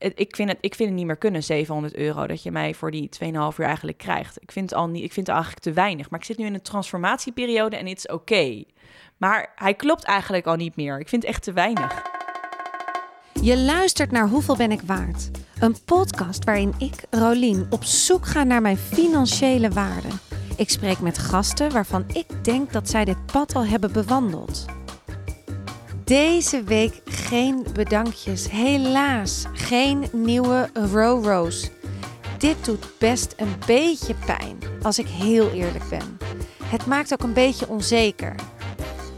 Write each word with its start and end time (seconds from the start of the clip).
ik 0.00 0.36
vind, 0.36 0.48
het, 0.48 0.58
ik 0.60 0.74
vind 0.74 0.88
het 0.88 0.98
niet 0.98 1.06
meer 1.06 1.16
kunnen, 1.16 1.42
700 1.42 1.94
euro, 1.94 2.26
dat 2.26 2.42
je 2.42 2.50
mij 2.50 2.74
voor 2.74 2.90
die 2.90 3.08
2,5 3.24 3.30
uur 3.30 3.66
eigenlijk 3.66 3.98
krijgt. 3.98 4.42
Ik 4.42 4.52
vind, 4.52 4.70
het 4.70 4.78
al 4.78 4.88
niet, 4.88 5.04
ik 5.04 5.12
vind 5.12 5.26
het 5.26 5.34
eigenlijk 5.36 5.64
te 5.64 5.72
weinig. 5.72 6.10
Maar 6.10 6.18
ik 6.18 6.24
zit 6.24 6.38
nu 6.38 6.44
in 6.44 6.54
een 6.54 6.62
transformatieperiode 6.62 7.76
en 7.76 7.86
het 7.86 7.98
is 7.98 8.06
oké. 8.06 8.64
Maar 9.16 9.52
hij 9.54 9.74
klopt 9.74 10.04
eigenlijk 10.04 10.46
al 10.46 10.56
niet 10.56 10.76
meer. 10.76 11.00
Ik 11.00 11.08
vind 11.08 11.22
het 11.22 11.30
echt 11.30 11.42
te 11.42 11.52
weinig. 11.52 12.02
Je 13.42 13.58
luistert 13.58 14.10
naar 14.10 14.28
Hoeveel 14.28 14.56
ben 14.56 14.70
ik 14.70 14.80
waard? 14.80 15.30
Een 15.58 15.76
podcast 15.84 16.44
waarin 16.44 16.74
ik, 16.78 17.04
Rolien, 17.10 17.66
op 17.70 17.84
zoek 17.84 18.26
ga 18.26 18.44
naar 18.44 18.62
mijn 18.62 18.76
financiële 18.76 19.68
waarde. 19.68 20.08
Ik 20.56 20.70
spreek 20.70 21.00
met 21.00 21.18
gasten 21.18 21.72
waarvan 21.72 22.04
ik 22.12 22.44
denk 22.44 22.72
dat 22.72 22.88
zij 22.88 23.04
dit 23.04 23.26
pad 23.26 23.54
al 23.54 23.64
hebben 23.64 23.92
bewandeld. 23.92 24.79
Deze 26.10 26.62
week 26.62 27.00
geen 27.04 27.66
bedankjes. 27.72 28.50
Helaas, 28.50 29.44
geen 29.52 30.08
nieuwe 30.12 30.70
Roro's. 30.72 31.70
Dit 32.38 32.64
doet 32.64 32.86
best 32.98 33.34
een 33.36 33.54
beetje 33.66 34.14
pijn, 34.26 34.58
als 34.82 34.98
ik 34.98 35.06
heel 35.06 35.50
eerlijk 35.50 35.88
ben. 35.88 36.18
Het 36.64 36.86
maakt 36.86 37.12
ook 37.12 37.22
een 37.22 37.32
beetje 37.32 37.68
onzeker. 37.68 38.34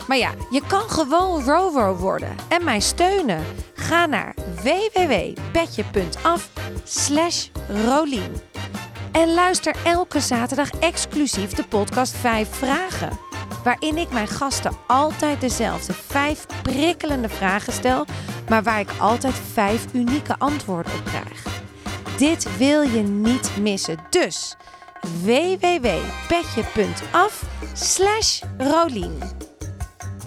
Maar 0.08 0.16
ja, 0.16 0.30
je 0.50 0.62
kan 0.66 0.90
gewoon 0.90 1.44
Roro 1.44 1.96
worden 1.96 2.36
en 2.48 2.64
mij 2.64 2.80
steunen. 2.80 3.44
Ga 3.74 4.06
naar 4.06 4.34
www.petje.af 4.62 6.50
slash 6.84 7.48
Rolien. 7.84 8.32
En 9.12 9.34
luister 9.34 9.76
elke 9.84 10.20
zaterdag 10.20 10.70
exclusief 10.70 11.50
de 11.52 11.64
podcast 11.64 12.16
5 12.16 12.48
Vragen. 12.48 13.31
Waarin 13.64 13.96
ik 13.96 14.10
mijn 14.10 14.28
gasten 14.28 14.72
altijd 14.86 15.40
dezelfde 15.40 15.92
vijf 15.92 16.46
prikkelende 16.62 17.28
vragen 17.28 17.72
stel, 17.72 18.04
maar 18.48 18.62
waar 18.62 18.80
ik 18.80 18.90
altijd 18.98 19.34
vijf 19.52 19.84
unieke 19.92 20.38
antwoorden 20.38 20.92
op 20.92 21.04
krijg. 21.04 21.46
Dit 22.16 22.56
wil 22.56 22.80
je 22.80 23.02
niet 23.02 23.50
missen. 23.60 23.98
Dus 24.10 24.56
www.petje.af 25.24 27.42
slash 27.72 28.42
Rolien. 28.58 29.18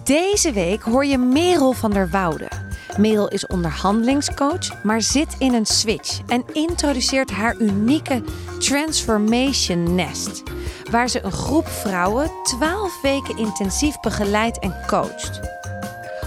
Deze 0.04 0.52
week 0.52 0.82
hoor 0.82 1.06
je 1.06 1.18
Merel 1.18 1.74
van 1.74 1.92
der 1.92 2.10
Woude. 2.10 2.65
Merel 2.98 3.28
is 3.28 3.48
onderhandelingscoach, 3.48 4.84
maar 4.84 5.02
zit 5.02 5.36
in 5.38 5.54
een 5.54 5.66
switch 5.66 6.20
en 6.28 6.44
introduceert 6.54 7.32
haar 7.32 7.56
unieke 7.60 8.24
Transformation 8.60 9.96
Nest, 9.96 10.44
waar 10.92 11.10
ze 11.10 11.24
een 11.24 11.32
groep 11.32 11.68
vrouwen 11.68 12.32
12 12.44 13.02
weken 13.02 13.38
intensief 13.38 14.00
begeleidt 14.00 14.60
en 14.60 14.76
coacht. 14.88 15.40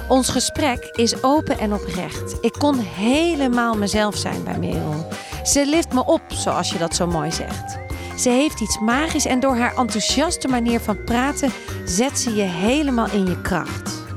Ons 0.09 0.29
gesprek 0.29 0.89
is 0.93 1.23
open 1.23 1.59
en 1.59 1.73
oprecht. 1.73 2.37
Ik 2.41 2.53
kon 2.53 2.79
helemaal 2.79 3.77
mezelf 3.77 4.17
zijn 4.17 4.45
bij 4.45 4.59
Merel. 4.59 5.09
Ze 5.45 5.67
lift 5.67 5.93
me 5.93 6.05
op, 6.05 6.23
zoals 6.29 6.71
je 6.71 6.79
dat 6.79 6.95
zo 6.95 7.07
mooi 7.07 7.33
zegt. 7.33 7.79
Ze 8.17 8.31
heeft 8.31 8.61
iets 8.61 8.79
magisch 8.79 9.27
en 9.27 9.41
door 9.41 9.57
haar 9.57 9.77
enthousiaste 9.77 10.49
manier 10.49 10.81
van 10.81 11.05
praten 11.05 11.53
zet 11.85 12.19
ze 12.19 12.35
je 12.35 12.43
helemaal 12.43 13.11
in 13.11 13.27
je 13.27 13.41
kracht. 13.41 14.08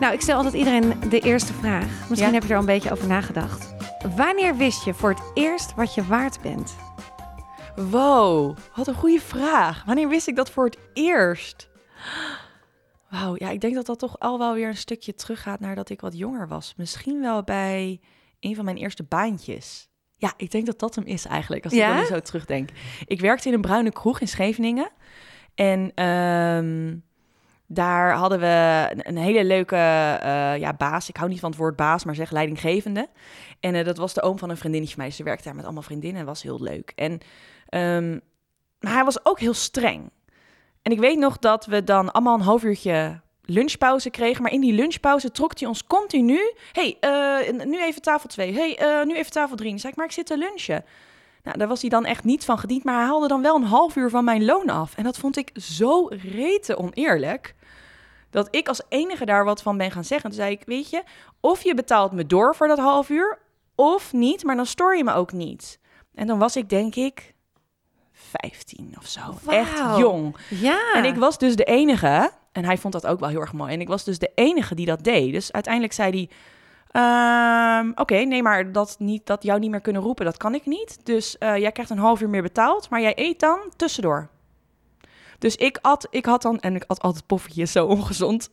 Nou, 0.00 0.14
ik 0.14 0.20
stel 0.20 0.36
altijd 0.36 0.54
iedereen 0.54 1.00
de 1.10 1.20
eerste 1.20 1.52
vraag. 1.52 1.86
Misschien 2.08 2.16
Ja. 2.28 2.32
heb 2.32 2.42
je 2.42 2.48
er 2.48 2.54
al 2.54 2.60
een 2.60 2.66
beetje 2.66 2.90
over 2.90 3.06
nagedacht. 3.06 3.74
Wanneer 4.16 4.56
wist 4.56 4.84
je 4.84 4.94
voor 4.94 5.10
het 5.10 5.22
eerst 5.34 5.74
wat 5.74 5.94
je 5.94 6.04
waard 6.06 6.40
bent? 6.40 6.76
Wow, 7.76 8.56
wat 8.76 8.86
een 8.86 8.94
goede 8.94 9.20
vraag. 9.20 9.84
Wanneer 9.84 10.08
wist 10.08 10.28
ik 10.28 10.36
dat 10.36 10.50
voor 10.50 10.64
het 10.64 10.78
eerst? 10.92 11.68
Wauw, 13.10 13.34
ja, 13.38 13.50
ik 13.50 13.60
denk 13.60 13.74
dat 13.74 13.86
dat 13.86 13.98
toch 13.98 14.18
al 14.18 14.38
wel 14.38 14.54
weer 14.54 14.68
een 14.68 14.76
stukje 14.76 15.14
teruggaat 15.14 15.60
naar 15.60 15.74
dat 15.74 15.88
ik 15.90 16.00
wat 16.00 16.16
jonger 16.18 16.48
was. 16.48 16.74
Misschien 16.76 17.20
wel 17.20 17.42
bij 17.42 18.00
een 18.40 18.54
van 18.54 18.64
mijn 18.64 18.76
eerste 18.76 19.02
baantjes. 19.02 19.88
Ja, 20.16 20.32
ik 20.36 20.50
denk 20.50 20.66
dat 20.66 20.78
dat 20.78 20.94
hem 20.94 21.04
is 21.04 21.24
eigenlijk, 21.26 21.64
als 21.64 21.72
Ja? 21.72 21.88
ik 21.88 21.94
er 21.94 22.00
nu 22.00 22.06
zo 22.06 22.20
terugdenk. 22.20 22.68
Ik 23.06 23.20
werkte 23.20 23.48
in 23.48 23.54
een 23.54 23.60
bruine 23.60 23.92
kroeg 23.92 24.20
in 24.20 24.28
Scheveningen. 24.28 24.90
En 25.54 25.92
ehm, 25.94 26.96
daar 27.66 28.12
hadden 28.12 28.40
we 28.40 28.86
een, 28.96 29.16
hele 29.16 29.44
leuke 29.44 29.76
eh, 29.76 30.56
ja, 30.58 30.72
baas. 30.72 31.08
Ik 31.08 31.16
hou 31.16 31.28
niet 31.28 31.40
van 31.40 31.50
het 31.50 31.58
woord 31.58 31.76
baas, 31.76 32.04
maar 32.04 32.14
zeg 32.14 32.30
leidinggevende. 32.30 33.08
En 33.60 33.74
eh, 33.74 33.84
dat 33.84 33.96
was 33.96 34.14
de 34.14 34.22
oom 34.22 34.38
van 34.38 34.50
een 34.50 34.56
vriendinnetje 34.56 34.94
van 34.94 35.04
mij. 35.04 35.12
Ze 35.12 35.22
werkte 35.22 35.44
daar 35.44 35.54
met 35.54 35.64
allemaal 35.64 35.82
vriendinnen 35.82 36.20
en 36.20 36.26
was 36.26 36.42
heel 36.42 36.62
leuk. 36.62 36.92
En, 36.94 37.20
ehm, 37.68 38.18
maar 38.80 38.92
hij 38.92 39.04
was 39.04 39.26
ook 39.26 39.40
heel 39.40 39.54
streng. 39.54 40.10
En 40.82 40.92
ik 40.92 40.98
weet 40.98 41.18
nog 41.18 41.38
dat 41.38 41.66
we 41.66 41.84
dan 41.84 42.12
allemaal 42.12 42.34
een 42.34 42.40
half 42.40 42.62
uurtje 42.62 43.20
lunchpauze 43.42 44.10
kregen. 44.10 44.42
Maar 44.42 44.52
in 44.52 44.60
die 44.60 44.72
lunchpauze 44.72 45.30
trok 45.30 45.58
hij 45.58 45.68
ons 45.68 45.84
continu... 45.84 46.54
hey, 46.72 46.96
eh, 47.00 47.64
nu 47.64 47.82
even 47.82 48.02
tafel 48.02 48.28
2. 48.28 48.54
hey, 48.54 49.04
nu 49.04 49.16
even 49.16 49.32
tafel 49.32 49.56
3. 49.56 49.70
Dan 49.70 49.78
zei 49.78 49.92
ik, 49.92 49.98
maar 49.98 50.06
ik 50.06 50.12
zit 50.12 50.26
te 50.26 50.38
lunchen. 50.38 50.84
Nou, 51.46 51.58
daar 51.58 51.68
was 51.68 51.80
hij 51.80 51.90
dan 51.90 52.04
echt 52.04 52.24
niet 52.24 52.44
van 52.44 52.58
gediend. 52.58 52.84
Maar 52.84 52.94
hij 52.94 53.04
haalde 53.04 53.28
dan 53.28 53.42
wel 53.42 53.56
een 53.56 53.62
half 53.62 53.96
uur 53.96 54.10
van 54.10 54.24
mijn 54.24 54.44
loon 54.44 54.68
af. 54.68 54.96
En 54.96 55.04
dat 55.04 55.18
vond 55.18 55.36
ik 55.36 55.50
zo 55.54 56.06
rete 56.08 56.78
oneerlijk. 56.78 57.54
Dat 58.30 58.48
ik 58.50 58.68
als 58.68 58.82
enige 58.88 59.24
daar 59.24 59.44
wat 59.44 59.62
van 59.62 59.76
ben 59.76 59.90
gaan 59.90 60.04
zeggen. 60.04 60.30
Toen 60.30 60.38
zei 60.38 60.52
ik, 60.52 60.62
weet 60.64 60.90
je, 60.90 61.02
of 61.40 61.62
je 61.62 61.74
betaalt 61.74 62.12
me 62.12 62.26
door 62.26 62.54
voor 62.54 62.68
dat 62.68 62.78
half 62.78 63.08
uur... 63.08 63.38
of 63.74 64.12
niet, 64.12 64.44
maar 64.44 64.56
dan 64.56 64.66
stoor 64.66 64.96
je 64.96 65.04
me 65.04 65.12
ook 65.12 65.32
niet. 65.32 65.78
En 66.14 66.26
dan 66.26 66.38
was 66.38 66.56
ik 66.56 66.68
denk 66.68 66.94
ik 66.94 67.34
15 68.12 68.94
of 68.98 69.06
zo. 69.06 69.20
Echt 69.48 69.96
jong. 69.96 70.36
Ja. 70.48 70.94
En 70.94 71.04
ik 71.04 71.16
was 71.16 71.38
dus 71.38 71.56
de 71.56 71.64
enige, 71.64 72.30
en 72.52 72.64
hij 72.64 72.78
vond 72.78 72.92
dat 72.92 73.06
ook 73.06 73.20
wel 73.20 73.28
heel 73.28 73.40
erg 73.40 73.52
mooi. 73.52 73.72
En 73.72 73.80
ik 73.80 73.88
was 73.88 74.04
dus 74.04 74.18
de 74.18 74.30
enige 74.34 74.74
die 74.74 74.86
dat 74.86 75.04
deed. 75.04 75.32
Dus 75.32 75.52
uiteindelijk 75.52 75.92
zei 75.92 76.10
hij: 76.10 76.30
ehm, 77.00 77.92
Oké, 77.94 78.16
nee, 78.16 78.42
maar 78.42 78.72
dat, 78.72 78.96
niet, 78.98 79.26
dat 79.26 79.42
jou 79.42 79.58
niet 79.58 79.70
meer 79.70 79.80
kunnen 79.80 80.02
roepen, 80.02 80.24
dat 80.24 80.36
kan 80.36 80.54
ik 80.54 80.66
niet. 80.66 80.98
Dus 81.06 81.38
eh, 81.38 81.56
jij 81.56 81.72
krijgt 81.72 81.90
een 81.90 81.98
half 81.98 82.20
uur 82.20 82.28
meer 82.28 82.42
betaald, 82.42 82.90
maar 82.90 83.00
jij 83.00 83.12
eet 83.16 83.40
dan 83.40 83.58
tussendoor. 83.76 84.28
Dus 85.38 85.56
ik 85.56 85.78
at, 85.82 86.06
ik 86.10 86.26
had 86.26 86.42
dan, 86.42 86.60
en 86.60 86.74
ik 86.74 86.84
at 86.86 87.00
altijd 87.00 87.26
poffertjes, 87.26 87.72
zo 87.72 87.86
ongezond. 87.86 88.50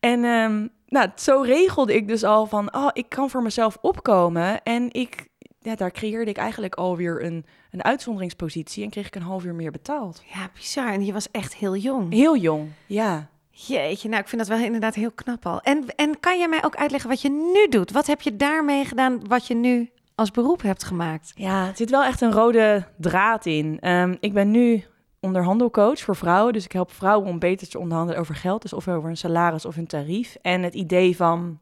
En 0.00 0.24
ehm, 0.24 0.66
nou, 0.86 1.08
zo 1.14 1.40
regelde 1.40 1.94
ik 1.94 2.08
dus 2.08 2.24
al 2.24 2.46
van, 2.46 2.74
oh, 2.74 2.88
ik 2.92 3.08
kan 3.08 3.30
voor 3.30 3.42
mezelf 3.42 3.78
opkomen. 3.80 4.62
En 4.62 4.92
ik, 4.92 5.28
ja, 5.58 5.74
daar 5.74 5.90
creëerde 5.90 6.30
ik 6.30 6.36
eigenlijk 6.36 6.74
alweer 6.74 7.24
een, 7.24 7.44
een 7.70 7.84
uitzonderingspositie 7.84 8.84
en 8.84 8.90
kreeg 8.90 9.06
ik 9.06 9.14
een 9.14 9.22
half 9.22 9.44
uur 9.44 9.54
meer 9.54 9.70
betaald. 9.70 10.22
Ja, 10.34 10.50
bizar. 10.54 10.92
En 10.92 11.04
je 11.04 11.12
was 11.12 11.30
echt 11.30 11.54
heel 11.54 11.76
jong. 11.76 12.12
Heel 12.12 12.36
jong, 12.36 12.70
ja. 12.86 13.30
Jeetje, 13.58 14.08
nou 14.08 14.22
ik 14.22 14.28
vind 14.28 14.46
dat 14.46 14.56
wel 14.56 14.66
inderdaad 14.66 14.94
heel 14.94 15.10
knap 15.10 15.46
al. 15.46 15.60
En, 15.60 15.84
en 15.94 16.20
kan 16.20 16.38
jij 16.38 16.48
mij 16.48 16.64
ook 16.64 16.76
uitleggen 16.76 17.10
wat 17.10 17.20
je 17.20 17.30
nu 17.30 17.68
doet? 17.68 17.92
Wat 17.92 18.06
heb 18.06 18.20
je 18.20 18.36
daarmee 18.36 18.84
gedaan 18.84 19.28
wat 19.28 19.46
je 19.46 19.54
nu 19.54 19.90
als 20.14 20.30
beroep 20.30 20.62
hebt 20.62 20.84
gemaakt? 20.84 21.32
Ja, 21.34 21.66
het 21.66 21.76
zit 21.76 21.90
wel 21.90 22.04
echt 22.04 22.20
een 22.20 22.32
rode 22.32 22.86
draad 22.96 23.46
in. 23.46 23.80
Ehm, 23.80 24.14
ik 24.20 24.32
ben 24.32 24.50
nu 24.50 24.84
onderhandelcoach 25.20 25.98
voor 25.98 26.16
vrouwen. 26.16 26.52
Dus 26.52 26.64
ik 26.64 26.72
help 26.72 26.92
vrouwen 26.92 27.28
om 27.28 27.38
beter 27.38 27.68
te 27.68 27.78
onderhandelen 27.78 28.20
over 28.20 28.34
geld. 28.34 28.62
Dus 28.62 28.72
of 28.72 28.88
over 28.88 29.10
een 29.10 29.16
salaris 29.16 29.64
of 29.64 29.76
een 29.76 29.86
tarief. 29.86 30.36
En 30.42 30.62
het 30.62 30.74
idee 30.74 31.16
van 31.16 31.58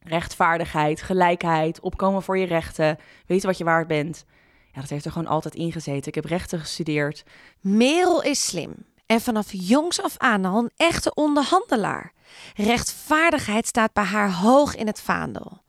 rechtvaardigheid, 0.00 1.02
gelijkheid, 1.02 1.80
opkomen 1.80 2.22
voor 2.22 2.38
je 2.38 2.46
rechten, 2.46 2.98
weten 3.26 3.46
wat 3.46 3.58
je 3.58 3.64
waard 3.64 3.86
bent. 3.86 4.24
Ja, 4.72 4.80
dat 4.80 4.90
heeft 4.90 5.04
er 5.04 5.12
gewoon 5.12 5.28
altijd 5.28 5.54
in 5.54 5.72
gezeten. 5.72 6.08
Ik 6.08 6.14
heb 6.14 6.24
rechten 6.24 6.58
gestudeerd. 6.58 7.24
Merel 7.60 8.22
is 8.22 8.46
slim 8.46 8.74
en 9.12 9.20
vanaf 9.20 9.48
jongs 9.50 10.02
af 10.02 10.14
aan 10.18 10.44
al 10.44 10.58
een 10.58 10.70
echte 10.76 11.14
onderhandelaar. 11.14 12.12
Rechtvaardigheid 12.56 13.66
staat 13.66 13.92
bij 13.92 14.04
haar 14.04 14.32
hoog 14.32 14.76
in 14.76 14.86
het 14.86 15.00
vaandel. 15.00 15.60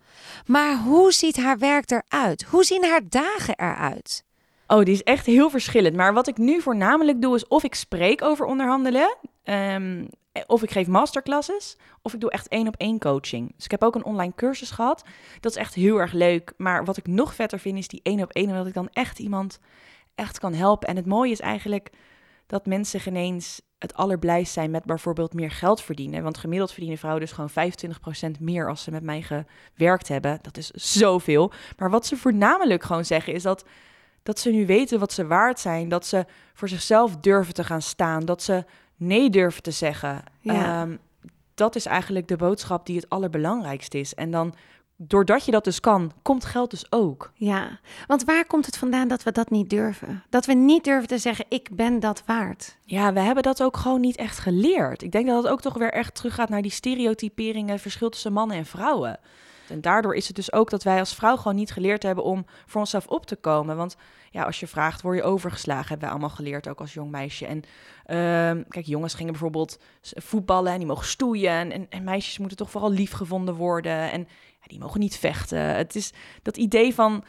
Maar 0.46 0.78
hoe 0.78 1.12
ziet 1.12 1.38
haar 1.38 1.58
werk 1.58 1.92
eruit? 1.92 2.44
Hoe 2.44 2.64
zien 2.64 2.84
haar 2.84 3.02
dagen 3.10 3.60
eruit? 3.60 4.24
Oh, 4.68 4.84
die 4.84 4.94
is 4.94 5.04
echt 5.04 5.26
heel 5.26 5.50
verschillend. 5.50 5.96
Maar 5.96 6.14
wat 6.14 6.28
ik 6.28 6.38
nu 6.38 6.62
voornamelijk 6.62 7.22
doe, 7.22 7.36
is 7.36 7.48
of 7.48 7.64
ik 7.64 7.76
spreek 7.76 8.22
over 8.22 8.46
onderhandelen, 8.46 9.18
ehm, 9.44 10.06
of 10.48 10.64
ik 10.64 10.72
geef 10.72 10.88
masterclasses, 10.88 11.78
of 12.02 12.14
ik 12.14 12.20
doe 12.20 12.32
echt 12.32 12.48
één 12.48 12.68
op 12.68 12.76
één 12.78 13.00
coaching. 13.00 13.54
Dus 13.56 13.66
ik 13.66 13.72
heb 13.72 13.84
ook 13.84 13.96
een 13.96 14.06
online 14.06 14.34
cursus 14.36 14.72
gehad. 14.72 15.04
Dat 15.40 15.52
is 15.52 15.58
echt 15.58 15.74
heel 15.74 15.98
erg 15.98 16.12
leuk. 16.12 16.54
Maar 16.58 16.86
wat 16.86 16.98
ik 16.98 17.08
nog 17.08 17.36
vetter 17.36 17.60
vind, 17.60 17.78
is 17.78 17.88
die 17.88 18.00
één 18.04 18.22
op 18.22 18.32
één, 18.32 18.50
omdat 18.50 18.68
ik 18.68 18.74
dan 18.74 18.90
echt 18.94 19.20
iemand 19.20 19.60
echt 20.16 20.40
kan 20.40 20.54
helpen. 20.54 20.88
En 20.88 20.96
het 20.96 21.06
mooie 21.06 21.32
is 21.32 21.40
eigenlijk 21.40 21.90
dat 22.46 22.66
mensen 22.66 23.00
geen 23.00 23.16
eens 23.16 23.62
het 23.78 23.94
allerblijst 23.94 24.54
zijn 24.54 24.72
met 24.72 24.84
bijvoorbeeld 24.86 25.34
meer 25.34 25.52
geld 25.52 25.82
verdienen. 25.82 26.24
Want 26.24 26.38
gemiddeld 26.38 26.72
verdienen 26.72 26.98
vrouwen 26.98 27.22
dus 27.22 27.32
gewoon 27.32 27.74
25% 28.38 28.40
meer 28.40 28.70
als 28.70 28.84
ze 28.84 28.92
met 28.92 29.04
mij 29.04 29.22
gewerkt 29.22 30.08
hebben. 30.08 30.40
Dat 30.42 30.58
is 30.58 30.70
zoveel. 30.72 31.52
Maar 31.78 31.90
wat 31.90 32.06
ze 32.06 32.18
voornamelijk 32.18 32.84
gewoon 32.84 33.06
zeggen 33.06 33.34
is 33.34 33.44
dat 33.44 33.66
dat 34.24 34.40
ze 34.40 34.50
nu 34.50 34.66
weten 34.66 35.00
wat 35.00 35.14
ze 35.14 35.28
waard 35.28 35.60
zijn. 35.60 35.90
Dat 35.90 36.06
ze 36.06 36.26
voor 36.54 36.68
zichzelf 36.68 37.18
durven 37.18 37.54
te 37.54 37.64
gaan 37.64 37.82
staan. 37.82 38.26
Dat 38.26 38.44
ze 38.44 38.66
nee 38.96 39.30
durven 39.30 39.62
te 39.62 39.72
zeggen. 39.72 40.24
Ja. 40.40 40.82
Ehm, 40.82 40.96
dat 41.54 41.76
is 41.76 41.86
eigenlijk 41.86 42.28
de 42.28 42.36
boodschap 42.36 42.86
die 42.86 42.96
het 42.96 43.10
allerbelangrijkste 43.10 44.00
is. 44.00 44.14
En 44.14 44.32
dan, 44.32 44.54
doordat 44.98 45.46
je 45.46 45.52
dat 45.52 45.64
dus 45.64 45.80
kan, 45.80 46.12
komt 46.22 46.46
geld 46.46 46.72
dus 46.72 46.92
ook. 46.92 47.32
Ja, 47.34 47.80
want 48.08 48.24
waar 48.24 48.46
komt 48.46 48.66
het 48.66 48.78
vandaan 48.78 49.08
dat 49.08 49.24
we 49.24 49.32
dat 49.32 49.50
niet 49.50 49.70
durven? 49.70 50.24
Dat 50.30 50.46
we 50.46 50.54
niet 50.54 50.84
durven 50.84 51.08
te 51.08 51.18
zeggen, 51.18 51.46
ik 51.50 51.70
ben 51.72 52.00
dat 52.00 52.24
waard. 52.26 52.78
Ja, 52.86 53.14
we 53.14 53.20
hebben 53.20 53.44
dat 53.44 53.64
ook 53.64 53.78
gewoon 53.78 54.02
niet 54.02 54.16
echt 54.16 54.40
geleerd. 54.40 55.02
Ik 55.02 55.12
denk 55.12 55.28
dat 55.28 55.44
het 55.44 55.52
ook 55.52 55.62
toch 55.62 55.78
weer 55.78 55.92
echt 55.92 56.16
teruggaat 56.16 56.50
naar 56.50 56.62
die 56.62 56.72
stereotyperingen, 56.72 57.80
verschil 57.80 58.10
tussen 58.10 58.34
mannen 58.34 58.58
en 58.58 58.66
vrouwen. 58.66 59.20
En 59.70 59.82
daardoor 59.82 60.16
is 60.16 60.28
het 60.28 60.36
dus 60.36 60.54
ook 60.54 60.70
dat 60.70 60.84
wij 60.84 61.00
als 61.00 61.16
vrouw 61.16 61.36
gewoon 61.36 61.56
niet 61.56 61.72
geleerd 61.72 62.04
hebben 62.04 62.24
om 62.24 62.46
voor 62.66 62.82
onszelf 62.82 63.08
op 63.08 63.26
te 63.26 63.36
komen. 63.36 63.78
Want 63.78 63.96
ja, 64.32 64.44
als 64.44 64.60
je 64.60 64.68
vraagt, 64.68 65.02
word 65.02 65.18
je 65.18 65.24
overgeslagen, 65.24 65.88
hebben 65.88 66.00
wij 66.00 66.10
allemaal 66.10 66.36
geleerd, 66.36 66.68
ook 66.68 66.80
als 66.80 66.94
jong 66.94 67.12
meisje. 67.12 67.46
En 67.46 67.64
ehm, 68.06 68.64
kijk, 68.70 68.86
jongens 68.86 69.14
gingen 69.14 69.32
bijvoorbeeld 69.32 69.80
voetballen 70.02 70.72
en 70.72 70.78
die 70.78 70.88
mogen 70.88 71.06
stoeien. 71.06 71.72
En, 71.72 71.90
en, 71.90 72.04
meisjes 72.04 72.38
moeten 72.38 72.58
toch 72.58 72.72
vooral 72.72 72.92
lief 72.92 73.12
gevonden 73.12 73.56
worden. 73.56 74.12
En 74.12 74.20
ja, 74.62 74.68
die 74.68 74.80
mogen 74.80 75.00
niet 75.00 75.18
vechten. 75.18 75.60
Het 75.60 75.96
is 75.96 76.14
dat 76.42 76.58
idee 76.58 76.94
van 76.94 77.24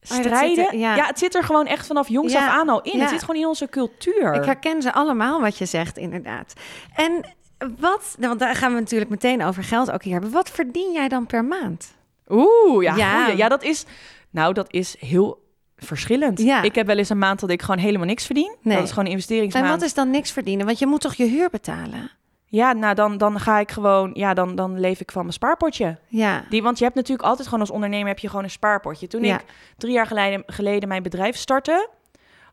strijden. 0.00 0.78
ja. 0.78 1.06
het 1.06 1.18
zit 1.18 1.34
er 1.34 1.44
gewoon 1.44 1.66
echt 1.66 1.86
vanaf 1.86 2.08
jongs 2.08 2.34
af 2.34 2.48
aan 2.48 2.68
al 2.68 2.82
in. 2.82 3.00
Het 3.00 3.10
zit 3.10 3.20
gewoon 3.20 3.40
in 3.40 3.46
onze 3.46 3.68
cultuur. 3.68 4.34
Ik 4.34 4.44
herken 4.44 4.82
ze 4.82 4.92
allemaal 4.92 5.40
wat 5.40 5.58
je 5.58 5.66
zegt, 5.66 5.98
inderdaad. 5.98 6.52
En 6.94 7.34
wat, 7.78 8.16
want 8.18 8.38
daar 8.38 8.54
gaan 8.54 8.74
we 8.74 8.80
natuurlijk 8.80 9.10
meteen 9.10 9.44
over 9.44 9.64
geld 9.64 9.90
ook 9.90 10.02
hier 10.02 10.12
hebben. 10.12 10.30
Wat 10.30 10.50
verdien 10.50 10.92
jij 10.92 11.08
dan 11.08 11.26
per 11.26 11.44
maand? 11.44 11.94
Oeh, 12.28 12.82
ja, 12.82 12.96
ja. 12.96 13.28
ja 13.28 13.48
dat 13.48 13.62
is, 13.62 13.84
nou, 14.30 14.54
dat 14.54 14.72
is 14.72 14.96
heel 14.98 15.42
verschillend. 15.76 16.40
Ja. 16.40 16.62
Ik 16.62 16.74
heb 16.74 16.86
wel 16.86 16.98
eens 16.98 17.08
een 17.08 17.18
maand 17.18 17.40
dat 17.40 17.50
ik 17.50 17.62
gewoon 17.62 17.80
helemaal 17.80 18.06
niks 18.06 18.26
verdien. 18.26 18.56
Nee. 18.62 18.76
Dat 18.76 18.84
is 18.84 18.92
gewoon 18.92 19.08
investeringsmaand. 19.08 19.64
En 19.66 19.70
wat 19.70 19.82
is 19.82 19.94
dan 19.94 20.10
niks 20.10 20.30
verdienen? 20.30 20.66
Want 20.66 20.78
je 20.78 20.86
moet 20.86 21.00
toch 21.00 21.14
je 21.14 21.24
huur 21.24 21.50
betalen? 21.50 22.10
Ja, 22.46 22.72
nou 22.72 22.94
dan, 22.94 23.18
dan 23.18 23.40
ga 23.40 23.58
ik 23.58 23.70
gewoon, 23.70 24.10
ja, 24.14 24.34
dan, 24.34 24.54
dan 24.54 24.80
leef 24.80 25.00
ik 25.00 25.10
van 25.12 25.20
mijn 25.20 25.34
spaarpotje. 25.34 25.98
Ja. 26.08 26.44
Die, 26.48 26.62
want 26.62 26.78
je 26.78 26.84
hebt 26.84 26.96
natuurlijk 26.96 27.28
altijd 27.28 27.46
gewoon 27.46 27.60
als 27.60 27.70
ondernemer 27.70 28.08
heb 28.08 28.18
je 28.18 28.28
gewoon 28.28 28.44
een 28.44 28.50
spaarpotje. 28.50 29.06
Toen 29.06 29.24
ik 29.24 29.44
drie 29.76 29.92
jaar 29.92 30.06
geleden, 30.06 30.42
geleden 30.46 30.88
mijn 30.88 31.02
bedrijf 31.02 31.36
startte, 31.36 31.88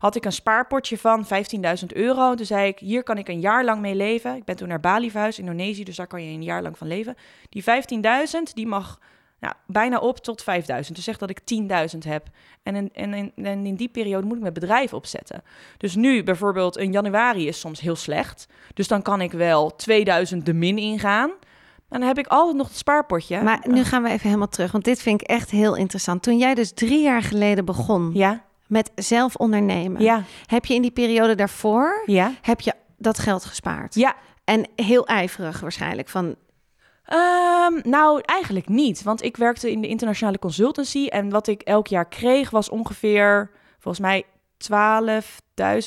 had 0.02 0.16
ik 0.16 0.24
een 0.24 0.32
spaarpotje 0.32 0.98
van 0.98 1.24
15.000 1.24 1.86
euro. 1.86 2.34
Toen 2.34 2.46
zei 2.46 2.68
ik, 2.68 2.78
hier 2.78 3.02
kan 3.02 3.18
ik 3.18 3.28
een 3.28 3.40
jaar 3.40 3.64
lang 3.64 3.80
mee 3.80 3.94
leven. 3.94 4.36
Ik 4.36 4.44
ben 4.44 4.56
toen 4.56 4.68
naar 4.68 4.80
Bali 4.80 5.10
verhuisd, 5.10 5.38
Indonesië, 5.38 5.84
dus 5.84 5.96
daar 5.96 6.06
kan 6.06 6.24
je 6.24 6.34
een 6.34 6.42
jaar 6.42 6.62
lang 6.62 6.78
van 6.78 6.86
leven. 6.86 7.16
Die 7.48 7.62
15.000, 7.62 7.68
die 8.54 8.66
mag 8.66 8.98
nou, 9.40 9.54
bijna 9.66 9.98
op 9.98 10.18
tot 10.18 10.42
5000. 10.42 10.96
Dus 10.96 11.04
zeg 11.04 11.18
dat 11.18 11.30
ik 11.30 11.40
10.000 11.94 11.98
heb. 11.98 12.26
En 12.62 12.74
in, 12.74 12.90
en, 12.92 13.14
in, 13.14 13.32
en 13.44 13.66
in 13.66 13.74
die 13.74 13.88
periode 13.88 14.26
moet 14.26 14.36
ik 14.36 14.42
mijn 14.42 14.52
bedrijf 14.52 14.92
opzetten. 14.92 15.42
Dus 15.76 15.94
nu 15.94 16.22
bijvoorbeeld 16.22 16.76
in 16.76 16.92
januari 16.92 17.46
is 17.46 17.60
soms 17.60 17.80
heel 17.80 17.96
slecht. 17.96 18.46
Dus 18.74 18.88
dan 18.88 19.02
kan 19.02 19.20
ik 19.20 19.32
wel 19.32 19.76
2000 19.76 20.46
de 20.46 20.52
min 20.54 20.78
ingaan. 20.78 21.30
En 21.88 21.98
dan 21.98 22.08
heb 22.08 22.18
ik 22.18 22.26
altijd 22.26 22.56
nog 22.56 22.68
het 22.68 22.76
spaarpotje. 22.76 23.42
Maar 23.42 23.64
nu 23.68 23.84
gaan 23.84 24.02
we 24.02 24.08
even 24.08 24.26
helemaal 24.26 24.48
terug, 24.48 24.72
want 24.72 24.84
dit 24.84 25.02
vind 25.02 25.20
ik 25.20 25.28
echt 25.28 25.50
heel 25.50 25.76
interessant. 25.76 26.22
Toen 26.22 26.38
jij 26.38 26.54
dus 26.54 26.72
drie 26.72 27.02
jaar 27.02 27.22
geleden 27.22 27.64
begon 27.64 28.10
ja? 28.14 28.50
Met 28.72 28.90
zelf 28.94 29.36
ondernemen, 29.36 30.02
ja. 30.02 30.22
heb 30.46 30.64
je 30.64 30.74
in 30.74 30.82
die 30.82 30.90
periode 30.90 31.34
daarvoor 31.34 32.02
ja? 32.06 32.32
heb 32.42 32.60
je 32.60 32.72
dat 32.96 33.18
geld 33.18 33.44
gespaard? 33.44 33.94
Ja. 33.94 34.14
En 34.44 34.68
heel 34.76 35.06
ijverig 35.06 35.60
waarschijnlijk 35.60 36.08
van 36.08 36.36
Um, 37.12 37.80
nou, 37.82 38.20
eigenlijk 38.24 38.68
niet. 38.68 39.02
Want 39.02 39.22
ik 39.22 39.36
werkte 39.36 39.70
in 39.70 39.80
de 39.80 39.88
internationale 39.88 40.38
consultancy. 40.38 41.06
En 41.06 41.30
wat 41.30 41.46
ik 41.46 41.62
elk 41.62 41.86
jaar 41.86 42.08
kreeg 42.08 42.50
was 42.50 42.68
ongeveer, 42.68 43.50
volgens 43.78 44.04
mij, 44.04 44.24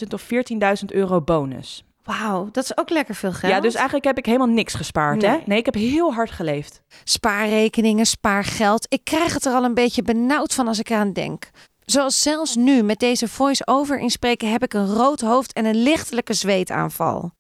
12.000 0.03 0.07
of 0.09 0.23
14.000 0.23 0.85
euro 0.85 1.21
bonus. 1.21 1.85
Wauw, 2.03 2.49
dat 2.51 2.63
is 2.63 2.77
ook 2.77 2.89
lekker 2.89 3.15
veel 3.15 3.33
geld. 3.33 3.53
Ja, 3.53 3.59
dus 3.59 3.73
eigenlijk 3.73 4.05
heb 4.05 4.17
ik 4.17 4.25
helemaal 4.25 4.47
niks 4.47 4.73
gespaard. 4.73 5.21
Nee. 5.21 5.29
Hè? 5.29 5.37
nee, 5.45 5.57
ik 5.57 5.65
heb 5.65 5.73
heel 5.73 6.13
hard 6.13 6.31
geleefd. 6.31 6.81
Spaarrekeningen, 7.03 8.05
spaargeld. 8.05 8.85
Ik 8.89 9.03
krijg 9.03 9.33
het 9.33 9.45
er 9.45 9.53
al 9.53 9.63
een 9.63 9.73
beetje 9.73 10.01
benauwd 10.01 10.53
van 10.53 10.67
als 10.67 10.79
ik 10.79 10.89
eraan 10.89 11.13
denk. 11.13 11.49
Zoals 11.85 12.21
zelfs 12.21 12.55
nu 12.55 12.83
met 12.83 12.99
deze 12.99 13.27
voice-over 13.27 13.99
inspreken 13.99 14.51
heb 14.51 14.63
ik 14.63 14.73
een 14.73 14.93
rood 14.93 15.21
hoofd 15.21 15.53
en 15.53 15.65
een 15.65 15.83
lichtelijke 15.83 16.33
zweetaanval. 16.33 17.31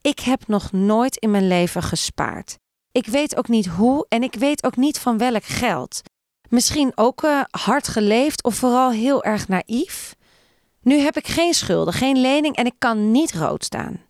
Ik 0.00 0.20
heb 0.20 0.46
nog 0.46 0.72
nooit 0.72 1.16
in 1.16 1.30
mijn 1.30 1.48
leven 1.48 1.82
gespaard. 1.82 2.58
Ik 2.92 3.06
weet 3.06 3.36
ook 3.36 3.48
niet 3.48 3.66
hoe 3.66 4.06
en 4.08 4.22
ik 4.22 4.34
weet 4.34 4.64
ook 4.64 4.76
niet 4.76 4.98
van 4.98 5.18
welk 5.18 5.44
geld. 5.44 6.00
Misschien 6.48 6.92
ook 6.94 7.22
uh, 7.22 7.40
hard 7.50 7.88
geleefd 7.88 8.44
of 8.44 8.54
vooral 8.54 8.90
heel 8.90 9.24
erg 9.24 9.48
naïef. 9.48 10.14
Nu 10.80 10.98
heb 10.98 11.16
ik 11.16 11.26
geen 11.26 11.54
schulden, 11.54 11.94
geen 11.94 12.20
lening 12.20 12.56
en 12.56 12.66
ik 12.66 12.74
kan 12.78 13.10
niet 13.10 13.34
rood 13.34 13.64
staan. 13.64 14.02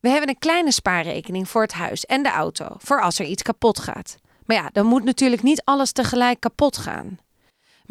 We 0.00 0.08
hebben 0.08 0.28
een 0.28 0.38
kleine 0.38 0.72
spaarrekening 0.72 1.48
voor 1.48 1.62
het 1.62 1.72
huis 1.72 2.04
en 2.04 2.22
de 2.22 2.30
auto, 2.30 2.66
voor 2.78 3.02
als 3.02 3.18
er 3.18 3.26
iets 3.26 3.42
kapot 3.42 3.78
gaat. 3.78 4.16
Maar 4.44 4.56
ja, 4.56 4.68
dan 4.72 4.86
moet 4.86 5.04
natuurlijk 5.04 5.42
niet 5.42 5.62
alles 5.64 5.92
tegelijk 5.92 6.40
kapot 6.40 6.76
gaan. 6.76 7.18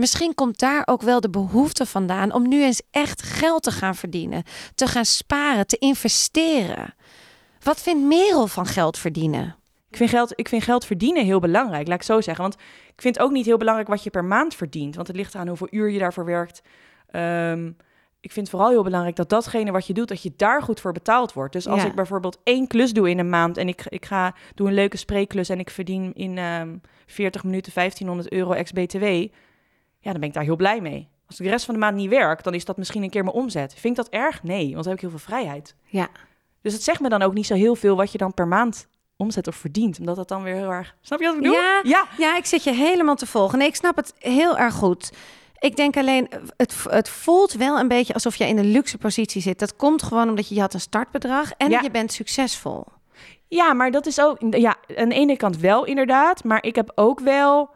Misschien 0.02 0.36
komt 0.36 0.60
daar 0.60 0.84
ook 0.86 1.02
wel 1.02 1.22
de 1.22 1.30
behoefte 1.30 1.86
vandaan 1.86 2.34
om 2.34 2.48
nu 2.48 2.64
eens 2.64 2.82
echt 2.92 3.22
geld 3.22 3.64
te 3.64 3.72
gaan 3.72 3.96
verdienen, 3.96 4.44
te 4.76 4.88
gaan 4.88 5.06
sparen, 5.06 5.68
te 5.68 5.78
investeren. 5.78 6.94
Wat 7.64 7.82
vindt 7.82 8.04
Merel 8.04 8.48
van 8.48 8.66
geld 8.66 8.98
verdienen? 8.98 9.56
Ik 9.90 9.98
vind, 9.98 10.10
geld, 10.10 10.34
ik 10.36 10.48
vind 10.48 10.64
geld 10.64 10.86
verdienen 10.86 11.26
heel 11.26 11.40
belangrijk, 11.40 11.88
laat 11.88 11.98
ik 11.98 12.04
zo 12.04 12.22
zeggen. 12.22 12.44
Want 12.44 12.56
ik 12.94 13.02
vind 13.02 13.20
ook 13.20 13.32
niet 13.32 13.46
heel 13.46 13.58
belangrijk 13.58 13.90
wat 13.90 14.04
je 14.04 14.10
per 14.10 14.26
maand 14.26 14.56
verdient. 14.56 14.96
Want 14.96 15.08
het 15.08 15.16
ligt 15.16 15.36
aan 15.36 15.48
hoeveel 15.48 15.68
uur 15.72 15.90
je 15.90 16.00
daarvoor 16.00 16.26
werkt. 16.26 16.62
Um, 17.16 17.78
ik 18.20 18.32
vind 18.32 18.50
vooral 18.50 18.70
heel 18.70 18.84
belangrijk 18.84 19.16
dat 19.16 19.30
datgene 19.30 19.72
wat 19.72 19.88
je 19.88 19.94
doet, 19.94 20.08
dat 20.08 20.24
je 20.24 20.34
daar 20.36 20.62
goed 20.62 20.80
voor 20.80 20.92
betaald 20.92 21.34
wordt. 21.34 21.54
Dus 21.54 21.68
als 21.68 21.84
ik 21.84 21.96
bijvoorbeeld 21.96 22.40
één 22.44 22.68
klus 22.68 22.94
doe 22.94 23.10
in 23.10 23.20
een 23.20 23.30
maand 23.30 23.58
en 23.58 23.68
ik, 23.68 23.86
ik 23.88 24.06
ga 24.06 24.36
doe 24.56 24.68
een 24.68 24.74
leuke 24.74 24.98
spreekklus 24.98 25.50
en 25.50 25.60
ik 25.60 25.70
verdien 25.70 26.14
in 26.14 26.30
um, 26.30 26.38
ehm, 26.38 26.78
40 27.06 27.44
minuten 27.44 27.72
1500 27.76 28.32
euro 28.32 28.52
ex-BTW, 28.52 29.06
ja, 30.02 30.12
dan 30.12 30.20
ben 30.20 30.30
ik 30.30 30.36
daar 30.36 30.44
heel 30.44 30.56
blij 30.56 30.82
mee. 30.82 31.10
Als 31.28 31.40
ik 31.40 31.46
de 31.46 31.52
rest 31.52 31.66
van 31.66 31.74
de 31.74 31.80
maand 31.80 31.96
niet 31.96 32.10
werk, 32.10 32.44
dan 32.44 32.54
is 32.54 32.66
dat 32.66 32.78
misschien 32.78 33.04
een 33.04 33.10
keer 33.10 33.24
mijn 33.24 33.36
omzet. 33.36 33.74
Vind 33.74 33.98
ik 33.98 34.04
dat 34.04 34.14
erg? 34.14 34.44
Nee, 34.44 34.64
want 34.64 34.74
dan 34.74 34.84
heb 34.84 34.94
ik 34.94 35.00
heel 35.00 35.10
veel 35.10 35.20
vrijheid. 35.20 35.76
Ja. 35.86 36.08
Dus 36.62 36.74
het 36.74 36.84
zegt 36.84 37.00
me 37.00 37.10
dan 37.10 37.22
ook 37.22 37.34
niet 37.34 37.46
zo 37.46 37.54
heel 37.54 37.76
veel 37.76 37.96
wat 37.96 38.12
je 38.12 38.18
dan 38.18 38.34
per 38.34 38.48
maand 38.48 38.88
omzet 39.18 39.48
of 39.48 39.56
verdient. 39.56 40.00
Omdat 40.00 40.16
dat 40.16 40.28
dan 40.28 40.44
weer 40.44 40.56
heel 40.56 40.72
erg... 40.72 40.96
Snap 41.02 41.20
je 41.20 41.26
wat 41.26 41.36
ik 41.36 41.42
bedoel? 41.42 41.56
Ja, 41.56 41.82
ja. 41.84 42.08
ja 42.18 42.38
ik 42.38 42.46
zit 42.46 42.64
je 42.64 42.72
helemaal 42.72 43.16
te 43.16 43.26
volgen. 43.26 43.58
Nee, 43.58 43.68
ik 43.68 43.76
snap 43.76 43.96
het 43.96 44.14
heel 44.18 44.58
erg 44.58 44.74
goed. 44.74 45.12
Ik 45.60 45.76
denk 45.76 45.98
alleen, 45.98 46.30
het, 46.58 46.86
het 46.90 47.10
voelt 47.10 47.54
wel 47.54 47.80
een 47.80 47.88
beetje 47.88 48.14
alsof 48.14 48.36
je 48.36 48.48
in 48.48 48.58
een 48.58 48.72
luxe 48.72 48.98
positie 48.98 49.42
zit. 49.42 49.60
Dat 49.60 49.76
komt 49.76 50.04
gewoon 50.04 50.30
omdat 50.30 50.48
je, 50.48 50.56
je 50.56 50.62
had 50.62 50.74
een 50.74 50.80
startbedrag 50.80 51.52
en 51.52 51.70
je 51.70 51.92
bent 51.92 52.12
succesvol. 52.12 52.86
Ja, 53.48 53.74
maar 53.74 53.92
dat 53.92 54.06
is 54.06 54.22
ook... 54.22 54.38
Ja, 54.50 54.76
aan 54.96 55.10
de 55.10 55.16
ene 55.16 55.38
kant 55.38 55.58
wel 55.58 55.86
inderdaad. 55.86 56.44
Maar 56.44 56.64
ik 56.64 56.76
heb 56.76 56.92
ook 56.96 57.20
wel... 57.20 57.70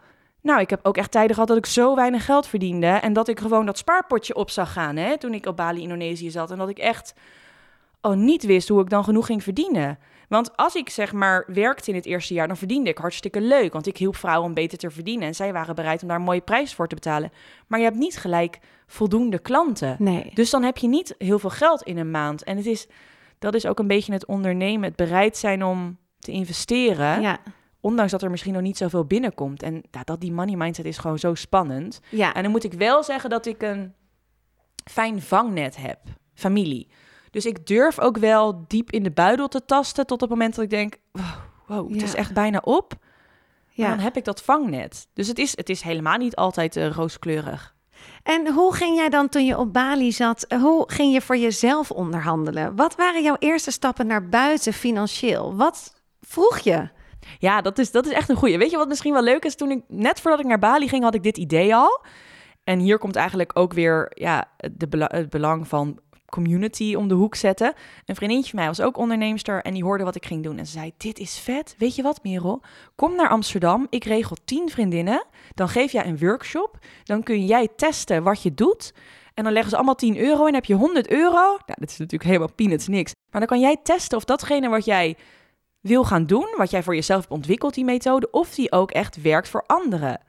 Nou, 0.46 0.60
ik 0.60 0.70
heb 0.70 0.80
ook 0.84 0.98
echt 0.98 1.12
tijden 1.12 1.34
gehad 1.34 1.48
dat 1.48 1.58
ik 1.58 1.66
zo 1.66 1.96
weinig 1.96 2.26
geld 2.26 2.48
verdiende. 2.48 2.88
En 2.88 3.14
dat 3.14 3.28
ik 3.28 3.40
gewoon 3.40 3.66
dat 3.66 3.78
spaarpotje 3.78 4.36
op 4.36 4.50
zag 4.50 4.74
gaan, 4.74 4.96
hè. 4.96 5.18
Toen 5.18 5.34
ik 5.34 5.46
op 5.46 5.56
Bali, 5.56 5.82
Indonesië 5.82 6.32
zat. 6.32 6.52
En 6.52 6.58
dat 6.58 6.70
ik 6.70 6.78
echt... 6.78 7.14
Oh, 8.02 8.16
niet 8.16 8.44
wist 8.46 8.68
hoe 8.68 8.82
ik 8.82 8.90
dan 8.90 9.04
genoeg 9.04 9.26
ging 9.26 9.44
verdienen. 9.44 10.00
Want 10.30 10.58
als 10.58 10.76
ik 10.76 10.90
zeg 10.90 11.14
maar 11.14 11.46
werkte 11.48 11.90
in 11.90 11.96
het 11.96 12.06
eerste 12.06 12.34
jaar, 12.34 12.48
dan 12.48 12.58
verdiende 12.58 12.90
ik 12.90 12.98
hartstikke 12.98 13.42
leuk. 13.42 13.74
Want 13.74 13.88
ik 13.88 13.98
hielp 13.98 14.16
vrouwen 14.16 14.48
om 14.48 14.54
beter 14.54 14.78
te 14.78 14.90
verdienen. 14.90 15.28
En 15.28 15.36
zij 15.36 15.54
waren 15.54 15.76
bereid 15.76 16.02
om 16.02 16.08
daar 16.08 16.18
een 16.18 16.24
mooie 16.24 16.42
prijs 16.42 16.74
voor 16.74 16.88
te 16.88 16.96
betalen. 16.96 17.32
Maar 17.68 17.80
je 17.80 17.86
hebt 17.86 17.98
niet 17.98 18.18
gelijk 18.18 18.60
voldoende 18.88 19.40
klanten. 19.40 19.96
Nee. 20.00 20.32
Dus 20.34 20.50
dan 20.50 20.64
heb 20.64 20.78
je 20.78 20.88
niet 20.88 21.16
heel 21.18 21.40
veel 21.40 21.50
geld 21.50 21.82
in 21.82 21.98
een 21.98 22.12
maand. 22.12 22.44
En 22.44 22.58
het 22.58 22.66
is, 22.66 22.88
dat 23.40 23.56
is 23.56 23.66
ook 23.66 23.80
een 23.80 23.88
beetje 23.88 24.14
het 24.14 24.26
ondernemen. 24.26 24.88
Het 24.88 24.96
bereid 24.96 25.38
zijn 25.38 25.64
om 25.64 25.98
te 26.20 26.32
investeren. 26.32 27.22
Ja. 27.22 27.40
Ondanks 27.86 28.12
dat 28.12 28.22
er 28.22 28.30
misschien 28.30 28.54
nog 28.54 28.62
niet 28.62 28.78
zoveel 28.78 29.06
binnenkomt. 29.06 29.64
En 29.64 29.84
ja, 29.92 30.02
dat 30.04 30.22
die 30.22 30.32
money 30.32 30.56
mindset 30.56 30.86
is 30.86 30.98
gewoon 30.98 31.20
zo 31.20 31.34
spannend. 31.36 32.00
Ja. 32.10 32.34
En 32.34 32.44
dan 32.44 32.52
moet 32.52 32.64
ik 32.64 32.74
wel 32.74 33.04
zeggen 33.04 33.30
dat 33.30 33.46
ik 33.46 33.62
een 33.62 33.94
fijn 34.92 35.22
vangnet 35.22 35.76
heb. 35.76 36.00
Familie. 36.34 36.88
Dus 37.32 37.46
ik 37.46 37.68
durf 37.68 38.00
ook 38.00 38.18
wel 38.18 38.66
diep 38.68 38.92
in 38.92 39.04
de 39.04 39.12
buidel 39.12 39.48
te 39.48 39.66
tasten 39.66 40.06
tot 40.06 40.22
het 40.22 40.30
moment 40.30 40.56
dat 40.56 40.64
ik 40.64 40.70
denk, 40.70 40.96
wow, 41.68 41.94
het 41.94 42.02
is 42.02 42.14
echt 42.14 42.34
bijna 42.34 42.62
op. 42.64 42.94
Ja. 43.70 43.90
dan 43.90 44.00
heb 44.00 44.18
ik 44.18 44.24
dat 44.24 44.42
vangnet. 44.42 45.08
Dus 45.14 45.28
het 45.28 45.40
is, 45.40 45.58
het 45.58 45.70
is 45.70 45.82
helemaal 45.82 46.18
niet 46.18 46.36
altijd 46.36 46.76
uh, 46.76 46.92
rooskleurig. 46.92 47.76
En 48.24 48.54
hoe 48.54 48.76
ging 48.76 48.96
jij 48.96 49.10
dan 49.10 49.30
toen 49.30 49.46
je 49.46 49.58
op 49.58 49.74
Bali 49.74 50.12
zat, 50.12 50.46
hoe 50.60 50.84
ging 50.92 51.14
je 51.14 51.22
voor 51.22 51.38
jezelf 51.38 51.92
onderhandelen? 51.92 52.76
Wat 52.76 52.96
waren 52.96 53.24
jouw 53.24 53.38
eerste 53.40 53.72
stappen 53.72 54.08
naar 54.08 54.30
buiten 54.30 54.74
financieel? 54.74 55.56
Wat 55.56 56.02
vroeg 56.22 56.60
je? 56.60 56.90
Ja, 57.40 57.62
dat 57.62 57.78
is, 57.78 57.92
dat 57.92 58.06
is 58.06 58.12
echt 58.12 58.30
een 58.30 58.36
goeie. 58.36 58.58
Weet 58.58 58.72
je 58.72 58.78
wat 58.78 58.88
misschien 58.88 59.14
wel 59.14 59.24
leuk 59.24 59.46
is? 59.46 59.56
Toen 59.56 59.72
ik, 59.72 59.82
net 59.88 60.22
voordat 60.22 60.40
ik 60.40 60.46
naar 60.46 60.60
Bali 60.60 60.88
ging, 60.88 61.04
had 61.04 61.16
ik 61.16 61.24
dit 61.24 61.38
idee 61.38 61.76
al. 61.76 62.06
En 62.64 62.80
hier 62.80 62.98
komt 62.98 63.16
eigenlijk 63.16 63.52
ook 63.54 63.74
weer 63.74 64.12
ja, 64.14 64.46
de 64.72 65.08
het 65.08 65.30
belang 65.30 65.68
van 65.68 66.00
community 66.26 66.96
om 66.96 67.08
de 67.08 67.14
hoek 67.14 67.36
zetten. 67.36 67.74
Een 68.06 68.16
vriendinnetje 68.16 68.52
van 68.52 68.60
mij 68.60 68.68
was 68.68 68.82
ook 68.82 68.98
onderneemster 68.98 69.62
en 69.62 69.74
die 69.74 69.84
hoorde 69.84 70.04
wat 70.04 70.16
ik 70.16 70.26
ging 70.26 70.44
doen. 70.44 70.58
En 70.58 70.66
ze 70.66 70.72
zei, 70.72 70.92
dit 70.98 71.20
is 71.20 71.38
vet. 71.38 71.76
Weet 71.78 71.96
je 71.96 72.02
wat, 72.02 72.24
Merel? 72.24 72.62
Kom 72.96 73.16
naar 73.16 73.30
Amsterdam. 73.30 73.88
Ik 73.90 74.04
regel 74.04 74.36
tien 74.46 74.70
vriendinnen. 74.70 75.26
Dan 75.54 75.70
geef 75.70 75.92
jij 75.92 76.06
een 76.06 76.18
workshop. 76.18 76.78
Dan 77.04 77.24
kun 77.24 77.46
jij 77.46 77.68
testen 77.76 78.24
wat 78.24 78.42
je 78.42 78.54
doet. 78.54 78.94
En 79.34 79.44
dan 79.44 79.54
leggen 79.54 79.70
ze 79.72 79.76
allemaal 79.76 79.96
10 79.96 80.18
euro 80.18 80.46
en 80.46 80.54
heb 80.54 80.66
je 80.66 80.74
100 80.74 81.10
euro. 81.10 81.42
Nou, 81.42 81.60
dat 81.66 81.90
is 81.90 81.98
natuurlijk 81.98 82.30
helemaal 82.30 82.54
peanuts 82.56 82.88
niks. 82.88 83.14
Maar 83.32 83.40
dan 83.40 83.50
kan 83.50 83.60
jij 83.60 83.78
testen 83.84 84.18
of 84.18 84.24
datgene 84.24 84.70
wat 84.70 84.86
jij 84.86 85.18
wil 85.88 86.04
gaan 86.04 86.26
doen, 86.26 86.54
wat 86.58 86.72
jij 86.72 86.84
voor 86.84 86.96
jezelf 86.96 87.20
hebt 87.22 87.34
ontwikkeld, 87.34 87.74
die 87.74 87.86
methode, 87.86 88.32
of 88.32 88.54
die 88.54 88.72
ook 88.72 88.92
echt 88.92 89.22
werkt 89.22 89.50
voor 89.50 89.64
anderen. 89.68 90.20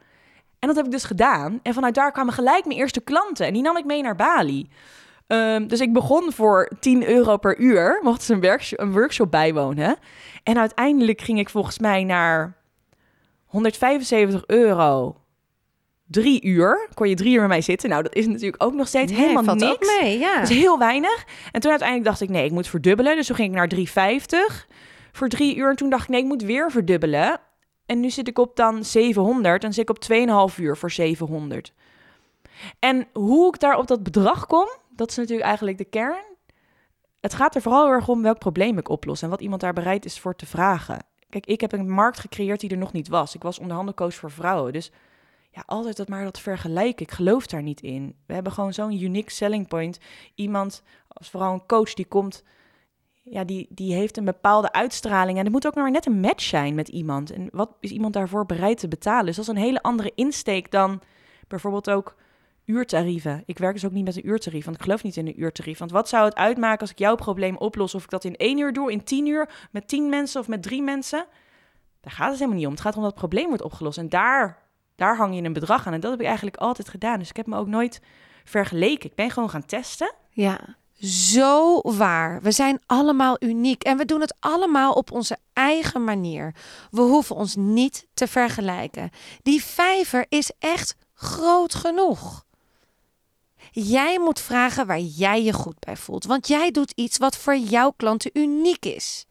En 0.58 0.68
dat 0.68 0.76
heb 0.76 0.84
ik 0.84 0.90
dus 0.90 1.04
gedaan. 1.04 1.60
En 1.62 1.74
vanuit 1.74 1.94
daar 1.94 2.12
kwamen 2.12 2.32
gelijk 2.32 2.64
mijn 2.64 2.78
eerste 2.78 3.00
klanten. 3.00 3.46
En 3.46 3.52
die 3.52 3.62
nam 3.62 3.76
ik 3.76 3.84
mee 3.84 4.02
naar 4.02 4.16
Bali. 4.16 4.68
Ehm, 5.26 5.66
dus 5.66 5.80
ik 5.80 5.92
begon 5.92 6.32
voor 6.32 6.70
10 6.80 7.08
euro 7.08 7.36
per 7.36 7.58
uur, 7.58 8.00
mocht 8.02 8.22
ze 8.22 8.32
een, 8.32 8.60
een 8.70 8.92
workshop 8.92 9.30
bijwonen. 9.30 9.96
En 10.42 10.58
uiteindelijk 10.58 11.20
ging 11.20 11.38
ik 11.38 11.48
volgens 11.48 11.78
mij 11.78 12.04
naar 12.04 12.56
175 13.46 14.42
euro. 14.46 15.16
Drie 16.06 16.44
uur. 16.44 16.88
Kon 16.94 17.08
je 17.08 17.14
drie 17.14 17.34
uur 17.34 17.40
met 17.40 17.48
mij 17.48 17.60
zitten. 17.60 17.88
Nou, 17.88 18.02
dat 18.02 18.14
is 18.14 18.26
natuurlijk 18.26 18.62
ook 18.62 18.74
nog 18.74 18.88
steeds 18.88 19.12
Nee, 19.12 19.20
helemaal 19.20 19.44
valt 19.44 19.58
niks. 19.58 19.72
ook 19.72 20.00
mee, 20.00 20.18
ja. 20.18 20.40
Dat 20.40 20.50
is 20.50 20.56
heel 20.56 20.78
weinig. 20.78 21.24
En 21.52 21.60
toen 21.60 21.70
uiteindelijk 21.70 22.08
dacht 22.08 22.20
ik, 22.20 22.28
nee, 22.28 22.44
ik 22.44 22.52
moet 22.52 22.68
verdubbelen. 22.68 23.16
Dus 23.16 23.26
toen 23.26 23.36
ging 23.36 23.48
ik 23.48 23.54
naar 23.54 23.68
350 23.68 24.66
voor 25.16 25.28
drie 25.28 25.56
uur. 25.56 25.70
En 25.70 25.76
toen 25.76 25.90
dacht 25.90 26.02
ik, 26.02 26.08
nee, 26.08 26.20
ik 26.20 26.26
moet 26.26 26.42
weer 26.42 26.70
verdubbelen. 26.70 27.40
En 27.86 28.00
nu 28.00 28.10
zit 28.10 28.28
ik 28.28 28.38
op 28.38 28.56
dan 28.56 28.84
700. 28.84 29.64
En 29.64 29.72
zit 29.72 29.90
ik 29.90 29.96
op 29.96 30.50
2,5 30.52 30.58
uur 30.58 30.76
voor 30.76 30.90
700. 30.90 31.72
En 32.78 33.06
hoe 33.12 33.48
ik 33.48 33.60
daar 33.60 33.78
op 33.78 33.86
dat 33.86 34.02
bedrag 34.02 34.46
kom, 34.46 34.68
dat 34.90 35.10
is 35.10 35.16
natuurlijk 35.16 35.46
eigenlijk 35.46 35.78
de 35.78 35.84
kern. 35.84 36.24
Het 37.20 37.34
gaat 37.34 37.54
er 37.54 37.62
vooral 37.62 37.88
erg 37.88 38.08
om 38.08 38.22
welk 38.22 38.38
probleem 38.38 38.78
ik 38.78 38.88
oplos 38.88 39.22
en 39.22 39.30
wat 39.30 39.40
iemand 39.40 39.60
daar 39.60 39.72
bereid 39.72 40.04
is 40.04 40.20
voor 40.20 40.36
te 40.36 40.46
vragen. 40.46 41.04
Kijk, 41.28 41.46
ik 41.46 41.60
heb 41.60 41.72
een 41.72 41.90
markt 41.90 42.18
gecreëerd 42.18 42.60
die 42.60 42.70
er 42.70 42.76
nog 42.76 42.92
niet 42.92 43.08
was. 43.08 43.34
Ik 43.34 43.42
was 43.42 43.58
onderhandelcoach 43.58 44.14
voor 44.14 44.30
vrouwen. 44.30 44.72
Dus 44.72 44.90
ja, 45.50 45.62
altijd 45.66 45.96
dat 45.96 46.08
maar 46.08 46.24
dat 46.24 46.40
vergelijken. 46.40 47.06
Ik 47.06 47.12
geloof 47.12 47.46
daar 47.46 47.62
niet 47.62 47.80
in. 47.80 48.16
We 48.26 48.34
hebben 48.34 48.52
gewoon 48.52 48.72
zo'n 48.72 49.02
unique 49.02 49.30
selling 49.30 49.68
point. 49.68 49.98
Iemand, 50.34 50.82
als 51.08 51.30
vooral 51.30 51.52
een 51.52 51.66
coach, 51.66 51.94
die 51.94 52.06
komt, 52.06 52.44
ja, 53.30 53.44
die, 53.44 53.66
die 53.70 53.94
heeft 53.94 54.16
een 54.16 54.24
bepaalde 54.24 54.72
uitstraling. 54.72 55.38
En 55.38 55.44
het 55.44 55.52
moet 55.52 55.66
ook 55.66 55.74
nog 55.74 55.82
maar 55.82 55.92
net 55.92 56.06
een 56.06 56.20
match 56.20 56.42
zijn 56.42 56.74
met 56.74 56.88
iemand. 56.88 57.30
En 57.30 57.48
wat 57.52 57.70
is 57.80 57.90
iemand 57.90 58.12
daarvoor 58.12 58.46
bereid 58.46 58.78
te 58.78 58.88
betalen? 58.88 59.26
Dus 59.26 59.36
dat 59.36 59.44
is 59.44 59.50
een 59.50 59.62
hele 59.62 59.82
andere 59.82 60.12
insteek 60.14 60.70
dan 60.70 61.00
bijvoorbeeld 61.48 61.90
ook 61.90 62.16
uurtarieven. 62.64 63.42
Ik 63.46 63.58
werk 63.58 63.74
dus 63.74 63.84
ook 63.84 63.92
niet 63.92 64.04
met 64.04 64.16
een 64.16 64.28
uurtarief, 64.28 64.64
want 64.64 64.76
ik 64.76 64.82
geloof 64.82 65.02
niet 65.02 65.16
in 65.16 65.26
een 65.26 65.40
uurtarief. 65.40 65.78
Want 65.78 65.90
wat 65.90 66.08
zou 66.08 66.24
het 66.24 66.34
uitmaken 66.34 66.80
als 66.80 66.90
ik 66.90 66.98
jouw 66.98 67.14
probleem 67.14 67.56
oplos, 67.56 67.94
of 67.94 68.04
ik 68.04 68.10
dat 68.10 68.24
in 68.24 68.36
één 68.36 68.58
uur 68.58 68.72
doe, 68.72 68.92
in 68.92 69.04
tien 69.04 69.26
uur, 69.26 69.68
met 69.70 69.88
tien 69.88 70.08
mensen 70.08 70.40
of 70.40 70.48
met 70.48 70.62
drie 70.62 70.82
mensen? 70.82 71.26
Daar 72.00 72.12
gaat 72.12 72.28
het 72.28 72.38
helemaal 72.38 72.58
niet 72.58 72.66
om. 72.66 72.72
Het 72.72 72.82
gaat 72.82 72.96
om 72.96 73.02
dat 73.02 73.14
probleem 73.14 73.48
wordt 73.48 73.62
opgelost. 73.62 73.98
En 73.98 74.08
daar, 74.08 74.62
daar 74.94 75.16
hang 75.16 75.34
je 75.34 75.42
een 75.42 75.52
bedrag 75.52 75.86
aan. 75.86 75.92
En 75.92 76.00
dat 76.00 76.10
heb 76.10 76.20
ik 76.20 76.26
eigenlijk 76.26 76.56
altijd 76.56 76.88
gedaan. 76.88 77.18
Dus 77.18 77.28
ik 77.28 77.36
heb 77.36 77.46
me 77.46 77.56
ook 77.56 77.66
nooit 77.66 78.00
vergeleken. 78.44 79.10
Ik 79.10 79.16
ben 79.16 79.30
gewoon 79.30 79.50
gaan 79.50 79.66
testen. 79.66 80.14
Ja, 80.30 80.76
zo 81.00 81.80
waar. 81.80 82.42
We 82.42 82.50
zijn 82.50 82.80
allemaal 82.86 83.36
uniek 83.38 83.82
en 83.82 83.96
we 83.96 84.04
doen 84.04 84.20
het 84.20 84.36
allemaal 84.40 84.92
op 84.92 85.12
onze 85.12 85.38
eigen 85.52 86.04
manier. 86.04 86.54
We 86.90 87.00
hoeven 87.00 87.36
ons 87.36 87.54
niet 87.56 88.06
te 88.14 88.26
vergelijken. 88.26 89.10
Die 89.42 89.64
vijver 89.64 90.26
is 90.28 90.50
echt 90.58 90.96
groot 91.14 91.74
genoeg. 91.74 92.44
Jij 93.70 94.18
moet 94.18 94.40
vragen 94.40 94.86
waar 94.86 95.00
jij 95.00 95.42
je 95.42 95.52
goed 95.52 95.78
bij 95.78 95.96
voelt, 95.96 96.24
want 96.24 96.48
jij 96.48 96.70
doet 96.70 96.92
iets 96.94 97.18
wat 97.18 97.36
voor 97.36 97.56
jouw 97.56 97.90
klanten 97.96 98.30
uniek 98.32 98.84
is. 98.84 99.26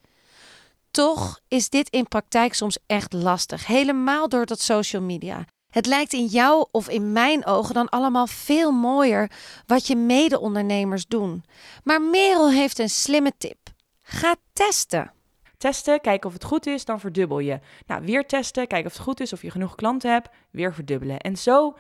Toch 0.92 1.40
is 1.48 1.70
dit 1.70 1.90
in 1.90 2.08
praktijk 2.08 2.54
soms 2.54 2.78
echt 2.86 3.14
lastig, 3.14 3.68
helemaal 3.68 4.30
door 4.30 4.46
dat 4.46 4.60
social 4.60 5.02
media. 5.02 5.46
Het 5.76 5.86
lijkt 5.86 6.14
in 6.14 6.26
jou 6.26 6.68
of 6.72 6.90
in 6.90 7.12
mijn 7.12 7.46
ogen 7.46 7.74
dan 7.74 7.90
allemaal 7.90 8.28
veel 8.28 8.72
mooier 8.72 9.32
wat 9.66 9.88
je 9.88 9.96
mede-ondernemers 9.96 11.08
doen. 11.08 11.44
Maar 11.84 12.02
Merel 12.02 12.52
heeft 12.52 12.80
een 12.80 12.90
slimme 12.90 13.32
tip. 13.38 13.58
Ga 14.02 14.36
testen. 14.54 15.12
Testen, 15.58 16.02
kijken 16.02 16.28
of 16.28 16.34
het 16.34 16.44
goed 16.44 16.66
is, 16.66 16.86
dan 16.86 17.00
verdubbel 17.00 17.40
je. 17.40 17.60
Nou, 17.88 18.06
weer 18.06 18.26
testen, 18.26 18.68
kijken 18.68 18.88
of 18.88 18.94
het 18.94 19.02
goed 19.02 19.20
is, 19.20 19.34
of 19.34 19.42
je 19.42 19.52
genoeg 19.52 19.76
klanten 19.76 20.12
hebt, 20.12 20.30
weer 20.52 20.74
verdubbelen. 20.74 21.20
En 21.20 21.38
zo 21.38 21.78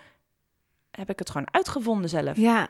heb 0.91 1.09
ik 1.09 1.19
het 1.19 1.29
gewoon 1.29 1.47
uitgevonden 1.51 2.09
zelf. 2.09 2.37
Ja, 2.37 2.67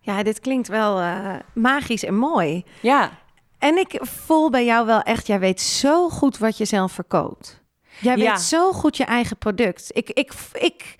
ja 0.00 0.22
dit 0.22 0.40
klinkt 0.40 0.68
wel 0.68 1.00
eh, 1.00 1.34
magisch 1.54 2.04
en 2.04 2.16
mooi. 2.16 2.64
Ja, 2.82 3.10
En 3.58 3.78
ik 3.78 3.98
voel 4.00 4.50
bij 4.50 4.64
jou 4.64 4.86
wel 4.86 5.00
echt, 5.00 5.26
jij 5.26 5.38
weet 5.38 5.60
zo 5.60 6.08
goed 6.08 6.38
wat 6.38 6.56
je 6.56 6.64
zelf 6.64 6.92
verkoopt. 6.92 7.63
Jij 8.00 8.16
Ja. 8.16 8.30
weet 8.30 8.40
zo 8.40 8.72
goed 8.72 8.96
je 8.96 9.04
eigen 9.04 9.36
product. 9.36 9.90
Ik, 9.92 10.10
ik, 10.10 10.32
ik 10.52 10.96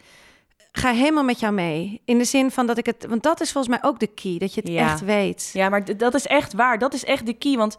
ga 0.72 0.92
helemaal 0.92 1.24
met 1.24 1.40
jou 1.40 1.52
mee. 1.52 2.00
In 2.04 2.18
de 2.18 2.24
zin 2.24 2.50
van 2.50 2.66
dat 2.66 2.78
ik 2.78 2.86
het, 2.86 3.06
want 3.08 3.22
dat 3.22 3.40
is 3.40 3.52
volgens 3.52 3.74
mij 3.80 3.90
ook 3.90 4.00
de 4.00 4.06
key, 4.06 4.38
dat 4.38 4.54
je 4.54 4.60
het 4.60 4.70
Ja. 4.70 4.90
echt 4.90 5.00
weet. 5.00 5.50
Ja, 5.52 5.68
maar 5.68 5.96
dat 5.96 6.14
is 6.14 6.26
echt 6.26 6.52
waar. 6.52 6.78
Dat 6.78 6.94
is 6.94 7.04
echt 7.04 7.26
de 7.26 7.34
key. 7.34 7.56
Want 7.56 7.76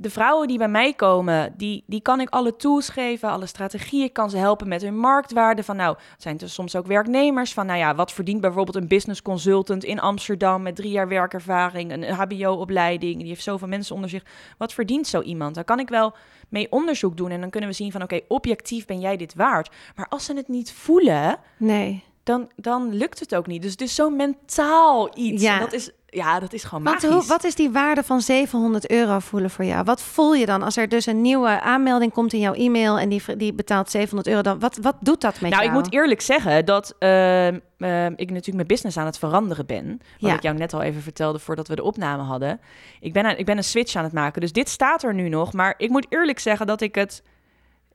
de 0.00 0.10
vrouwen 0.10 0.48
die 0.48 0.58
bij 0.58 0.68
mij 0.68 0.92
komen, 0.92 1.54
die, 1.56 1.84
die 1.86 2.00
kan 2.00 2.20
ik 2.20 2.28
alle 2.28 2.56
tools 2.56 2.88
geven, 2.88 3.28
alle 3.30 3.46
strategieën. 3.46 4.04
Ik 4.04 4.12
kan 4.12 4.30
ze 4.30 4.36
helpen 4.36 4.68
met 4.68 4.82
hun 4.82 4.98
marktwaarde. 4.98 5.62
Van 5.64 5.76
nou, 5.76 5.96
het 6.12 6.22
zijn 6.22 6.38
er 6.38 6.50
soms 6.50 6.76
ook 6.76 6.86
werknemers. 6.86 7.52
Van 7.52 7.66
nou 7.66 7.78
ja, 7.78 7.94
wat 7.94 8.12
verdient 8.12 8.40
bijvoorbeeld 8.40 8.76
een 8.76 8.88
business 8.88 9.22
consultant 9.22 9.84
in 9.84 10.00
Amsterdam 10.00 10.62
met 10.62 10.76
drie 10.76 10.90
jaar 10.90 11.08
werkervaring, 11.08 11.92
een 11.92 12.04
HBO-opleiding, 12.04 13.18
die 13.18 13.28
heeft 13.28 13.42
zoveel 13.42 13.68
mensen 13.68 13.94
onder 13.94 14.10
zich. 14.10 14.22
Wat 14.58 14.72
verdient 14.72 15.06
zo 15.06 15.20
iemand? 15.20 15.54
Daar 15.54 15.64
kan 15.64 15.78
ik 15.80 15.88
wel 15.88 16.14
mee 16.48 16.72
onderzoek 16.72 17.16
doen 17.16 17.30
en 17.30 17.40
dan 17.40 17.50
kunnen 17.50 17.68
we 17.70 17.74
zien 17.76 17.92
van 17.92 18.02
oké, 18.02 18.20
objectief 18.28 18.86
ben 18.86 19.00
jij 19.00 19.16
dit 19.16 19.34
waard. 19.34 19.70
Maar 19.96 20.06
als 20.08 20.24
ze 20.24 20.34
het 20.34 20.48
niet 20.48 20.72
voelen, 20.72 21.36
Nee. 21.56 22.04
dan, 22.22 22.50
dan 22.56 22.94
lukt 22.94 23.20
het 23.20 23.34
ook 23.34 23.46
niet. 23.46 23.62
Dus 23.62 23.70
het 23.70 23.80
is 23.80 23.94
zo 23.94 24.10
mentaal 24.10 25.18
iets. 25.18 25.42
Ja. 25.42 25.54
En 25.54 25.60
Dat 25.60 25.72
is, 25.72 25.90
ja, 26.10 26.40
dat 26.40 26.52
is 26.52 26.64
gewoon 26.64 26.84
Want 26.84 27.02
magisch. 27.02 27.16
hoe, 27.18 27.26
wat 27.26 27.44
is 27.44 27.54
die 27.54 27.70
waarde 27.70 28.02
van 28.02 28.20
700 28.20 28.90
euro 28.90 29.18
voelen 29.18 29.50
voor 29.50 29.64
jou? 29.64 29.84
Wat 29.84 30.02
voel 30.02 30.34
je 30.34 30.46
dan 30.46 30.62
als 30.62 30.76
er 30.76 30.88
dus 30.88 31.06
een 31.06 31.20
nieuwe 31.20 31.60
aanmelding 31.60 32.12
komt 32.12 32.32
in 32.32 32.40
jouw 32.40 32.52
e-mail 32.52 32.98
en 32.98 33.08
die, 33.08 33.22
die 33.36 33.52
betaalt 33.52 33.90
700 33.90 34.28
euro? 34.28 34.42
Dan, 34.42 34.58
wat, 34.58 34.78
wat 34.82 34.96
doet 35.00 35.20
dat 35.20 35.40
met 35.40 35.50
nou, 35.50 35.62
jou? 35.64 35.66
ik 35.76 35.82
moet 35.82 35.92
eerlijk 35.92 36.20
zeggen 36.20 36.64
dat 36.64 36.94
ehm, 36.98 37.58
ehm, 37.78 38.12
ik 38.16 38.26
natuurlijk 38.30 38.54
mijn 38.56 38.66
business 38.66 38.96
aan 38.96 39.06
het 39.06 39.18
veranderen 39.18 39.66
ben. 39.66 40.00
Wat 40.18 40.30
Ja. 40.30 40.36
ik 40.36 40.42
jou 40.42 40.56
net 40.56 40.72
al 40.72 40.82
even 40.82 41.02
vertelde 41.02 41.38
voordat 41.38 41.68
we 41.68 41.74
de 41.76 41.82
opname 41.82 42.22
hadden. 42.22 42.60
Ik 43.00 43.12
ben, 43.12 43.24
aan, 43.24 43.36
ik 43.36 43.46
ben 43.46 43.56
een 43.56 43.64
switch 43.64 43.96
aan 43.96 44.04
het 44.04 44.12
maken. 44.12 44.40
Dus 44.40 44.52
dit 44.52 44.68
staat 44.68 45.02
er 45.02 45.14
nu 45.14 45.28
nog. 45.28 45.52
Maar 45.52 45.74
ik 45.76 45.90
moet 45.90 46.06
eerlijk 46.08 46.38
zeggen 46.38 46.66
dat 46.66 46.80
ik 46.80 46.94
het... 46.94 47.22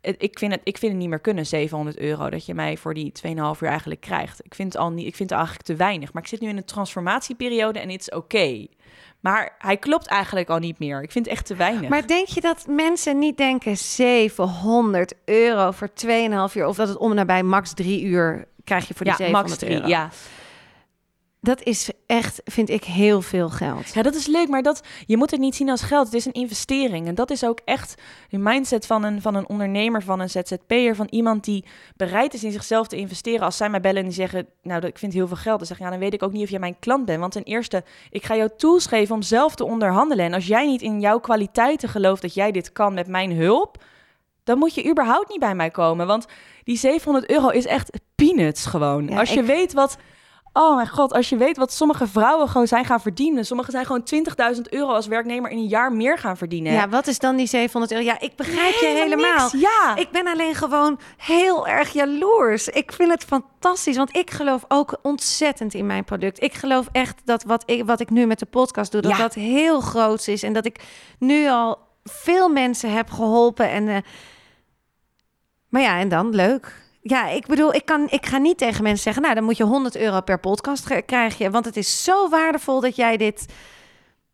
Ik 0.06 0.40
vind, 0.40 0.52
het, 0.52 0.62
ik 0.64 0.78
vind 0.78 0.92
het 0.92 1.02
niet 1.02 1.10
meer 1.10 1.20
kunnen, 1.20 1.46
700 1.46 1.98
euro, 1.98 2.30
dat 2.30 2.46
je 2.46 2.54
mij 2.54 2.78
voor 2.78 2.94
die 2.94 3.12
2,5 3.28 3.32
uur 3.34 3.70
eigenlijk 3.70 4.02
krijgt. 4.02 4.46
Ik 4.46 4.56
vind, 4.56 4.74
het 4.74 4.82
al 4.82 4.92
niet, 4.92 5.08
ik 5.08 5.16
vind 5.16 5.30
het 5.30 5.38
eigenlijk 5.40 5.68
te 5.68 5.76
weinig. 5.76 6.14
Maar 6.14 6.22
ik 6.22 6.28
zit 6.28 6.42
nu 6.42 6.48
in 6.48 6.58
een 6.58 6.66
transformatieperiode 6.66 7.80
en 7.80 7.90
het 7.90 8.02
is 8.02 8.10
oké. 8.10 8.66
Maar 9.20 9.56
hij 9.58 9.78
klopt 9.78 10.08
eigenlijk 10.08 10.50
al 10.50 10.60
niet 10.60 10.80
meer. 10.80 11.04
Ik 11.04 11.12
vind 11.12 11.26
het 11.26 11.34
echt 11.34 11.46
te 11.46 11.56
weinig. 11.56 11.90
Maar 11.90 12.08
denk 12.08 12.28
je 12.28 12.42
dat 12.42 12.66
mensen 12.68 13.20
niet 13.20 13.38
denken 13.38 13.78
700 13.78 15.14
euro 15.26 15.72
voor 15.72 15.90
2,5 15.90 16.08
uur? 16.54 16.66
Of 16.66 16.76
dat 16.76 16.88
het 16.88 16.98
om 16.98 17.10
en 17.10 17.16
nabij 17.16 17.44
max 17.44 17.74
3 17.74 18.04
uur 18.04 18.48
krijg 18.64 18.88
je 18.88 18.94
voor 18.94 19.06
die 19.06 19.14
ja, 19.18 19.18
700 19.18 19.48
max 19.48 19.60
3. 19.60 19.76
euro? 19.76 19.88
Ja. 19.88 20.10
Dat 21.46 21.64
is 21.64 21.90
echt, 22.06 22.42
vind 22.46 22.70
ik, 22.70 22.84
heel 22.84 23.22
veel 23.22 23.50
geld. 23.50 23.94
Ja, 23.94 24.02
dat 24.02 24.16
is 24.16 24.28
leuk, 24.28 24.48
maar 24.50 24.62
dat, 24.64 24.82
je 25.06 25.18
moet 25.18 25.32
het 25.32 25.40
niet 25.40 25.56
zien 25.56 25.70
als 25.70 25.82
geld. 25.82 26.06
Het 26.06 26.16
is 26.16 26.26
een 26.26 26.32
investering. 26.34 27.08
En 27.08 27.16
dat 27.16 27.32
is 27.32 27.46
ook 27.46 27.60
echt 27.66 27.96
de 28.30 28.38
mindset 28.38 28.86
van 28.86 29.04
een, 29.04 29.22
van 29.22 29.36
een 29.36 29.48
ondernemer, 29.50 30.04
van 30.04 30.20
een 30.20 30.30
ZZP'er, 30.30 30.96
van 30.96 31.08
iemand 31.10 31.44
die 31.44 31.66
bereid 31.98 32.34
is 32.34 32.44
in 32.44 32.52
zichzelf 32.52 32.88
te 32.88 32.96
investeren. 32.96 33.42
Als 33.42 33.58
zij 33.58 33.70
mij 33.70 33.82
bellen 33.82 33.98
en 33.98 34.04
die 34.06 34.14
zeggen, 34.14 34.48
nou, 34.62 34.80
dat- 34.82 34.90
ik 34.90 34.98
vind 34.98 35.14
heel 35.14 35.28
veel 35.28 35.38
geld. 35.38 35.58
Dan 35.58 35.68
zeg 35.68 35.78
ik, 35.78 35.84
ja, 35.84 35.90
dan 35.90 36.00
weet 36.00 36.14
ik 36.14 36.24
ook 36.24 36.32
niet 36.32 36.44
of 36.44 36.50
jij 36.50 36.60
mijn 36.60 36.80
klant 36.80 37.06
bent. 37.06 37.20
Want 37.20 37.32
ten 37.32 37.44
eerste, 37.44 37.84
ik 38.10 38.26
ga 38.26 38.36
jou 38.36 38.50
tools 38.58 38.86
geven 38.86 39.16
om 39.16 39.22
zelf 39.22 39.56
te 39.56 39.66
onderhandelen. 39.66 40.26
En 40.26 40.34
als 40.34 40.48
jij 40.48 40.66
niet 40.66 40.82
in 40.82 41.00
jouw 41.00 41.20
kwaliteiten 41.20 41.90
gelooft 41.90 42.22
dat 42.22 42.34
jij 42.34 42.52
dit 42.52 42.72
kan 42.72 42.94
met 42.94 43.08
mijn 43.08 43.32
hulp, 43.32 43.84
dan 44.44 44.58
moet 44.58 44.76
je 44.76 44.90
überhaupt 44.90 45.30
niet 45.30 45.40
bij 45.40 45.56
mij 45.56 45.70
komen. 45.70 46.08
Want 46.08 46.26
die 46.64 46.78
700 46.78 47.30
euro 47.30 47.50
is 47.50 47.66
echt 47.66 48.00
peanuts 48.16 48.66
gewoon. 48.66 49.08
Ja, 49.08 49.20
als 49.20 49.30
je 49.34 49.40
ik- 49.40 49.46
weet 49.46 49.74
wat... 49.74 49.98
Oh 50.58 50.76
mijn 50.76 50.88
god, 50.90 51.14
als 51.14 51.30
je 51.30 51.38
weet 51.38 51.58
wat 51.58 51.72
sommige 51.74 52.08
vrouwen 52.08 52.50
gewoon 52.50 52.68
zijn 52.68 52.86
gaan 52.86 53.02
verdienen. 53.02 53.46
Sommigen 53.46 53.72
zijn 53.72 53.86
gewoon 53.86 54.04
20.000 54.56 54.62
euro 54.70 54.92
als 54.94 55.08
werknemer 55.08 55.52
in 55.52 55.58
een 55.58 55.68
jaar 55.68 55.92
meer 55.94 56.18
gaan 56.18 56.38
verdienen. 56.38 56.72
Ja, 56.74 56.90
wat 56.90 57.08
is 57.08 57.20
dan 57.20 57.36
die 57.36 57.48
700 57.48 57.92
euro? 57.94 58.04
Ja, 58.06 58.20
ik 58.20 58.36
begrijp 58.36 58.74
je 58.74 58.86
Helemaal 58.86 59.50
niks, 59.50 59.52
Ja. 59.62 59.96
Ik 59.96 60.10
ben 60.12 60.28
alleen 60.28 60.56
gewoon 60.56 61.00
heel 61.18 61.68
erg 61.68 61.94
jaloers. 61.94 62.68
Ik 62.68 62.92
vind 62.92 63.12
het 63.12 63.24
fantastisch, 63.24 63.98
want 63.98 64.16
ik 64.16 64.32
geloof 64.32 64.66
ook 64.68 64.98
ontzettend 65.02 65.74
in 65.74 65.86
mijn 65.86 66.04
product. 66.04 66.44
Ik 66.44 66.54
geloof 66.54 66.88
echt 66.92 67.22
dat 67.26 67.44
wat 67.44 67.64
ik, 67.66 67.86
wat 67.86 68.00
ik 68.00 68.10
nu 68.10 68.26
met 68.26 68.40
de 68.40 68.46
podcast 68.46 68.92
doe, 68.92 69.02
dat 69.02 69.12
Ja. 69.12 69.18
dat 69.18 69.34
heel 69.34 69.82
groot 69.82 70.28
is. 70.28 70.44
En 70.44 70.54
dat 70.54 70.66
ik 70.66 70.84
nu 71.20 71.48
al 71.50 71.78
veel 72.04 72.50
mensen 72.50 72.92
heb 72.92 73.10
geholpen. 73.10 73.70
En, 73.70 73.88
eh, 73.88 73.98
maar 75.70 75.82
ja, 75.82 76.00
en 76.00 76.10
dan 76.10 76.30
leuk. 76.36 76.84
Ja, 77.08 77.28
ik 77.28 77.46
bedoel, 77.46 77.74
ik, 77.74 77.86
kan, 77.86 78.08
ik 78.10 78.26
ga 78.26 78.38
niet 78.38 78.58
tegen 78.58 78.84
mensen 78.84 79.04
zeggen... 79.04 79.22
nou, 79.22 79.36
dan 79.36 79.44
moet 79.44 79.58
je 79.58 79.64
100 79.64 79.96
euro 79.96 80.22
per 80.22 80.40
podcast 80.40 80.86
ge- 80.86 81.02
krijg 81.06 81.38
je. 81.38 81.50
Want 81.52 81.66
het 81.66 81.78
is 81.78 82.04
zo 82.04 82.30
waardevol 82.30 82.80
dat 82.80 82.96
jij 82.96 83.18
dit... 83.18 83.46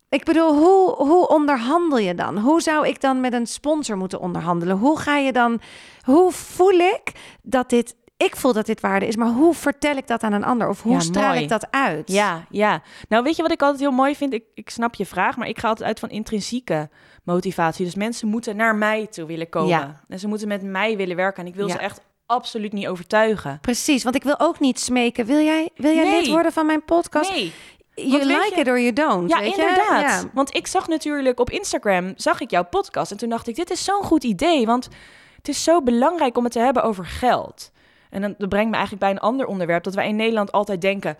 Ik 0.10 0.24
bedoel, 0.24 0.54
hoe, 0.58 0.96
hoe 0.96 1.28
onderhandel 1.28 1.98
je 1.98 2.16
dan? 2.16 2.38
Hoe 2.38 2.62
zou 2.62 2.88
ik 2.88 3.02
dan 3.02 3.22
met 3.22 3.34
een 3.34 3.48
sponsor 3.48 3.98
moeten 3.98 4.20
onderhandelen? 4.20 4.78
Hoe 4.78 5.00
ga 5.00 5.18
je 5.18 5.32
dan... 5.32 5.62
Hoe 6.02 6.32
voel 6.32 6.80
ik 6.80 7.12
dat 7.42 7.70
dit... 7.70 7.96
Ik 8.18 8.36
voel 8.36 8.54
dat 8.54 8.66
dit 8.66 8.82
waarde 8.82 9.08
is, 9.08 9.16
maar 9.16 9.28
hoe 9.30 9.54
vertel 9.54 9.96
ik 9.96 10.08
dat 10.08 10.24
aan 10.24 10.34
een 10.34 10.44
ander? 10.44 10.70
Of 10.70 10.82
hoe 10.82 10.92
Ja, 10.94 11.00
straal 11.00 11.28
mooi. 11.32 11.42
ik 11.42 11.50
dat 11.50 11.68
uit? 11.72 12.12
Ja, 12.12 12.46
ja. 12.50 12.82
Nou, 13.10 13.24
weet 13.24 13.36
je 13.36 13.42
wat 13.42 13.52
ik 13.52 13.62
altijd 13.62 13.80
heel 13.82 13.92
mooi 13.92 14.16
vind? 14.16 14.34
Ik, 14.34 14.44
ik 14.54 14.70
snap 14.70 14.96
je 14.96 15.06
vraag, 15.06 15.38
maar 15.38 15.48
ik 15.48 15.60
ga 15.60 15.68
altijd 15.68 15.88
uit 15.88 16.00
van 16.00 16.10
intrinsieke 16.10 16.90
motivatie. 17.24 17.86
Dus 17.86 17.96
mensen 17.96 18.28
moeten 18.28 18.56
naar 18.56 18.76
mij 18.76 19.08
toe 19.08 19.26
willen 19.26 19.50
komen. 19.50 19.70
Ja. 19.70 20.02
En 20.08 20.20
ze 20.20 20.28
moeten 20.28 20.48
met 20.48 20.64
mij 20.64 20.98
willen 20.98 21.16
werken. 21.16 21.44
En 21.44 21.50
ik 21.50 21.56
wil 21.56 21.68
Ja. 21.68 21.74
ze 21.74 21.80
echt 21.80 22.02
absoluut 22.32 22.74
niet 22.74 22.88
overtuigen. 22.88 23.58
Precies, 23.62 24.04
want 24.04 24.16
ik 24.16 24.24
wil 24.24 24.40
ook 24.40 24.60
niet 24.60 24.80
smeken. 24.80 25.26
Wil 25.26 25.40
jij, 25.40 25.70
wil 25.76 25.94
jij 25.96 26.04
Nee. 26.04 26.22
lid 26.22 26.30
worden 26.30 26.52
van 26.52 26.66
mijn 26.66 26.86
podcast? 26.86 27.32
Nee. 27.32 27.54
You 27.96 28.24
like 28.26 28.52
je- 28.56 28.62
it 28.62 28.68
or 28.68 28.80
you 28.80 28.94
don't. 28.94 29.30
Ja, 29.30 29.40
weet 29.40 29.56
je? 29.56 29.62
inderdaad. 29.62 30.02
Ja. 30.02 30.24
Want 30.34 30.56
ik 30.56 30.68
zag 30.68 30.88
natuurlijk 30.88 31.40
op 31.40 31.50
Instagram, 31.50 32.14
zag 32.16 32.42
ik 32.42 32.50
jouw 32.52 32.64
podcast. 32.64 33.12
En 33.12 33.18
toen 33.18 33.30
dacht 33.30 33.48
ik, 33.48 33.56
dit 33.56 33.70
is 33.72 33.84
zo'n 33.84 34.04
goed 34.04 34.24
idee. 34.24 34.66
Want 34.66 34.90
het 35.38 35.48
is 35.48 35.64
zo 35.64 35.82
belangrijk 35.82 36.38
om 36.38 36.44
het 36.44 36.54
te 36.54 36.60
hebben 36.60 36.84
over 36.84 37.06
geld. 37.06 37.72
En 38.10 38.22
dan, 38.22 38.36
dat 38.38 38.50
brengt 38.50 38.70
me 38.70 38.74
eigenlijk 38.76 39.04
bij 39.04 39.12
een 39.12 39.20
ander 39.30 39.46
onderwerp. 39.46 39.84
Dat 39.84 39.94
wij 39.96 40.08
in 40.08 40.16
Nederland 40.16 40.52
altijd 40.52 40.82
denken... 40.82 41.18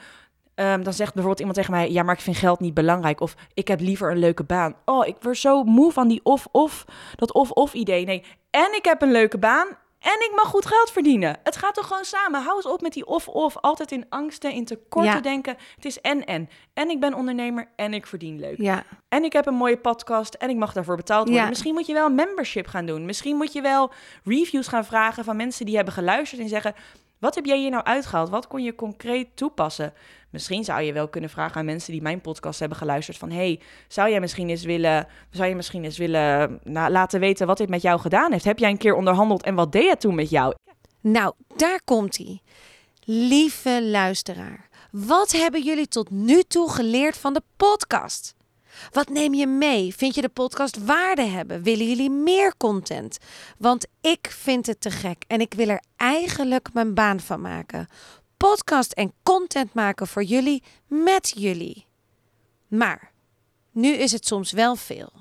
ehm, 0.56 0.84
dan 0.84 0.94
zegt 0.94 1.14
bijvoorbeeld 1.14 1.40
iemand 1.40 1.58
tegen 1.58 1.72
mij... 1.74 1.92
ja, 1.92 2.04
maar 2.04 2.16
ik 2.16 2.22
vind 2.22 2.38
geld 2.38 2.60
niet 2.60 2.74
belangrijk. 2.74 3.20
Of 3.22 3.36
ik 3.54 3.68
heb 3.68 3.80
liever 3.80 4.12
een 4.12 4.18
leuke 4.20 4.44
baan. 4.44 4.76
Oh, 4.86 5.08
ik 5.08 5.16
word 5.22 5.38
zo 5.38 5.64
moe 5.64 5.92
van 5.92 6.08
die 6.08 6.20
of-of. 6.24 6.86
Dat 7.16 7.34
of-of 7.34 7.74
idee. 7.74 8.06
Nee, 8.06 8.24
en 8.50 8.76
ik 8.76 8.86
heb 8.86 9.02
een 9.02 9.12
leuke 9.12 9.38
baan... 9.38 9.68
en 10.02 10.12
ik 10.30 10.32
mag 10.36 10.48
goed 10.48 10.66
geld 10.66 10.92
verdienen. 10.92 11.38
Het 11.44 11.56
gaat 11.58 11.74
toch 11.74 11.88
gewoon 11.88 12.06
samen. 12.06 12.42
Hou 12.44 12.56
eens 12.56 12.66
op 12.66 12.82
met 12.82 12.94
die 12.94 13.06
of-of. 13.06 13.58
Altijd 13.58 13.92
in 13.92 14.06
angsten, 14.10 14.52
in 14.52 14.66
tekorten 14.66 15.12
Ja. 15.12 15.20
denken. 15.22 15.58
Het 15.76 15.86
is 15.86 16.02
en-en. 16.02 16.50
En 16.74 16.90
ik 16.90 17.00
ben 17.00 17.14
ondernemer 17.14 17.70
en 17.76 17.94
ik 17.94 18.08
verdien 18.08 18.40
leuk. 18.40 18.58
Ja, 18.58 18.84
En 19.10 19.24
ik 19.24 19.34
heb 19.34 19.46
een 19.46 19.54
mooie 19.54 19.78
podcast 19.78 20.34
en 20.34 20.50
ik 20.50 20.56
mag 20.56 20.74
daarvoor 20.74 20.96
betaald 20.96 21.24
worden. 21.26 21.44
Ja. 21.44 21.50
Misschien 21.50 21.74
moet 21.74 21.86
je 21.86 21.94
wel 21.94 22.06
een 22.06 22.16
membership 22.16 22.68
gaan 22.68 22.86
doen. 22.86 23.06
Misschien 23.06 23.36
moet 23.36 23.54
je 23.54 23.62
wel 23.62 23.92
reviews 24.24 24.68
gaan 24.68 24.86
vragen 24.86 25.24
van 25.24 25.36
mensen 25.36 25.66
die 25.66 25.76
hebben 25.76 25.94
geluisterd 25.94 26.42
en 26.42 26.50
zeggen: 26.50 26.76
wat 27.22 27.36
heb 27.36 27.46
jij 27.46 27.58
hier 27.58 27.70
nou 27.70 27.84
uitgehaald? 27.84 28.30
Wat 28.30 28.48
kon 28.48 28.64
je 28.64 28.76
concreet 28.76 29.28
toepassen? 29.34 29.94
Misschien 30.30 30.64
zou 30.64 30.82
je 30.82 30.94
wel 30.94 31.08
kunnen 31.08 31.30
vragen 31.30 31.56
aan 31.56 31.66
mensen 31.66 31.92
die 31.92 32.02
mijn 32.02 32.22
podcast 32.22 32.60
hebben 32.60 32.78
geluisterd: 32.78 33.18
van 33.18 33.32
hey, 33.32 33.60
zou 33.88 34.10
jij 34.10 34.20
misschien 34.20 34.50
eens 34.50 34.64
willen, 34.64 35.08
zou 35.30 35.50
je 35.50 35.56
misschien 35.56 35.84
eens 35.84 35.98
willen 35.98 36.60
nou, 36.64 36.92
laten 36.92 37.20
weten 37.20 37.48
wat 37.48 37.58
dit 37.58 37.70
met 37.70 37.82
jou 37.82 38.00
gedaan 38.00 38.32
heeft? 38.32 38.46
Heb 38.46 38.60
jij 38.60 38.70
een 38.70 38.78
keer 38.78 38.96
onderhandeld 38.96 39.44
en 39.44 39.56
wat 39.56 39.72
deed 39.72 39.90
het 39.90 40.00
toen 40.00 40.16
met 40.16 40.30
jou? 40.30 40.54
Nou, 41.02 41.34
daar 41.56 41.82
komt 41.86 42.18
hij. 42.18 42.42
Lieve 43.04 43.84
luisteraar, 43.84 44.70
wat 44.92 45.32
hebben 45.32 45.64
jullie 45.64 45.88
tot 45.88 46.10
nu 46.10 46.44
toe 46.44 46.72
geleerd 46.72 47.18
van 47.18 47.34
de 47.34 47.42
podcast? 47.58 48.36
Wat 48.92 49.10
neem 49.10 49.34
je 49.34 49.48
mee? 49.48 49.96
Vind 49.96 50.16
je 50.16 50.22
de 50.22 50.30
podcast 50.30 50.84
waarde 50.86 51.22
hebben? 51.26 51.64
Willen 51.64 51.88
jullie 51.88 52.10
meer 52.10 52.58
content? 52.58 53.18
Want 53.58 53.88
ik 54.02 54.28
vind 54.32 54.66
het 54.66 54.82
te 54.82 54.92
gek 54.92 55.24
en 55.28 55.42
ik 55.42 55.54
wil 55.54 55.70
er 55.70 55.84
eigenlijk 55.96 56.74
mijn 56.74 56.94
baan 56.94 57.20
van 57.20 57.42
maken. 57.42 57.88
Podcast 58.38 58.92
en 58.92 59.14
content 59.24 59.74
maken 59.74 60.08
voor 60.08 60.24
jullie 60.24 60.64
met 60.88 61.34
jullie. 61.36 61.86
Maar 62.68 63.12
nu 63.72 63.90
is 63.90 64.12
het 64.12 64.26
soms 64.26 64.52
wel 64.52 64.76
veel. 64.76 65.12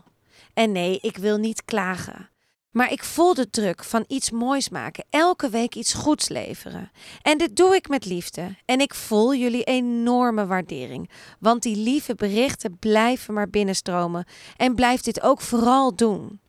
En 0.55 0.73
nee, 0.73 0.99
ik 1.01 1.17
wil 1.17 1.37
niet 1.37 1.65
klagen. 1.65 2.29
Maar 2.71 2.93
ik 2.93 3.05
voel 3.05 3.35
de 3.35 3.51
druk 3.51 3.85
van 3.85 4.05
iets 4.09 4.31
moois 4.31 4.69
maken, 4.69 5.05
elke 5.11 5.49
week 5.49 5.75
iets 5.75 5.95
goeds 5.95 6.29
leveren. 6.29 6.91
En 7.23 7.39
dit 7.39 7.57
doe 7.57 7.75
ik 7.75 7.89
met 7.89 8.05
liefde. 8.05 8.57
En 8.65 8.81
ik 8.81 8.95
voel 8.95 9.35
jullie 9.35 9.65
enorme 9.65 10.47
waardering. 10.47 11.11
Want 11.39 11.63
die 11.63 11.77
lieve 11.77 12.15
berichten 12.15 12.79
blijven 12.79 13.35
maar 13.35 13.49
binnenstromen. 13.51 14.27
En 14.57 14.75
blijf 14.75 15.01
dit 15.01 15.23
ook 15.23 15.41
vooral 15.41 15.97
doen. 15.97 16.41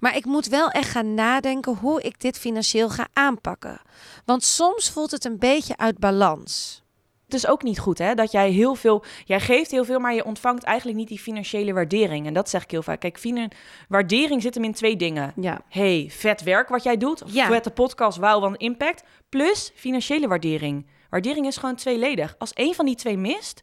Maar 0.00 0.16
ik 0.16 0.24
moet 0.24 0.46
wel 0.46 0.70
echt 0.70 0.90
gaan 0.90 1.14
nadenken 1.14 1.76
hoe 1.76 2.02
ik 2.02 2.20
dit 2.20 2.38
financieel 2.38 2.90
ga 2.90 3.08
aanpakken. 3.12 3.80
Want 4.24 4.44
soms 4.44 4.90
voelt 4.90 5.10
het 5.10 5.24
een 5.24 5.38
beetje 5.38 5.76
uit 5.76 5.98
balans. 5.98 6.83
Het 7.24 7.34
is 7.34 7.46
ook 7.46 7.62
niet 7.62 7.78
goed, 7.78 7.98
hè? 7.98 8.14
Dat 8.14 8.32
jij 8.32 8.50
heel 8.50 8.74
veel, 8.74 9.04
jij 9.24 9.40
geeft 9.40 9.70
heel 9.70 9.84
veel, 9.84 9.98
maar 9.98 10.14
je 10.14 10.24
ontvangt 10.24 10.62
eigenlijk 10.62 10.98
niet 10.98 11.08
die 11.08 11.18
financiële 11.18 11.72
waardering. 11.72 12.26
En 12.26 12.34
dat 12.34 12.48
zeg 12.48 12.62
ik 12.62 12.70
heel 12.70 12.82
vaak. 12.82 13.00
Kijk, 13.00 13.48
waardering 13.88 14.42
zit 14.42 14.54
hem 14.54 14.64
in 14.64 14.72
twee 14.72 14.96
dingen. 14.96 15.32
Ja. 15.36 15.60
hey, 15.68 16.08
vet 16.10 16.42
werk 16.42 16.68
wat 16.68 16.82
jij 16.82 16.96
doet. 16.96 17.22
Ja. 17.26 17.46
Vette 17.46 17.70
podcast, 17.70 18.18
wauw, 18.18 18.40
wat 18.40 18.56
impact. 18.56 19.02
Plus 19.28 19.72
financiële 19.74 20.28
waardering. 20.28 20.86
Waardering 21.10 21.46
is 21.46 21.56
gewoon 21.56 21.74
tweeledig. 21.74 22.34
Als 22.38 22.52
één 22.52 22.74
van 22.74 22.86
die 22.86 22.96
twee 22.96 23.18
mist, 23.18 23.60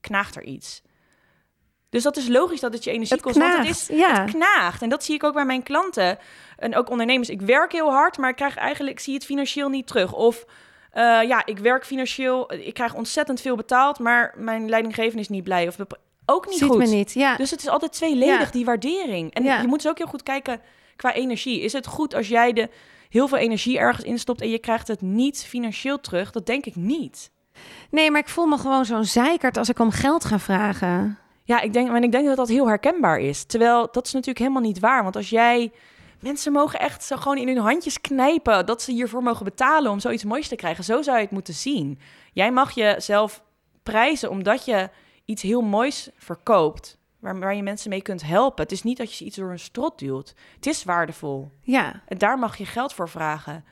knaagt 0.00 0.36
er 0.36 0.44
iets. 0.44 0.82
Dus 1.90 2.02
dat 2.02 2.16
is 2.16 2.28
logisch 2.28 2.60
dat 2.60 2.72
het 2.72 2.84
je 2.84 2.90
energie 2.90 3.14
Het 3.14 3.24
kost. 3.24 3.36
Want 3.36 3.52
het 3.52 3.60
knaagt, 3.60 3.90
is 3.90 3.96
ja. 3.96 4.22
het 4.22 4.30
knaagt. 4.30 4.82
En 4.82 4.88
dat 4.88 5.04
zie 5.04 5.14
ik 5.14 5.24
ook 5.24 5.34
bij 5.34 5.44
mijn 5.44 5.62
klanten. 5.62 6.18
En 6.56 6.76
ook 6.76 6.90
ondernemers. 6.90 7.28
Ik 7.28 7.40
werk 7.40 7.72
heel 7.72 7.90
hard, 7.90 8.18
maar 8.18 8.30
ik 8.30 8.36
krijg 8.36 8.56
eigenlijk, 8.56 8.96
ik 8.96 9.02
zie 9.02 9.14
het 9.14 9.24
financieel 9.24 9.68
niet 9.68 9.86
terug. 9.86 10.12
Of 10.12 10.44
eh, 10.90 11.02
ja, 11.22 11.46
ik 11.46 11.58
werk 11.58 11.86
financieel, 11.86 12.52
ik 12.52 12.74
krijg 12.74 12.94
ontzettend 12.94 13.40
veel 13.40 13.56
betaald, 13.56 13.98
maar 13.98 14.34
mijn 14.36 14.68
leidinggevende 14.68 15.20
is 15.20 15.28
niet 15.28 15.44
blij. 15.44 15.68
Of 15.68 15.76
ook 16.26 16.46
niet 16.46 16.58
Ziet 16.58 16.68
goed. 16.68 16.78
me 16.78 16.86
niet. 16.86 17.12
Ja. 17.12 17.36
Dus 17.36 17.50
het 17.50 17.60
is 17.60 17.68
altijd 17.68 17.92
tweeledig, 17.92 18.40
Ja. 18.40 18.50
die 18.50 18.64
waardering. 18.64 19.34
En 19.34 19.42
Ja. 19.44 19.60
je 19.60 19.66
moet 19.66 19.82
dus 19.82 19.90
ook 19.90 19.98
heel 19.98 20.06
goed 20.06 20.22
kijken 20.22 20.60
qua 20.96 21.12
energie. 21.14 21.60
Is 21.60 21.72
het 21.72 21.86
goed 21.86 22.14
als 22.14 22.28
jij 22.28 22.52
de 22.52 22.68
heel 23.08 23.28
veel 23.28 23.38
energie 23.38 23.78
ergens 23.78 24.04
instopt 24.04 24.40
en 24.40 24.48
je 24.50 24.58
krijgt 24.58 24.88
het 24.88 25.00
niet 25.00 25.44
financieel 25.48 26.00
terug? 26.00 26.30
Dat 26.30 26.46
denk 26.46 26.66
ik 26.66 26.76
niet. 26.76 27.30
Nee, 27.90 28.10
maar 28.10 28.20
ik 28.20 28.28
voel 28.28 28.46
me 28.46 28.58
gewoon 28.58 28.84
zo'n 28.84 29.04
zeikert 29.04 29.56
als 29.56 29.68
ik 29.68 29.78
om 29.78 29.90
geld 29.90 30.24
ga 30.24 30.38
vragen. 30.38 31.18
Ja, 31.44 31.60
ik 31.60 31.72
denk, 31.72 31.88
en 31.90 32.02
ik 32.02 32.12
denk 32.12 32.26
dat 32.26 32.36
dat 32.36 32.48
heel 32.48 32.68
herkenbaar 32.68 33.18
is. 33.20 33.44
Terwijl 33.44 33.88
dat 33.92 34.06
is 34.06 34.12
natuurlijk 34.12 34.38
helemaal 34.38 34.62
niet 34.62 34.78
waar. 34.78 35.02
Want 35.02 35.16
als 35.16 35.30
jij. 35.30 35.72
Mensen 36.20 36.52
mogen 36.52 36.78
echt 36.78 37.04
zo 37.04 37.16
gewoon 37.16 37.38
in 37.38 37.48
hun 37.48 37.56
handjes 37.56 38.00
knijpen 38.00 38.66
dat 38.66 38.82
ze 38.82 38.92
hiervoor 38.92 39.22
mogen 39.22 39.44
betalen 39.44 39.90
om 39.90 40.00
zoiets 40.00 40.24
moois 40.24 40.48
te 40.48 40.56
krijgen. 40.56 40.84
Zo 40.84 41.02
zou 41.02 41.16
je 41.16 41.22
het 41.22 41.32
moeten 41.32 41.54
zien. 41.54 41.98
Jij 42.32 42.52
mag 42.52 42.70
jezelf 42.70 43.42
prijzen 43.82 44.30
omdat 44.30 44.64
je 44.64 44.90
iets 45.24 45.42
heel 45.42 45.60
moois 45.60 46.10
verkoopt. 46.16 46.98
Waar, 47.18 47.38
waar 47.38 47.54
je 47.54 47.62
mensen 47.62 47.90
mee 47.90 48.02
kunt 48.02 48.22
helpen. 48.22 48.62
Het 48.62 48.72
is 48.72 48.82
niet 48.82 48.96
dat 48.96 49.10
je 49.10 49.16
ze 49.16 49.24
iets 49.24 49.36
door 49.36 49.50
een 49.50 49.58
strot 49.58 49.98
duwt. 49.98 50.34
Het 50.54 50.66
is 50.66 50.84
waardevol. 50.84 51.50
Ja. 51.60 52.02
En 52.06 52.18
daar 52.18 52.38
mag 52.38 52.56
je 52.56 52.66
geld 52.66 52.92
voor 52.92 53.08
vragen. 53.08 53.64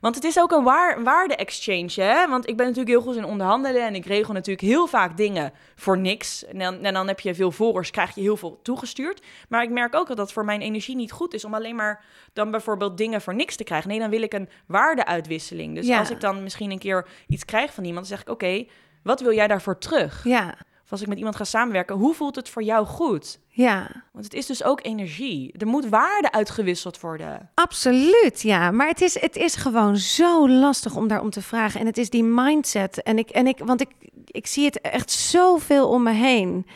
Want 0.00 0.14
het 0.14 0.24
is 0.24 0.38
ook 0.38 0.52
een 0.52 0.64
waar, 0.64 1.02
waarde-exchange, 1.02 1.92
hè? 1.94 2.28
Want 2.28 2.48
ik 2.48 2.56
ben 2.56 2.66
natuurlijk 2.66 2.96
heel 2.96 3.06
goed 3.06 3.16
in 3.16 3.24
onderhandelen... 3.24 3.86
en 3.86 3.94
ik 3.94 4.06
regel 4.06 4.32
natuurlijk 4.34 4.66
heel 4.66 4.86
vaak 4.86 5.16
dingen 5.16 5.52
voor 5.74 5.98
niks. 5.98 6.44
En 6.44 6.58
dan, 6.58 6.84
en 6.84 6.94
dan 6.94 7.06
heb 7.08 7.20
je 7.20 7.34
veel 7.34 7.50
volgers, 7.50 7.90
krijg 7.90 8.14
je 8.14 8.20
heel 8.20 8.36
veel 8.36 8.58
toegestuurd. 8.62 9.22
Maar 9.48 9.62
ik 9.62 9.70
merk 9.70 9.94
ook 9.94 10.08
dat 10.08 10.16
dat 10.16 10.32
voor 10.32 10.44
mijn 10.44 10.60
energie 10.60 10.96
niet 10.96 11.12
goed 11.12 11.34
is... 11.34 11.44
om 11.44 11.54
alleen 11.54 11.76
maar 11.76 12.04
dan 12.32 12.50
bijvoorbeeld 12.50 12.98
dingen 12.98 13.20
voor 13.20 13.34
niks 13.34 13.56
te 13.56 13.64
krijgen. 13.64 13.88
Nee, 13.88 13.98
dan 13.98 14.10
wil 14.10 14.22
ik 14.22 14.32
een 14.32 14.48
waardeuitwisseling. 14.66 15.74
Dus 15.74 15.86
Ja. 15.86 15.98
als 15.98 16.10
ik 16.10 16.20
dan 16.20 16.42
misschien 16.42 16.70
een 16.70 16.78
keer 16.78 17.06
iets 17.26 17.44
krijg 17.44 17.74
van 17.74 17.84
iemand... 17.84 18.08
dan 18.08 18.16
zeg 18.16 18.26
ik, 18.26 18.32
oké, 18.32 18.66
wat 19.02 19.20
wil 19.20 19.32
jij 19.32 19.46
daarvoor 19.46 19.78
terug? 19.78 20.24
Ja. 20.24 20.54
Of 20.86 20.92
als 20.92 21.00
ik 21.02 21.08
met 21.08 21.18
iemand 21.18 21.36
ga 21.36 21.44
samenwerken, 21.44 21.96
hoe 21.96 22.14
voelt 22.14 22.36
het 22.36 22.48
voor 22.48 22.62
jou 22.62 22.86
goed? 22.86 23.38
Ja. 23.48 23.90
Want 24.12 24.24
het 24.24 24.34
is 24.34 24.46
dus 24.46 24.64
ook 24.64 24.84
energie. 24.84 25.52
Er 25.58 25.66
moet 25.66 25.86
waarde 25.88 26.32
uitgewisseld 26.32 27.00
worden. 27.00 27.50
Absoluut, 27.54 28.42
ja. 28.42 28.70
Maar 28.70 28.88
het 28.88 29.00
is, 29.00 29.20
het 29.20 29.36
is 29.36 29.54
gewoon 29.54 29.96
zo 29.96 30.48
lastig 30.48 30.96
om 30.96 31.08
daarom 31.08 31.30
te 31.30 31.42
vragen. 31.42 31.80
En 31.80 31.86
het 31.86 31.98
is 31.98 32.10
die 32.10 32.24
mindset. 32.24 33.02
En 33.02 33.18
ik, 33.18 33.30
en 33.30 33.46
ik, 33.46 33.58
want 33.58 33.80
ik, 33.80 33.88
ik 34.26 34.46
zie 34.46 34.64
het 34.64 34.80
echt 34.80 35.10
zoveel 35.10 35.88
om 35.88 36.02
me 36.02 36.12
heen. 36.12 36.66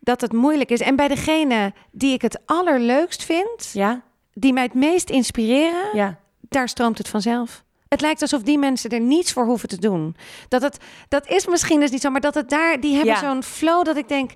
Dat 0.00 0.20
het 0.20 0.32
moeilijk 0.32 0.70
is. 0.70 0.80
En 0.80 0.96
bij 0.96 1.08
degene 1.08 1.72
die 1.92 2.12
ik 2.12 2.22
het 2.22 2.40
allerleukst 2.46 3.24
vind, 3.24 3.70
Ja? 3.72 4.02
die 4.32 4.52
mij 4.52 4.62
het 4.62 4.74
meest 4.74 5.10
inspireren, 5.10 5.96
Ja. 5.96 6.18
daar 6.40 6.68
stroomt 6.68 6.98
het 6.98 7.08
vanzelf. 7.08 7.64
Het 7.94 8.02
lijkt 8.02 8.22
alsof 8.22 8.42
die 8.42 8.58
mensen 8.58 8.90
er 8.90 9.00
niets 9.00 9.32
voor 9.32 9.44
hoeven 9.44 9.68
te 9.68 9.78
doen. 9.78 10.16
Dat, 10.48 10.62
het, 10.62 10.78
dat 11.08 11.26
is 11.28 11.46
misschien 11.46 11.80
dus 11.80 11.90
niet 11.90 12.00
zo, 12.00 12.10
maar 12.10 12.20
dat 12.20 12.34
het 12.34 12.48
daar, 12.50 12.80
die 12.80 12.94
hebben 12.94 13.14
Ja. 13.14 13.20
zo'n 13.20 13.42
flow 13.42 13.84
dat 13.84 13.96
ik 13.96 14.08
denk, 14.08 14.30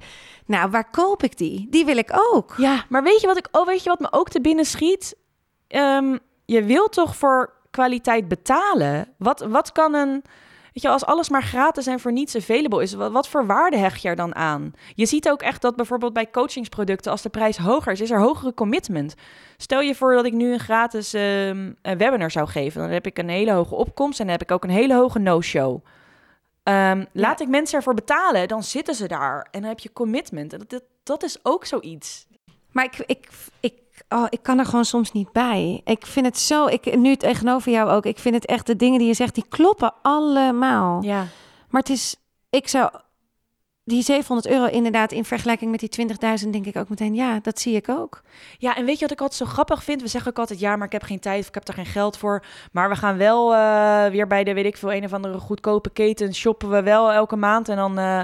nou, 0.47 0.71
waar 0.71 0.91
koop 0.91 1.23
ik 1.23 1.39
die? 1.39 1.67
Die 1.71 1.85
wil 1.85 1.97
ik 1.97 2.11
ook. 2.33 2.55
Ja, 2.57 2.85
maar 2.89 3.03
weet 3.03 3.21
je 3.21 3.27
wat 3.27 3.37
ik, 3.39 3.49
oh, 3.51 3.67
weet 3.67 3.83
je 3.83 3.89
wat 3.89 4.01
me 4.01 4.13
ook 4.13 4.29
te 4.29 4.41
binnen 4.41 4.65
schiet? 4.65 5.17
Ehm, 5.69 6.17
je 6.45 6.65
wilt 6.65 6.93
toch 6.93 7.17
voor 7.17 7.53
kwaliteit 7.71 8.29
betalen? 8.29 9.09
Wat, 9.17 9.41
wat 9.49 9.73
kan 9.73 9.95
een, 9.95 10.23
weet 10.83 10.87
je, 10.87 10.99
als 10.99 11.13
alles 11.13 11.29
maar 11.29 11.43
gratis 11.43 11.87
en 11.87 12.01
voor 12.01 12.13
niets 12.13 12.37
available 12.37 12.83
is, 12.83 12.93
wat, 12.93 13.13
wat 13.13 13.29
voor 13.29 13.47
waarde 13.47 13.77
hecht 13.77 14.03
je 14.03 14.09
er 14.09 14.17
dan 14.17 14.35
aan? 14.35 14.73
Je 14.95 15.07
ziet 15.07 15.31
ook 15.31 15.43
echt 15.43 15.63
dat 15.63 15.77
bijvoorbeeld 15.77 16.13
bij 16.13 16.31
coachingsproducten, 16.31 17.11
als 17.11 17.23
de 17.23 17.29
prijs 17.29 17.57
hoger 17.57 17.93
is, 17.93 18.01
is 18.01 18.11
er 18.11 18.21
hogere 18.21 18.55
commitment. 18.55 19.15
Stel 19.57 19.81
je 19.81 19.95
voor 19.95 20.15
dat 20.15 20.25
ik 20.25 20.33
nu 20.33 20.53
een 20.53 20.61
gratis 20.61 21.15
ehm, 21.15 21.73
een 21.83 21.99
webinar 21.99 22.31
zou 22.31 22.49
geven, 22.49 22.81
dan 22.81 22.91
heb 22.91 23.07
ik 23.07 23.19
een 23.19 23.29
hele 23.29 23.53
hoge 23.53 23.75
opkomst 23.75 24.21
en 24.21 24.25
dan 24.25 24.35
heb 24.35 24.43
ik 24.43 24.51
ook 24.51 24.65
een 24.65 24.71
hele 24.71 24.95
hoge 24.95 25.19
no-show. 25.19 25.85
Ehm, 26.63 27.05
Laat 27.13 27.41
ik 27.41 27.49
mensen 27.49 27.77
ervoor 27.77 27.95
betalen, 27.95 28.49
dan 28.49 28.63
zitten 28.63 28.95
ze 28.95 29.09
daar 29.09 29.49
en 29.51 29.61
dan 29.61 29.69
heb 29.69 29.79
je 29.79 29.93
commitment. 29.93 30.53
En 30.53 30.59
dat, 30.59 30.71
dat, 30.71 30.83
dat 31.03 31.23
is 31.23 31.39
ook 31.43 31.65
zoiets. 31.65 32.27
Maar 32.73 32.85
ik, 32.85 32.97
ik, 33.07 33.29
ik, 33.61 33.75
oh, 34.09 34.27
ik 34.29 34.43
kan 34.43 34.59
er 34.59 34.65
gewoon 34.65 34.85
soms 34.85 35.13
niet 35.13 35.33
bij. 35.33 35.81
Ik 35.85 36.07
vind 36.07 36.27
het 36.27 36.39
zo, 36.39 36.67
ik, 36.67 36.97
nu 36.97 37.17
tegenover 37.17 37.73
jou 37.73 37.91
ook, 37.91 38.07
ik 38.07 38.19
vind 38.19 38.35
het 38.35 38.47
echt, 38.47 38.67
de 38.67 38.77
dingen 38.77 38.99
die 38.99 39.09
je 39.09 39.15
zegt, 39.15 39.35
die 39.35 39.47
kloppen 39.49 39.95
allemaal. 40.03 41.03
Ja. 41.03 41.27
Maar 41.69 41.81
het 41.81 41.91
is, 41.91 42.17
ik 42.51 42.69
zou, 42.69 42.91
die 43.89 44.03
700 44.03 44.49
euro 44.49 44.67
inderdaad 44.67 45.13
in 45.13 45.25
vergelijking 45.25 45.71
met 45.71 45.81
die 45.81 46.09
20.000 46.45 46.51
denk 46.51 46.67
ik 46.67 46.77
ook 46.77 46.89
meteen, 46.89 47.15
ja, 47.15 47.39
dat 47.43 47.61
zie 47.61 47.77
ik 47.77 47.89
ook. 47.89 48.23
Ja, 48.59 48.77
en 48.77 48.85
weet 48.85 48.95
je 48.95 49.01
wat 49.01 49.11
ik 49.11 49.21
altijd 49.21 49.39
zo 49.39 49.55
grappig 49.55 49.85
vind? 49.85 50.03
We 50.03 50.09
zeggen 50.09 50.31
ook 50.31 50.39
altijd, 50.39 50.61
ja, 50.61 50.77
maar 50.77 50.87
ik 50.87 50.93
heb 50.93 51.03
geen 51.03 51.21
tijd 51.21 51.41
of 51.41 51.49
ik 51.49 51.55
heb 51.55 51.69
er 51.69 51.75
geen 51.75 51.87
geld 51.87 52.17
voor. 52.17 52.45
Maar 52.73 52.89
we 52.89 52.97
gaan 52.97 53.17
wel 53.17 53.55
eh, 53.55 54.07
weer 54.07 54.27
bij 54.27 54.45
de, 54.45 54.55
weet 54.55 54.65
ik 54.65 54.77
veel, 54.77 54.93
een 54.93 55.05
of 55.05 55.13
andere 55.13 55.39
goedkope 55.39 55.91
keten 55.91 56.35
shoppen 56.35 56.71
we 56.71 56.83
wel 56.83 57.13
elke 57.13 57.37
maand. 57.37 57.69
En 57.69 57.77
dan, 57.77 57.99
eh, 57.99 58.21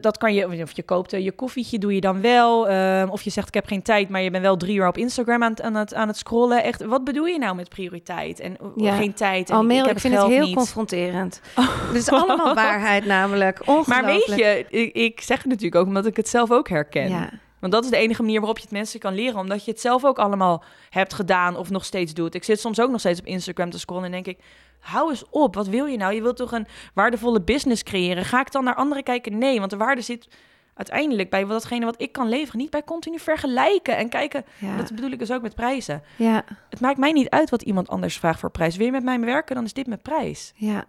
dat, 0.00 0.18
kan 0.18 0.34
je, 0.34 0.62
of 0.62 0.72
je 0.72 0.82
koopt 0.82 1.12
eh, 1.12 1.24
je 1.24 1.32
koffietje, 1.32 1.78
doe 1.78 1.94
je 1.94 2.00
dan 2.00 2.20
wel. 2.20 2.68
Ehm, 2.68 3.08
of 3.08 3.22
je 3.22 3.30
zegt, 3.30 3.48
ik 3.48 3.54
heb 3.54 3.66
geen 3.66 3.82
tijd, 3.82 4.08
maar 4.08 4.22
je 4.22 4.30
bent 4.30 4.42
wel 4.42 4.56
drie 4.56 4.76
uur 4.76 4.86
op 4.88 4.96
Instagram 4.96 5.42
aan, 5.42 5.50
het- 5.50 5.62
aan, 5.62 5.74
het, 5.74 5.94
aan 5.94 6.08
het 6.08 6.16
scrollen. 6.16 6.62
Echt, 6.62 6.84
wat 6.84 7.04
bedoel 7.04 7.24
je 7.26 7.38
nou 7.38 7.54
met 7.56 7.68
prioriteit? 7.68 8.40
En 8.40 8.56
oh, 8.60 8.72
Ja. 8.76 8.96
geen 8.96 9.14
tijd 9.14 9.50
en 9.50 9.56
Almere, 9.56 9.78
ik, 9.78 9.84
ik, 9.86 9.90
heb 9.92 10.00
vind 10.00 10.14
geld 10.14 10.26
het 10.26 10.36
heel 10.36 10.46
niet. 10.46 10.56
confronterend. 10.56 11.40
Het 11.88 11.96
is 11.96 12.08
allemaal 12.08 12.54
waarheid 12.54 13.04
namelijk. 13.06 13.66
Maar 13.86 14.04
weet 14.04 14.26
je, 14.26 14.66
ik, 14.68 14.94
ik 14.94 15.20
zeg 15.20 15.38
het 15.38 15.46
natuurlijk 15.46 15.74
ook 15.74 15.86
omdat 15.86 16.06
ik 16.06 16.16
het 16.16 16.28
zelf 16.28 16.50
ook 16.50 16.68
herken. 16.68 17.08
Ja. 17.08 17.30
Want 17.60 17.72
dat 17.72 17.84
is 17.84 17.90
de 17.90 17.96
enige 17.96 18.22
manier 18.22 18.38
waarop 18.38 18.56
je 18.56 18.62
het 18.62 18.72
mensen 18.72 19.00
kan 19.00 19.14
leren. 19.14 19.40
Omdat 19.40 19.64
je 19.64 19.70
het 19.70 19.80
zelf 19.80 20.04
ook 20.04 20.18
allemaal 20.18 20.64
hebt 20.90 21.14
gedaan 21.14 21.56
of 21.56 21.70
nog 21.70 21.84
steeds 21.84 22.14
doet. 22.14 22.34
Ik 22.34 22.44
zit 22.44 22.60
soms 22.60 22.80
ook 22.80 22.90
nog 22.90 23.00
steeds 23.00 23.20
op 23.20 23.26
Instagram 23.26 23.70
te 23.70 23.78
scrollen 23.78 24.04
en 24.04 24.10
denk 24.10 24.26
ik... 24.26 24.38
Hou 24.80 25.10
eens 25.10 25.24
op, 25.30 25.54
wat 25.54 25.66
wil 25.66 25.86
je 25.86 25.96
nou? 25.96 26.14
Je 26.14 26.22
wilt 26.22 26.36
toch 26.36 26.52
een 26.52 26.66
waardevolle 26.94 27.40
business 27.42 27.82
creëren? 27.82 28.24
Ga 28.24 28.40
ik 28.40 28.52
dan 28.52 28.64
naar 28.64 28.74
anderen 28.74 29.02
kijken? 29.02 29.38
Nee, 29.38 29.58
want 29.58 29.70
de 29.70 29.76
waarde 29.76 30.00
zit 30.00 30.28
uiteindelijk 30.74 31.30
bij 31.30 31.44
datgene 31.44 31.84
wat 31.84 32.00
ik 32.00 32.12
kan 32.12 32.28
leveren. 32.28 32.60
Niet 32.60 32.70
bij 32.70 32.84
continu 32.84 33.18
vergelijken 33.18 33.96
en 33.96 34.08
kijken. 34.08 34.44
Ja. 34.58 34.76
Dat 34.76 34.94
bedoel 34.94 35.10
ik 35.10 35.18
dus 35.18 35.32
ook 35.32 35.42
met 35.42 35.54
prijzen. 35.54 36.02
Ja, 36.16 36.44
Het 36.70 36.80
maakt 36.80 36.98
mij 36.98 37.12
niet 37.12 37.28
uit 37.28 37.50
wat 37.50 37.62
iemand 37.62 37.88
anders 37.88 38.18
vraagt 38.18 38.40
voor 38.40 38.50
prijs. 38.50 38.76
Wil 38.76 38.86
je 38.86 38.92
met 38.92 39.04
mij 39.04 39.20
werken, 39.20 39.54
dan 39.54 39.64
is 39.64 39.72
dit 39.72 39.86
mijn 39.86 40.02
prijs. 40.02 40.52
ja. 40.56 40.84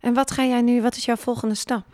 En 0.00 0.14
wat 0.14 0.30
ga 0.30 0.44
jij 0.44 0.62
nu, 0.62 0.82
wat 0.82 0.96
is 0.96 1.04
jouw 1.04 1.16
volgende 1.16 1.54
stap? 1.54 1.84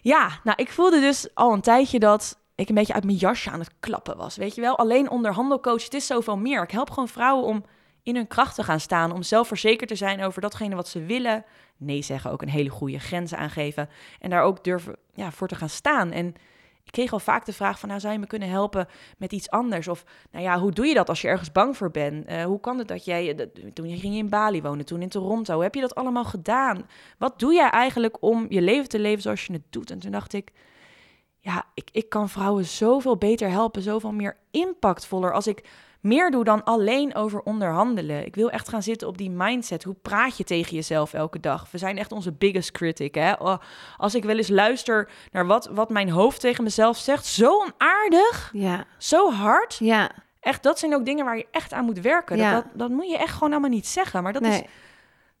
Ja, 0.00 0.30
nou, 0.44 0.56
ik 0.62 0.70
voelde 0.70 1.00
dus 1.00 1.28
al 1.34 1.52
een 1.52 1.60
tijdje 1.60 1.98
dat 1.98 2.38
ik 2.56 2.68
een 2.68 2.74
beetje 2.74 2.92
uit 2.94 3.04
mijn 3.04 3.16
jasje 3.16 3.50
aan 3.50 3.58
het 3.60 3.70
klappen 3.80 4.16
was. 4.16 4.36
Weet 4.36 4.54
je 4.54 4.60
wel, 4.60 4.78
alleen 4.78 5.10
onderhandelcoach, 5.10 5.84
het 5.84 5.94
is 5.94 6.06
zoveel 6.06 6.36
meer. 6.36 6.62
Ik 6.62 6.70
help 6.70 6.90
gewoon 6.90 7.08
vrouwen 7.08 7.44
om 7.44 7.64
in 8.02 8.14
hun 8.16 8.26
kracht 8.26 8.54
te 8.54 8.62
gaan 8.62 8.80
staan, 8.80 9.12
om 9.12 9.22
zelfverzekerd 9.22 9.88
te 9.88 9.96
zijn 9.96 10.22
over 10.22 10.40
datgene 10.40 10.74
wat 10.74 10.88
ze 10.88 11.04
willen. 11.04 11.44
Nee 11.76 12.02
zeggen, 12.02 12.30
ook 12.30 12.42
een 12.42 12.48
hele 12.48 12.68
goede 12.70 12.98
grenzen 12.98 13.38
aangeven 13.38 13.88
en 14.20 14.30
daar 14.30 14.42
ook 14.42 14.64
durven 14.64 14.96
ja, 15.14 15.30
voor 15.30 15.48
te 15.48 15.54
gaan 15.54 15.68
staan. 15.68 16.10
En 16.12 16.26
ik 16.84 16.92
kreeg 16.92 17.12
al 17.12 17.18
vaak 17.18 17.44
de 17.44 17.52
vraag 17.52 17.78
van, 17.78 17.88
nou, 17.88 18.00
zou 18.00 18.12
je 18.12 18.18
me 18.18 18.26
kunnen 18.26 18.48
helpen 18.48 18.86
met 19.18 19.32
iets 19.32 19.50
anders? 19.50 19.88
Of, 19.88 20.04
nou 20.30 20.44
ja, 20.44 20.58
hoe 20.58 20.72
doe 20.72 20.86
je 20.86 20.94
dat 20.94 21.08
als 21.08 21.20
je 21.20 21.28
ergens 21.28 21.52
bang 21.52 21.76
voor 21.76 21.90
bent? 21.90 22.26
Eh, 22.26 22.44
hoe 22.44 22.60
kan 22.60 22.78
het 22.78 22.88
dat 22.88 23.04
jij, 23.04 23.34
dat- 23.34 23.74
toen 23.74 23.88
je 23.88 23.96
ging 23.96 24.14
in 24.14 24.28
Bali 24.28 24.62
wonen, 24.62 24.84
toen 24.84 25.02
in 25.02 25.08
Toronto, 25.08 25.60
heb 25.60 25.74
je 25.74 25.80
dat 25.80 25.94
allemaal 25.94 26.24
gedaan? 26.24 26.86
Wat 27.18 27.38
doe 27.38 27.54
jij 27.54 27.70
eigenlijk 27.70 28.22
om 28.22 28.46
je 28.48 28.62
leven 28.62 28.88
te 28.88 28.98
leven 28.98 29.22
zoals 29.22 29.44
je 29.46 29.52
het 29.52 29.62
doet? 29.70 29.90
En 29.90 29.98
toen 29.98 30.10
dacht 30.10 30.32
ik, 30.32 30.52
ja, 31.46 31.64
ik, 31.74 31.88
ik 31.92 32.08
kan 32.08 32.28
vrouwen 32.28 32.64
zoveel 32.64 33.16
beter 33.16 33.48
helpen, 33.50 33.82
zoveel 33.82 34.12
meer 34.12 34.36
impactvoller 34.50 35.32
als 35.32 35.46
ik 35.46 35.64
meer 36.00 36.30
doe 36.30 36.44
dan 36.44 36.64
alleen 36.64 37.14
over 37.14 37.40
onderhandelen. 37.42 38.26
Ik 38.26 38.34
wil 38.34 38.50
echt 38.50 38.68
gaan 38.68 38.82
zitten 38.82 39.08
op 39.08 39.18
die 39.18 39.30
mindset. 39.30 39.84
Hoe 39.84 39.94
praat 40.02 40.36
je 40.36 40.44
tegen 40.44 40.74
jezelf 40.74 41.12
elke 41.12 41.40
dag? 41.40 41.70
We 41.70 41.78
zijn 41.78 41.98
echt 41.98 42.12
onze 42.12 42.32
biggest 42.32 42.70
critic. 42.70 43.14
Hè? 43.14 43.32
Oh, 43.32 43.56
Als 43.96 44.14
ik 44.14 44.24
wel 44.24 44.36
eens 44.36 44.48
luister 44.48 45.08
naar 45.32 45.46
wat, 45.46 45.66
wat 45.72 45.90
mijn 45.90 46.10
hoofd 46.10 46.40
tegen 46.40 46.64
mezelf 46.64 46.96
zegt, 46.96 47.26
zo 47.26 47.52
onaardig, 47.52 48.50
Ja, 48.52 48.84
zo 48.98 49.30
hard. 49.32 49.76
ja, 49.78 50.10
Echt, 50.40 50.62
dat 50.62 50.78
zijn 50.78 50.94
ook 50.94 51.04
dingen 51.04 51.24
waar 51.24 51.36
je 51.36 51.46
echt 51.50 51.72
aan 51.72 51.84
moet 51.84 52.00
werken. 52.00 52.36
Ja. 52.36 52.52
Dat, 52.54 52.62
dat, 52.64 52.78
dat 52.78 52.90
moet 52.90 53.10
je 53.10 53.18
echt 53.18 53.32
gewoon 53.32 53.50
allemaal 53.52 53.70
niet 53.70 53.86
zeggen. 53.86 54.22
Maar 54.22 54.32
dat 54.32 54.42
is 54.42 54.62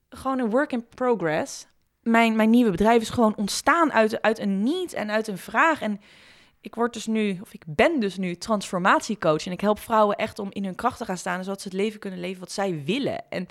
gewoon 0.08 0.38
een 0.38 0.50
work 0.50 0.72
in 0.72 0.86
progress. 0.94 1.66
Mijn, 2.08 2.36
mijn 2.36 2.50
nieuwe 2.50 2.70
bedrijf 2.70 3.02
is 3.02 3.10
gewoon 3.10 3.36
ontstaan 3.36 3.92
uit, 3.92 4.22
uit 4.22 4.38
een 4.38 4.62
niet 4.62 4.92
en 4.92 5.10
uit 5.10 5.28
een 5.28 5.38
vraag. 5.38 5.80
En 5.80 6.00
ik 6.60 6.74
word 6.74 6.92
dus 6.92 7.06
nu, 7.06 7.38
of 7.42 7.52
ik 7.54 7.62
ben 7.66 8.00
dus 8.00 8.16
nu 8.16 8.36
transformatiecoach. 8.36 9.46
En 9.46 9.52
ik 9.52 9.60
help 9.60 9.78
vrouwen 9.78 10.16
echt 10.16 10.38
om 10.38 10.48
in 10.50 10.64
hun 10.64 10.74
kracht 10.74 10.98
te 10.98 11.04
gaan 11.04 11.16
staan. 11.16 11.44
Zodat 11.44 11.60
ze 11.60 11.68
het 11.68 11.76
leven 11.76 12.00
kunnen 12.00 12.20
leven 12.20 12.40
wat 12.40 12.52
zij 12.52 12.82
willen. 12.84 13.30
En 13.30 13.46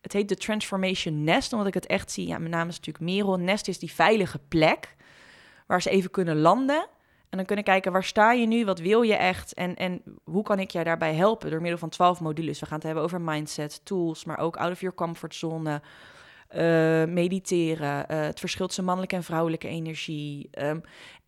het 0.00 0.12
heet 0.12 0.28
de 0.28 0.36
Transformation 0.36 1.24
Nest, 1.24 1.52
omdat 1.52 1.68
ik 1.68 1.74
het 1.74 1.86
echt 1.86 2.10
zie. 2.10 2.26
Ja, 2.26 2.38
mijn 2.38 2.50
naam 2.50 2.68
is 2.68 2.76
natuurlijk 2.76 3.04
Merel. 3.04 3.36
Nest 3.36 3.68
is 3.68 3.78
die 3.78 3.92
veilige 3.92 4.40
plek 4.48 4.94
waar 5.66 5.82
ze 5.82 5.90
even 5.90 6.10
kunnen 6.10 6.38
landen. 6.38 6.86
En 7.28 7.36
dan 7.36 7.46
kunnen 7.46 7.64
kijken, 7.64 7.92
waar 7.92 8.04
sta 8.04 8.32
je 8.32 8.46
nu? 8.46 8.64
Wat 8.64 8.78
wil 8.78 9.02
je 9.02 9.14
echt? 9.14 9.54
En, 9.54 9.76
en 9.76 10.02
hoe 10.24 10.42
kan 10.42 10.58
ik 10.58 10.70
jou 10.70 10.84
daarbij 10.84 11.14
helpen? 11.14 11.50
Door 11.50 11.60
middel 11.60 11.78
van 11.78 11.88
12 11.88 12.20
modules. 12.20 12.60
We 12.60 12.66
gaan 12.66 12.76
het 12.76 12.84
hebben 12.84 13.02
over 13.02 13.20
mindset, 13.20 13.80
tools, 13.84 14.24
maar 14.24 14.38
ook 14.38 14.56
out 14.56 14.72
of 14.72 14.80
your 14.80 14.96
comfort 14.96 15.34
zone. 15.34 15.80
Eh, 16.48 16.62
mediteren, 17.04 18.08
eh, 18.08 18.20
het 18.20 18.40
verschil 18.40 18.66
tussen 18.66 18.84
mannelijke 18.84 19.16
en 19.16 19.22
vrouwelijke 19.24 19.68
energie. 19.68 20.48
Ehm, 20.50 20.78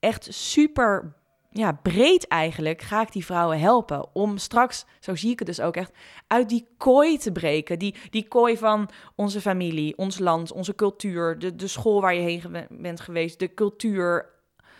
echt 0.01 0.27
super 0.31 1.19
ja, 1.53 1.73
breed 1.83 2.29
eigenlijk 2.29 2.83
ga 2.83 3.01
ik 3.03 3.13
die 3.13 3.25
vrouwen 3.25 3.59
helpen 3.61 4.07
om 4.15 4.39
straks, 4.39 4.85
zo 5.01 5.15
zie 5.17 5.31
ik 5.31 5.39
het 5.39 5.49
dus 5.49 5.61
ook 5.61 5.77
echt, 5.77 5.93
uit 6.27 6.49
die 6.49 6.67
kooi 6.79 7.19
te 7.19 7.33
breken. 7.33 7.79
Die, 7.79 7.95
die 8.11 8.29
kooi 8.29 8.57
van 8.57 8.89
onze 9.17 9.41
familie, 9.41 9.97
ons 9.97 10.19
land, 10.19 10.53
onze 10.53 10.75
cultuur, 10.75 11.39
de, 11.39 11.57
de 11.57 11.67
school 11.67 12.01
waar 12.01 12.15
je 12.15 12.21
heen 12.21 12.43
bent 12.71 13.01
geweest, 13.01 13.39
de 13.39 13.55
cultuur, 13.55 14.27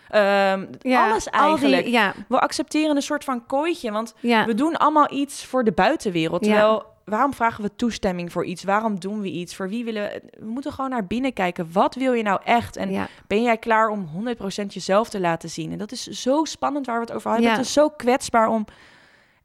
ehm, 0.09 0.67
Ja, 0.81 1.09
alles 1.11 1.25
die- 1.25 1.33
eigenlijk. 1.33 1.87
ja, 1.87 2.15
We 2.29 2.41
accepteren 2.41 2.97
een 2.97 3.03
soort 3.03 3.25
van 3.25 3.47
kooitje, 3.47 3.91
want 3.91 4.15
ja, 4.21 4.47
we 4.47 4.55
doen 4.55 4.77
allemaal 4.77 5.13
iets 5.13 5.45
voor 5.45 5.65
de 5.65 5.73
buitenwereld. 5.73 6.45
Ja. 6.45 6.51
Terwijl, 6.53 6.85
waarom 7.11 7.35
vragen 7.35 7.63
we 7.63 7.77
toestemming 7.77 8.33
voor 8.33 8.45
iets? 8.45 8.65
Waarom 8.65 9.01
doen 9.01 9.21
we 9.21 9.31
iets? 9.31 9.55
Voor 9.55 9.69
wie 9.69 9.85
willen 9.85 10.03
we... 10.03 10.23
We 10.39 10.47
moeten 10.47 10.73
gewoon 10.73 10.91
naar 10.91 11.07
binnen 11.07 11.33
kijken. 11.33 11.73
Wat 11.73 11.95
wil 11.95 12.13
je 12.13 12.23
nou 12.23 12.41
echt? 12.45 12.77
En 12.77 12.91
ja. 12.91 13.09
ben 13.27 13.43
jij 13.43 13.57
klaar 13.57 13.89
om 13.89 14.09
100% 14.63 14.67
jezelf 14.67 15.09
te 15.09 15.21
laten 15.21 15.51
zien? 15.51 15.73
En 15.73 15.79
dat 15.79 15.93
is 15.93 16.07
zo 16.07 16.45
spannend 16.45 16.87
waar 16.87 17.01
we 17.01 17.05
het 17.07 17.13
over. 17.13 17.41
Ja. 17.41 17.51
Het 17.51 17.61
is 17.61 17.73
zo 17.73 17.89
kwetsbaar 17.89 18.49
om 18.49 18.65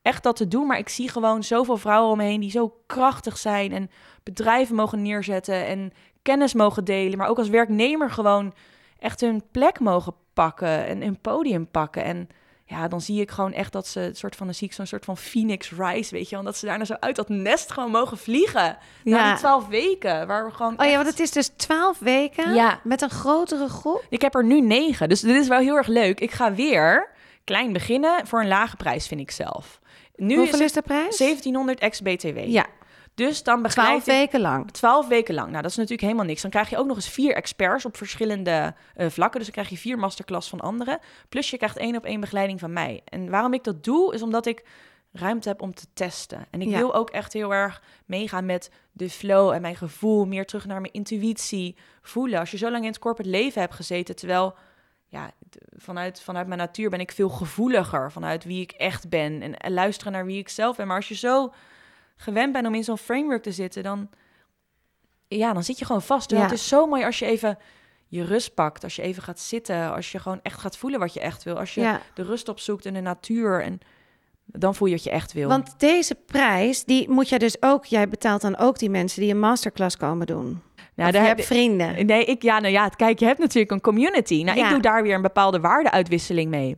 echt 0.01 0.23
dat 0.23 0.35
te 0.35 0.47
doen. 0.47 0.67
Maar 0.67 0.77
ik 0.77 0.89
zie 0.89 1.09
gewoon 1.09 1.43
zoveel 1.43 1.77
vrouwen 1.77 2.11
om 2.11 2.17
me 2.17 2.23
heen 2.23 2.41
die 2.41 2.51
zo 2.51 2.75
krachtig 2.85 3.37
zijn... 3.37 3.71
en 3.71 3.89
bedrijven 4.23 4.75
mogen 4.75 5.01
neerzetten 5.01 5.65
en 5.65 5.91
kennis 6.21 6.53
mogen 6.53 6.83
delen. 6.83 7.17
Maar 7.17 7.27
ook 7.27 7.37
als 7.37 7.49
werknemer 7.49 8.11
gewoon 8.11 8.53
echt 8.99 9.21
hun 9.21 9.43
plek 9.51 9.79
mogen 9.79 10.13
pakken 10.33 10.85
en 10.85 11.01
hun 11.01 11.21
podium 11.21 11.67
pakken. 11.67 12.03
En 12.03 12.29
ja, 12.67 12.87
dan 12.87 13.01
zie 13.01 13.21
ik 13.21 13.31
gewoon 13.31 13.53
echt 13.53 13.71
dat 13.71 13.87
ze 13.87 13.99
een 14.01 14.15
soort 14.15 14.35
van, 14.35 14.45
dan 14.45 14.55
zie 14.55 14.67
ik 14.67 14.73
zo'n 14.73 14.85
soort 14.85 15.05
van 15.05 15.17
phoenix 15.17 15.71
rise, 15.71 16.15
weet 16.15 16.29
je, 16.29 16.37
omdat 16.37 16.57
ze 16.57 16.65
daarna 16.65 16.85
zo 16.85 16.95
uit 16.99 17.15
dat 17.15 17.29
nest 17.29 17.71
gewoon 17.71 17.91
mogen 17.91 18.17
vliegen. 18.17 18.77
Na 19.03 19.17
Ja. 19.17 19.29
die 19.29 19.37
twaalf 19.39 19.67
weken, 19.67 20.27
waar 20.27 20.45
we 20.45 20.51
gewoon 20.51 20.79
Oh 20.79 20.85
ja, 20.85 20.95
want 20.95 21.07
het 21.07 21.19
is 21.19 21.31
dus 21.31 21.47
twaalf 21.55 21.99
weken 21.99 22.53
Ja. 22.53 22.79
met 22.83 23.01
een 23.01 23.09
grotere 23.09 23.67
groep. 23.69 24.05
Ik 24.09 24.21
heb 24.21 24.35
er 24.35 24.43
nu 24.45 24.61
negen, 24.61 25.09
dus 25.09 25.19
dit 25.21 25.35
is 25.35 25.47
wel 25.47 25.59
heel 25.59 25.75
erg 25.75 25.87
leuk. 25.87 26.19
Ik 26.19 26.31
ga 26.31 26.53
weer 26.53 27.09
klein 27.43 27.73
beginnen 27.73 28.27
voor 28.27 28.41
een 28.41 28.47
lage 28.47 28.75
prijs, 28.75 29.07
vind 29.07 29.21
ik 29.21 29.31
zelf. 29.31 29.79
Nu 30.15 30.35
Hoeveel 30.37 30.59
is 30.59 30.65
is 30.65 30.71
de 30.73 30.81
prijs? 30.81 31.17
1700 31.17 31.79
ex-BTW. 31.79 32.37
Ja, 32.47 32.65
Dus 33.15 33.43
dan 33.43 33.61
begeleid 33.61 33.87
twaalf 33.87 34.07
ik 34.07 34.13
weken 34.31 34.41
lang. 34.41 34.71
12 34.71 35.07
weken 35.07 35.33
lang. 35.33 35.49
Nou, 35.49 35.61
dat 35.61 35.71
is 35.71 35.77
natuurlijk 35.77 36.03
helemaal 36.03 36.25
niks. 36.25 36.41
Dan 36.41 36.51
krijg 36.51 36.69
je 36.69 36.77
ook 36.77 36.85
nog 36.85 36.95
eens 36.95 37.09
vier 37.09 37.35
experts 37.35 37.85
op 37.85 37.97
verschillende 37.97 38.73
eh, 38.95 39.09
vlakken. 39.09 39.37
Dus 39.39 39.45
dan 39.49 39.63
krijg 39.63 39.69
je 39.69 39.77
vier 39.89 39.97
masterclass 39.97 40.49
van 40.49 40.59
anderen. 40.61 40.99
Plus 41.29 41.49
je 41.49 41.57
krijgt 41.57 41.77
één 41.77 41.95
op 41.95 42.05
één 42.05 42.19
begeleiding 42.19 42.59
van 42.59 42.73
mij. 42.73 43.01
En 43.05 43.29
waarom 43.29 43.53
ik 43.53 43.63
dat 43.63 43.83
doe, 43.83 44.13
is 44.13 44.21
omdat 44.21 44.45
ik 44.45 44.63
ruimte 45.11 45.49
heb 45.49 45.61
om 45.61 45.73
te 45.73 45.85
testen. 45.93 46.45
En 46.49 46.61
ik 46.61 46.67
Ja. 46.69 46.77
wil 46.77 46.93
ook 46.95 47.09
echt 47.09 47.33
heel 47.33 47.53
erg 47.53 47.81
meegaan 48.05 48.45
met 48.45 48.69
de 48.91 49.09
flow 49.09 49.51
en 49.51 49.61
mijn 49.61 49.75
gevoel. 49.75 50.25
Meer 50.25 50.45
terug 50.45 50.65
naar 50.65 50.81
mijn 50.81 50.93
intuïtie 50.93 51.75
voelen. 52.01 52.39
Als 52.39 52.51
je 52.51 52.57
zo 52.57 52.71
lang 52.71 52.83
in 52.83 52.89
het 52.89 52.99
corporate 52.99 53.29
leven 53.29 53.61
hebt 53.61 53.75
gezeten, 53.75 54.15
terwijl... 54.15 54.55
Ja, 55.07 55.31
vanuit, 55.77 56.21
vanuit 56.21 56.47
mijn 56.47 56.59
natuur 56.59 56.89
ben 56.89 56.99
ik 56.99 57.11
veel 57.11 57.29
gevoeliger. 57.29 58.11
Vanuit 58.11 58.43
wie 58.43 58.61
ik 58.61 58.71
echt 58.71 59.09
ben. 59.09 59.41
En, 59.41 59.57
en 59.57 59.73
luisteren 59.73 60.13
naar 60.13 60.25
wie 60.25 60.39
ik 60.39 60.49
zelf 60.49 60.75
ben. 60.77 60.87
Maar 60.87 60.95
als 60.95 61.07
je 61.07 61.15
zo 61.15 61.53
gewend 62.15 62.53
bent 62.53 62.67
om 62.67 62.75
in 62.75 62.83
zo'n 62.83 62.97
framework 62.97 63.43
te 63.43 63.51
zitten, 63.51 63.83
dan, 63.83 64.09
ja, 65.27 65.53
dan 65.53 65.63
zit 65.63 65.79
je 65.79 65.85
gewoon 65.85 66.01
vast. 66.01 66.29
Dus 66.29 66.37
Ja. 66.37 66.43
Het 66.43 66.53
is 66.53 66.67
zo 66.67 66.87
mooi 66.87 67.03
als 67.03 67.19
je 67.19 67.25
even 67.25 67.57
je 68.07 68.23
rust 68.23 68.53
pakt, 68.53 68.83
als 68.83 68.95
je 68.95 69.01
even 69.01 69.23
gaat 69.23 69.39
zitten, 69.39 69.93
als 69.93 70.11
je 70.11 70.19
gewoon 70.19 70.39
echt 70.43 70.59
gaat 70.59 70.77
voelen 70.77 70.99
wat 70.99 71.13
je 71.13 71.19
echt 71.19 71.43
wil, 71.43 71.57
als 71.59 71.73
je 71.73 71.81
Ja. 71.81 72.01
de 72.13 72.23
rust 72.23 72.49
opzoekt 72.49 72.85
in 72.85 72.93
de 72.93 73.01
natuur 73.01 73.61
en 73.63 73.79
dan 74.45 74.75
voel 74.75 74.87
je 74.87 74.93
wat 74.93 75.03
je 75.03 75.09
echt 75.09 75.33
wil. 75.33 75.47
Want 75.49 75.79
deze 75.79 76.15
prijs, 76.15 76.83
die 76.83 77.09
moet 77.09 77.29
jij 77.29 77.37
dus 77.37 77.61
ook... 77.61 77.85
Jij 77.85 78.07
betaalt 78.09 78.41
dan 78.41 78.57
ook 78.57 78.79
die 78.79 78.89
mensen 78.89 79.21
die 79.21 79.31
een 79.31 79.39
masterclass 79.39 79.97
komen 79.97 80.27
doen. 80.27 80.61
nou, 80.95 81.11
daar 81.11 81.21
je 81.21 81.27
heb 81.27 81.37
hebt 81.37 81.47
vrienden. 81.47 82.05
Nee, 82.05 82.25
ik, 82.25 82.41
ja, 82.41 82.59
nou 82.59 82.73
ja, 82.73 82.89
kijk, 82.89 83.19
je 83.19 83.25
hebt 83.25 83.39
natuurlijk 83.39 83.71
een 83.71 83.81
community. 83.81 84.43
Nou, 84.43 84.57
Ja. 84.57 84.63
ik 84.65 84.69
doe 84.71 84.81
daar 84.81 85.03
weer 85.03 85.15
een 85.15 85.21
bepaalde 85.21 85.59
waardeuitwisseling 85.59 86.49
mee. 86.49 86.77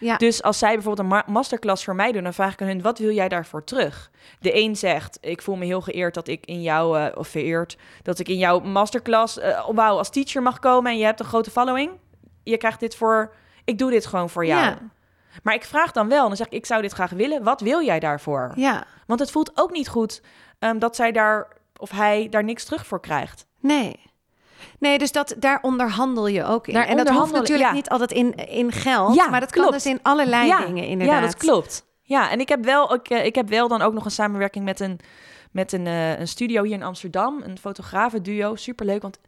Ja. 0.00 0.16
Dus 0.16 0.42
als 0.42 0.58
zij 0.58 0.72
bijvoorbeeld 0.74 1.06
een 1.08 1.14
ma- 1.14 1.24
masterclass 1.26 1.84
voor 1.84 1.94
mij 1.94 2.12
doen, 2.12 2.22
dan 2.22 2.34
vraag 2.34 2.52
ik 2.52 2.60
aan 2.62 2.66
hun: 2.68 2.82
wat 2.82 2.98
wil 2.98 3.10
jij 3.10 3.28
daarvoor 3.28 3.64
terug? 3.64 4.10
De 4.40 4.56
een 4.56 4.76
zegt: 4.76 5.18
ik 5.20 5.42
voel 5.42 5.56
me 5.56 5.64
heel 5.64 5.80
geëerd 5.80 6.14
dat 6.14 6.28
ik 6.28 6.46
in 6.46 6.62
jou, 6.62 6.98
eh, 6.98 7.16
of 7.18 7.28
vereerd, 7.28 7.76
dat 8.02 8.18
ik 8.18 8.28
in 8.28 8.38
jouw 8.38 8.60
masterclass, 8.60 9.38
eh 9.38 9.68
wauw, 9.72 9.96
als 9.96 10.10
teacher 10.10 10.42
mag 10.42 10.58
komen 10.58 10.92
en 10.92 10.98
je 10.98 11.04
hebt 11.04 11.20
een 11.20 11.26
grote 11.26 11.50
following. 11.50 11.90
Je 12.42 12.56
krijgt 12.56 12.80
dit 12.80 12.96
voor, 12.96 13.34
ik 13.64 13.78
doe 13.78 13.90
dit 13.90 14.06
gewoon 14.06 14.30
voor 14.30 14.46
jou. 14.46 14.60
Ja. 14.60 14.78
Maar 15.42 15.54
ik 15.54 15.64
vraag 15.64 15.92
dan 15.92 16.08
wel, 16.08 16.28
dan 16.28 16.36
zeg 16.36 16.46
ik: 16.46 16.52
ik 16.52 16.66
zou 16.66 16.82
dit 16.82 16.92
graag 16.92 17.10
willen. 17.10 17.42
Wat 17.42 17.60
wil 17.60 17.82
jij 17.84 18.00
daarvoor? 18.00 18.52
Ja, 18.54 18.84
Want 19.06 19.20
het 19.20 19.30
voelt 19.30 19.50
ook 19.54 19.70
niet 19.70 19.88
goed 19.88 20.22
ehm, 20.58 20.78
dat 20.78 20.96
zij 20.96 21.12
daar 21.12 21.48
of 21.76 21.90
hij 21.90 22.28
daar 22.28 22.44
niks 22.44 22.64
terug 22.64 22.86
voor 22.86 23.00
krijgt. 23.00 23.46
nee. 23.60 24.08
Nee, 24.78 24.98
dus 24.98 25.12
dat, 25.12 25.34
daar 25.38 25.58
onderhandel 25.62 26.26
je 26.26 26.44
ook 26.44 26.66
in. 26.66 26.74
Daar 26.74 26.86
en 26.86 26.96
dat 26.96 27.08
hoeft 27.08 27.32
natuurlijk 27.32 27.68
ja. 27.68 27.74
niet 27.74 27.88
altijd 27.88 28.12
in, 28.12 28.34
in 28.34 28.72
geld, 28.72 29.14
Ja, 29.14 29.28
maar 29.28 29.40
dat 29.40 29.50
kan 29.50 29.62
klopt. 29.62 29.82
dus 29.82 29.92
in 29.92 29.98
allerlei 30.02 30.46
ja, 30.46 30.66
dingen 30.66 30.86
inderdaad. 30.86 31.20
Ja, 31.20 31.26
dat 31.26 31.36
klopt. 31.36 31.88
Ja, 32.02 32.30
en 32.30 32.40
ik 32.40 32.48
heb 32.48 32.64
wel, 32.64 32.94
ik, 32.94 33.08
eh, 33.08 33.24
ik 33.24 33.34
heb 33.34 33.48
wel 33.48 33.68
dan 33.68 33.82
ook 33.82 33.92
nog 33.92 34.04
een 34.04 34.10
samenwerking 34.10 34.64
met 34.64 34.80
een, 34.80 35.00
met 35.52 35.72
een, 35.72 35.86
eh, 35.86 36.18
een 36.18 36.28
studio 36.28 36.62
hier 36.62 36.74
in 36.74 36.82
Amsterdam. 36.82 37.42
Een 37.42 37.58
fotografenduo. 37.58 38.54
Superleuk, 38.54 39.02
want 39.02 39.18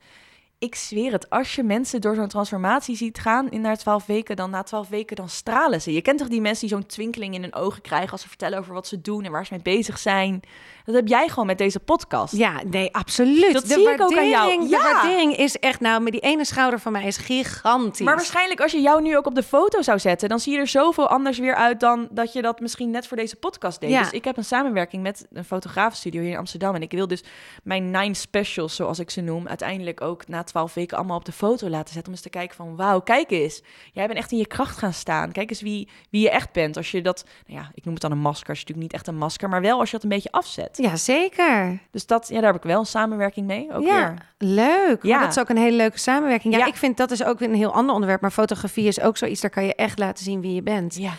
ik 0.62 0.74
zweer 0.74 1.12
het. 1.12 1.30
Als 1.30 1.54
je 1.54 1.62
mensen 1.62 2.00
door 2.00 2.14
zo'n 2.14 2.28
transformatie 2.28 2.96
ziet 2.96 3.18
gaan 3.18 3.50
in 3.50 3.60
naar 3.60 3.76
twaalf 3.76 4.06
weken, 4.06 4.36
dan 4.36 4.50
na 4.50 4.62
twaalf 4.62 4.88
weken 4.88 5.16
dan 5.16 5.28
stralen 5.28 5.80
ze. 5.80 5.92
Je 5.92 6.02
kent 6.02 6.18
toch 6.18 6.28
die 6.28 6.40
mensen 6.40 6.68
die 6.68 6.76
zo'n 6.76 6.86
twinkeling 6.86 7.34
in 7.34 7.42
hun 7.42 7.54
ogen 7.54 7.82
krijgen 7.82 8.10
als 8.10 8.20
ze 8.20 8.28
vertellen 8.28 8.58
over 8.58 8.74
wat 8.74 8.86
ze 8.86 9.00
doen 9.00 9.24
en 9.24 9.30
waar 9.32 9.46
ze 9.46 9.54
mee 9.54 9.76
bezig 9.76 9.98
zijn. 9.98 10.40
Dat 10.84 10.94
heb 10.94 11.08
jij 11.08 11.28
gewoon 11.28 11.46
met 11.46 11.58
deze 11.58 11.80
podcast. 11.80 12.36
Ja, 12.36 12.60
nee, 12.66 12.94
absoluut. 12.94 13.52
Dat 13.52 13.68
zie 13.68 13.90
ik 13.90 14.00
ook 14.00 14.16
aan 14.18 14.28
jou. 14.28 14.60
De 14.62 14.68
Ja. 14.68 14.82
waardering 14.82 15.36
is 15.36 15.58
echt, 15.58 15.80
nou, 15.80 16.02
met 16.02 16.12
die 16.12 16.20
ene 16.20 16.44
schouder 16.44 16.80
van 16.80 16.92
mij 16.92 17.04
is 17.06 17.16
gigantisch. 17.16 18.06
Maar 18.06 18.16
waarschijnlijk 18.16 18.60
als 18.60 18.72
je 18.72 18.80
jou 18.80 19.02
nu 19.02 19.16
ook 19.16 19.26
op 19.26 19.34
de 19.34 19.42
foto 19.42 19.82
zou 19.82 19.98
zetten, 19.98 20.28
dan 20.28 20.38
zie 20.40 20.52
je 20.52 20.58
er 20.58 20.66
zoveel 20.66 21.08
anders 21.08 21.38
weer 21.38 21.54
uit 21.54 21.80
dan 21.80 22.08
dat 22.10 22.32
je 22.32 22.42
dat 22.42 22.60
misschien 22.60 22.90
net 22.90 23.06
voor 23.06 23.16
deze 23.16 23.36
podcast 23.36 23.80
deed. 23.80 23.90
Ja. 23.90 24.02
Dus 24.02 24.10
ik 24.10 24.24
heb 24.24 24.36
een 24.36 24.44
samenwerking 24.44 25.02
met 25.02 25.26
een 25.32 25.44
fotografenstudio 25.44 26.20
hier 26.20 26.30
in 26.30 26.36
Amsterdam. 26.36 26.74
En 26.74 26.82
ik 26.82 26.90
wil 26.92 27.06
dus 27.06 27.24
mijn 27.62 27.90
nine 27.90 28.14
specials, 28.14 28.74
zoals 28.76 28.98
ik 28.98 29.10
ze 29.10 29.20
noem, 29.20 29.48
uiteindelijk 29.48 30.00
ook 30.00 30.28
na 30.28 30.42
twaalf 30.42 30.74
weken 30.74 30.96
allemaal 30.96 31.16
op 31.16 31.24
de 31.24 31.32
foto 31.32 31.68
laten 31.68 31.92
zetten. 31.94 32.06
Om 32.06 32.12
eens 32.12 32.22
te 32.22 32.30
kijken 32.30 32.56
van, 32.56 32.76
wauw, 32.76 33.00
kijk 33.00 33.30
eens. 33.30 33.62
Jij 33.92 34.06
bent 34.06 34.18
echt 34.18 34.32
in 34.32 34.38
je 34.38 34.46
kracht 34.46 34.78
gaan 34.78 34.92
staan. 34.92 35.32
Kijk 35.32 35.50
eens 35.50 35.60
wie, 35.62 35.88
wie 36.10 36.22
je 36.22 36.30
echt 36.30 36.52
bent. 36.52 36.76
Als 36.76 36.90
je 36.90 37.02
dat, 37.02 37.24
nou 37.46 37.60
ja, 37.60 37.70
ik 37.74 37.84
noem 37.84 37.92
het 37.92 38.02
dan 38.02 38.12
een 38.12 38.18
masker. 38.18 38.48
Het 38.48 38.56
is 38.56 38.60
natuurlijk 38.62 38.92
niet 38.92 39.00
echt 39.00 39.06
een 39.08 39.16
masker, 39.20 39.48
maar 39.48 39.60
wel 39.60 39.78
als 39.78 39.90
je 39.90 39.94
dat 39.94 40.02
een 40.04 40.08
beetje 40.08 40.30
afzet. 40.32 40.71
Ja, 40.76 40.96
zeker. 40.96 41.78
Dus 41.90 42.06
dat, 42.06 42.28
ja, 42.28 42.40
daar 42.40 42.52
heb 42.52 42.62
ik 42.62 42.68
wel 42.70 42.78
een 42.78 42.86
samenwerking 42.86 43.46
mee. 43.46 43.68
Ook 43.74 43.82
ja, 43.82 44.14
weer. 44.38 44.48
leuk. 44.54 45.02
Ja. 45.02 45.14
Ja. 45.16 45.20
dat 45.20 45.30
is 45.30 45.38
ook 45.38 45.48
een 45.48 45.56
hele 45.56 45.76
leuke 45.76 45.98
samenwerking. 45.98 46.52
Ja, 46.54 46.58
Ja. 46.60 46.66
ik 46.66 46.76
vind 46.76 46.96
dat 46.96 47.10
is 47.10 47.24
ook 47.24 47.40
een 47.40 47.54
heel 47.54 47.72
ander 47.72 47.92
onderwerp. 47.94 48.20
Maar 48.20 48.30
fotografie 48.30 48.86
is 48.86 49.00
ook 49.00 49.16
zoiets, 49.16 49.40
daar 49.40 49.50
kan 49.50 49.64
je 49.64 49.74
echt 49.74 49.98
laten 49.98 50.24
zien 50.24 50.40
wie 50.40 50.54
je 50.54 50.62
bent. 50.62 50.96
Ja. 50.96 51.12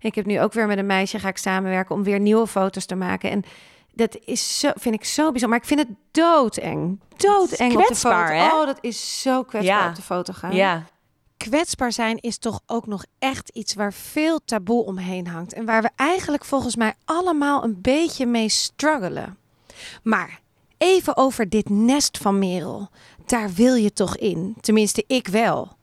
Ik 0.00 0.14
heb 0.14 0.26
nu 0.26 0.40
ook 0.40 0.52
weer 0.52 0.66
met 0.66 0.78
een 0.78 0.86
meisje, 0.86 1.18
ga 1.18 1.28
ik 1.28 1.36
samenwerken 1.38 1.94
om 1.94 2.02
weer 2.02 2.20
nieuwe 2.20 2.46
foto's 2.46 2.86
te 2.86 2.94
maken. 2.94 3.30
En 3.30 3.42
dat 3.92 4.18
is 4.24 4.58
zo, 4.60 4.70
vind 4.74 4.94
ik 4.94 5.04
zo 5.04 5.22
bijzonder. 5.30 5.48
Maar 5.48 5.58
ik 5.58 5.64
vind 5.64 5.80
het 5.80 5.88
doodeng. 6.10 7.00
Doodeng 7.16 7.72
op 7.72 7.78
de 7.78 7.84
kwetsbaar, 7.84 8.28
foto. 8.28 8.40
hè? 8.40 8.60
Oh, 8.60 8.66
dat 8.66 8.78
is 8.80 9.22
zo 9.22 9.42
kwetsbaar 9.42 9.82
Ja. 9.82 9.88
op 9.88 9.94
de 9.94 10.02
foto 10.02 10.32
gaan. 10.32 10.54
ja. 10.54 10.82
Kwetsbaar 11.38 11.92
zijn 11.92 12.18
is 12.20 12.38
toch 12.38 12.60
ook 12.66 12.86
nog 12.86 13.04
echt 13.18 13.48
iets 13.48 13.74
waar 13.74 13.92
veel 13.92 14.40
taboe 14.44 14.84
omheen 14.84 15.26
hangt. 15.26 15.52
En 15.52 15.64
waar 15.64 15.82
we 15.82 15.90
eigenlijk 15.96 16.44
volgens 16.44 16.76
mij 16.76 16.94
allemaal 17.04 17.64
een 17.64 17.80
beetje 17.80 18.26
mee 18.26 18.48
struggelen. 18.48 19.38
Maar 20.02 20.40
even 20.78 21.16
over 21.16 21.48
dit 21.48 21.68
nest 21.68 22.18
van 22.18 22.38
Merel. 22.38 22.88
Daar 23.26 23.52
wil 23.52 23.74
je 23.74 23.92
toch 23.92 24.16
in? 24.16 24.56
Tenminste, 24.60 25.04
ik 25.06 25.28
wel. 25.28 25.76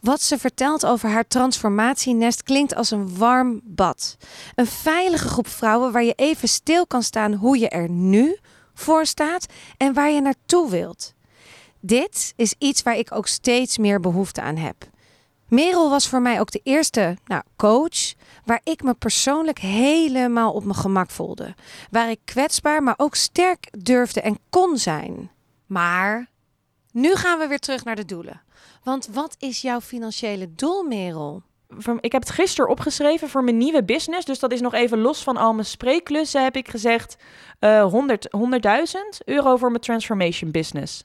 Wat 0.00 0.20
ze 0.22 0.38
vertelt 0.38 0.86
over 0.86 1.08
haar 1.08 1.26
transformatienest 1.26 2.42
klinkt 2.42 2.74
als 2.74 2.90
een 2.90 3.16
warm 3.18 3.60
bad. 3.64 4.16
Een 4.54 4.66
veilige 4.66 5.28
groep 5.28 5.48
vrouwen 5.48 5.92
waar 5.92 6.04
je 6.04 6.14
even 6.16 6.48
stil 6.48 6.86
kan 6.86 7.02
staan 7.02 7.32
hoe 7.32 7.58
je 7.58 7.68
er 7.68 7.90
nu 7.90 8.38
voor 8.74 9.06
staat 9.06 9.46
en 9.76 9.92
waar 9.92 10.10
je 10.10 10.20
naartoe 10.20 10.70
wilt. 10.70 11.14
Dit 11.80 12.32
is 12.36 12.54
iets 12.58 12.82
waar 12.82 12.96
ik 12.96 13.14
ook 13.14 13.26
steeds 13.26 13.78
meer 13.78 14.00
behoefte 14.00 14.40
aan 14.40 14.56
heb. 14.56 14.88
Merel 15.50 15.90
was 15.90 16.08
voor 16.08 16.22
mij 16.22 16.40
ook 16.40 16.50
de 16.50 16.60
eerste 16.62 17.16
nou, 17.26 17.42
coach 17.56 18.14
waar 18.44 18.60
ik 18.64 18.82
me 18.82 18.94
persoonlijk 18.94 19.58
helemaal 19.58 20.52
op 20.52 20.64
mijn 20.64 20.76
gemak 20.76 21.10
voelde. 21.10 21.54
Waar 21.90 22.10
ik 22.10 22.20
kwetsbaar, 22.24 22.82
maar 22.82 22.94
ook 22.96 23.14
sterk 23.14 23.68
durfde 23.78 24.20
en 24.20 24.38
kon 24.50 24.78
zijn. 24.78 25.30
Maar 25.66 26.30
nu 26.92 27.14
gaan 27.14 27.38
we 27.38 27.46
weer 27.46 27.58
terug 27.58 27.84
naar 27.84 27.96
de 27.96 28.04
doelen. 28.04 28.42
Want 28.82 29.08
wat 29.12 29.34
is 29.38 29.62
jouw 29.62 29.80
financiële 29.80 30.54
doel, 30.54 30.82
Merel? 30.82 31.42
ik 32.00 32.12
heb 32.12 32.22
het 32.22 32.30
gisteren 32.30 32.70
opgeschreven 32.70 33.28
voor 33.28 33.44
mijn 33.44 33.58
nieuwe 33.58 33.84
business. 33.84 34.26
Dus 34.26 34.38
dat 34.38 34.52
is 34.52 34.60
nog 34.60 34.74
even 34.74 35.00
los 35.00 35.22
van 35.22 35.36
al 35.36 35.52
mijn 35.52 35.66
spreekklussen. 35.66 36.42
Heb 36.42 36.56
ik 36.56 36.68
gezegd 36.68 37.16
eh 37.58 37.84
100 37.84 38.28
100.000 38.36 39.24
euro 39.24 39.56
voor 39.56 39.68
mijn 39.68 39.82
transformation 39.82 40.50
business. 40.50 41.04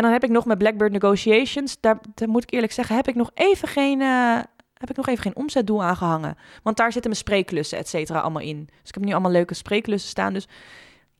En 0.00 0.06
dan 0.06 0.14
heb 0.14 0.24
ik 0.24 0.30
nog 0.30 0.44
mijn 0.44 0.58
Blackbird 0.58 0.92
Negotiations. 0.92 1.80
Daar, 1.80 1.98
daar 2.14 2.28
moet 2.28 2.42
ik 2.42 2.52
eerlijk 2.52 2.72
zeggen, 2.72 2.96
heb 2.96 3.08
ik 3.08 3.14
nog 3.14 3.30
even 3.34 3.68
geen, 3.68 4.00
eh, 4.00 4.38
heb 4.74 4.90
ik 4.90 4.96
nog 4.96 5.08
even 5.08 5.22
geen 5.22 5.36
omzetdoel 5.36 5.82
aangehangen. 5.82 6.36
Want 6.62 6.76
daar 6.76 6.92
zitten 6.92 7.10
mijn 7.10 7.22
spreekklussen, 7.22 7.78
et 7.78 7.88
cetera, 7.88 8.20
allemaal 8.20 8.42
in. 8.42 8.64
Dus 8.66 8.88
ik 8.88 8.94
heb 8.94 9.04
nu 9.04 9.12
allemaal 9.12 9.30
leuke 9.30 9.54
spreekklussen 9.54 10.10
staan. 10.10 10.32
Dus 10.32 10.48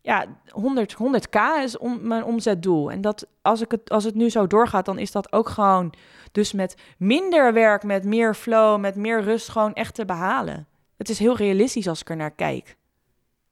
ja, 0.00 0.26
100, 0.50 0.94
100k 0.94 1.64
is 1.64 1.78
om, 1.78 1.98
mijn 2.02 2.24
omzetdoel. 2.24 2.90
En 2.90 3.00
dat, 3.00 3.26
als, 3.42 3.60
ik 3.60 3.70
het, 3.70 3.90
als 3.90 4.04
het 4.04 4.14
nu 4.14 4.30
zo 4.30 4.46
doorgaat, 4.46 4.84
dan 4.84 4.98
is 4.98 5.12
dat 5.12 5.32
ook 5.32 5.48
gewoon... 5.48 5.92
Dus 6.32 6.52
met 6.52 6.74
minder 6.96 7.52
werk, 7.52 7.82
met 7.82 8.04
meer 8.04 8.34
flow, 8.34 8.80
met 8.80 8.96
meer 8.96 9.22
rust, 9.22 9.48
gewoon 9.48 9.74
echt 9.74 9.94
te 9.94 10.04
behalen. 10.04 10.66
Het 10.96 11.08
is 11.08 11.18
heel 11.18 11.36
realistisch 11.36 11.88
als 11.88 12.00
ik 12.00 12.10
er 12.10 12.16
naar 12.16 12.34
kijk. 12.34 12.76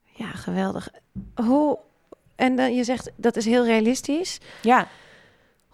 Ja, 0.05 0.31
geweldig. 0.31 0.89
Hoe, 1.35 1.79
en 2.37 2.59
eh, 2.59 2.77
je 2.77 2.85
zegt 2.85 3.11
dat 3.17 3.37
is 3.37 3.45
heel 3.45 3.65
realistisch. 3.65 4.41
Ja, 4.63 4.89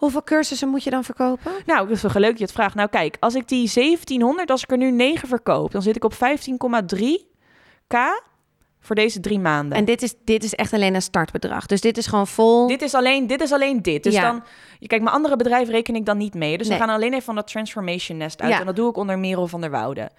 Hoeveel 0.05 0.23
cursussen 0.25 0.69
moet 0.69 0.83
je 0.85 0.91
dan 0.91 1.05
verkopen? 1.05 1.53
nou, 1.67 1.89
dat 1.89 1.97
is 1.97 2.03
wel 2.03 2.13
leuk 2.15 2.29
dat 2.31 2.39
je 2.39 2.45
het 2.45 2.53
vraagt. 2.53 2.75
Nou, 2.75 2.89
kijk, 2.89 3.17
als 3.21 3.35
ik 3.35 3.49
die 3.49 3.71
1700, 3.75 4.51
als 4.51 4.63
ik 4.63 4.71
er 4.71 4.77
nu 4.77 4.91
9 4.91 5.29
verkoop, 5.29 5.73
dan 5.73 5.83
zit 5.83 5.97
ik 5.97 6.05
op 6.05 6.13
15,3k 6.15 7.97
voor 8.81 8.97
deze 8.97 9.21
drie 9.21 9.39
maanden. 9.39 9.79
En 9.79 9.85
dit 9.85 10.03
is, 10.03 10.15
dit 10.25 10.45
is 10.45 10.55
echt 10.55 10.73
alleen 10.73 10.95
een 10.95 11.03
startbedrag. 11.03 11.67
Dus 11.67 11.81
dit 11.81 11.97
is 11.99 12.07
gewoon 12.07 12.27
vol. 12.27 12.67
Dit 12.67 12.83
is 12.83 12.95
alleen 12.95 13.27
dit. 13.27 13.41
Is 13.41 13.53
alleen 13.53 13.83
dit. 13.83 14.03
Dus 14.03 14.15
Ja. 14.15 14.23
dan, 14.23 14.43
je 14.79 14.87
kijk, 14.87 15.03
mijn 15.03 15.15
andere 15.15 15.37
bedrijf 15.37 15.69
reken 15.69 15.95
ik 15.95 16.07
dan 16.07 16.17
niet 16.17 16.35
mee. 16.35 16.59
Dus 16.59 16.69
Nee. 16.69 16.79
we 16.79 16.85
gaan 16.85 16.95
alleen 16.95 17.13
even 17.13 17.25
van 17.25 17.35
dat 17.35 17.47
transformation 17.47 18.19
nest 18.19 18.41
uit. 18.43 18.53
Ja. 18.53 18.61
En 18.61 18.67
dat 18.67 18.77
doe 18.77 18.91
ik 18.91 18.97
onder 18.97 19.19
Merel 19.19 19.47
van 19.47 19.61
der 19.61 19.71
Woude. 19.71 20.11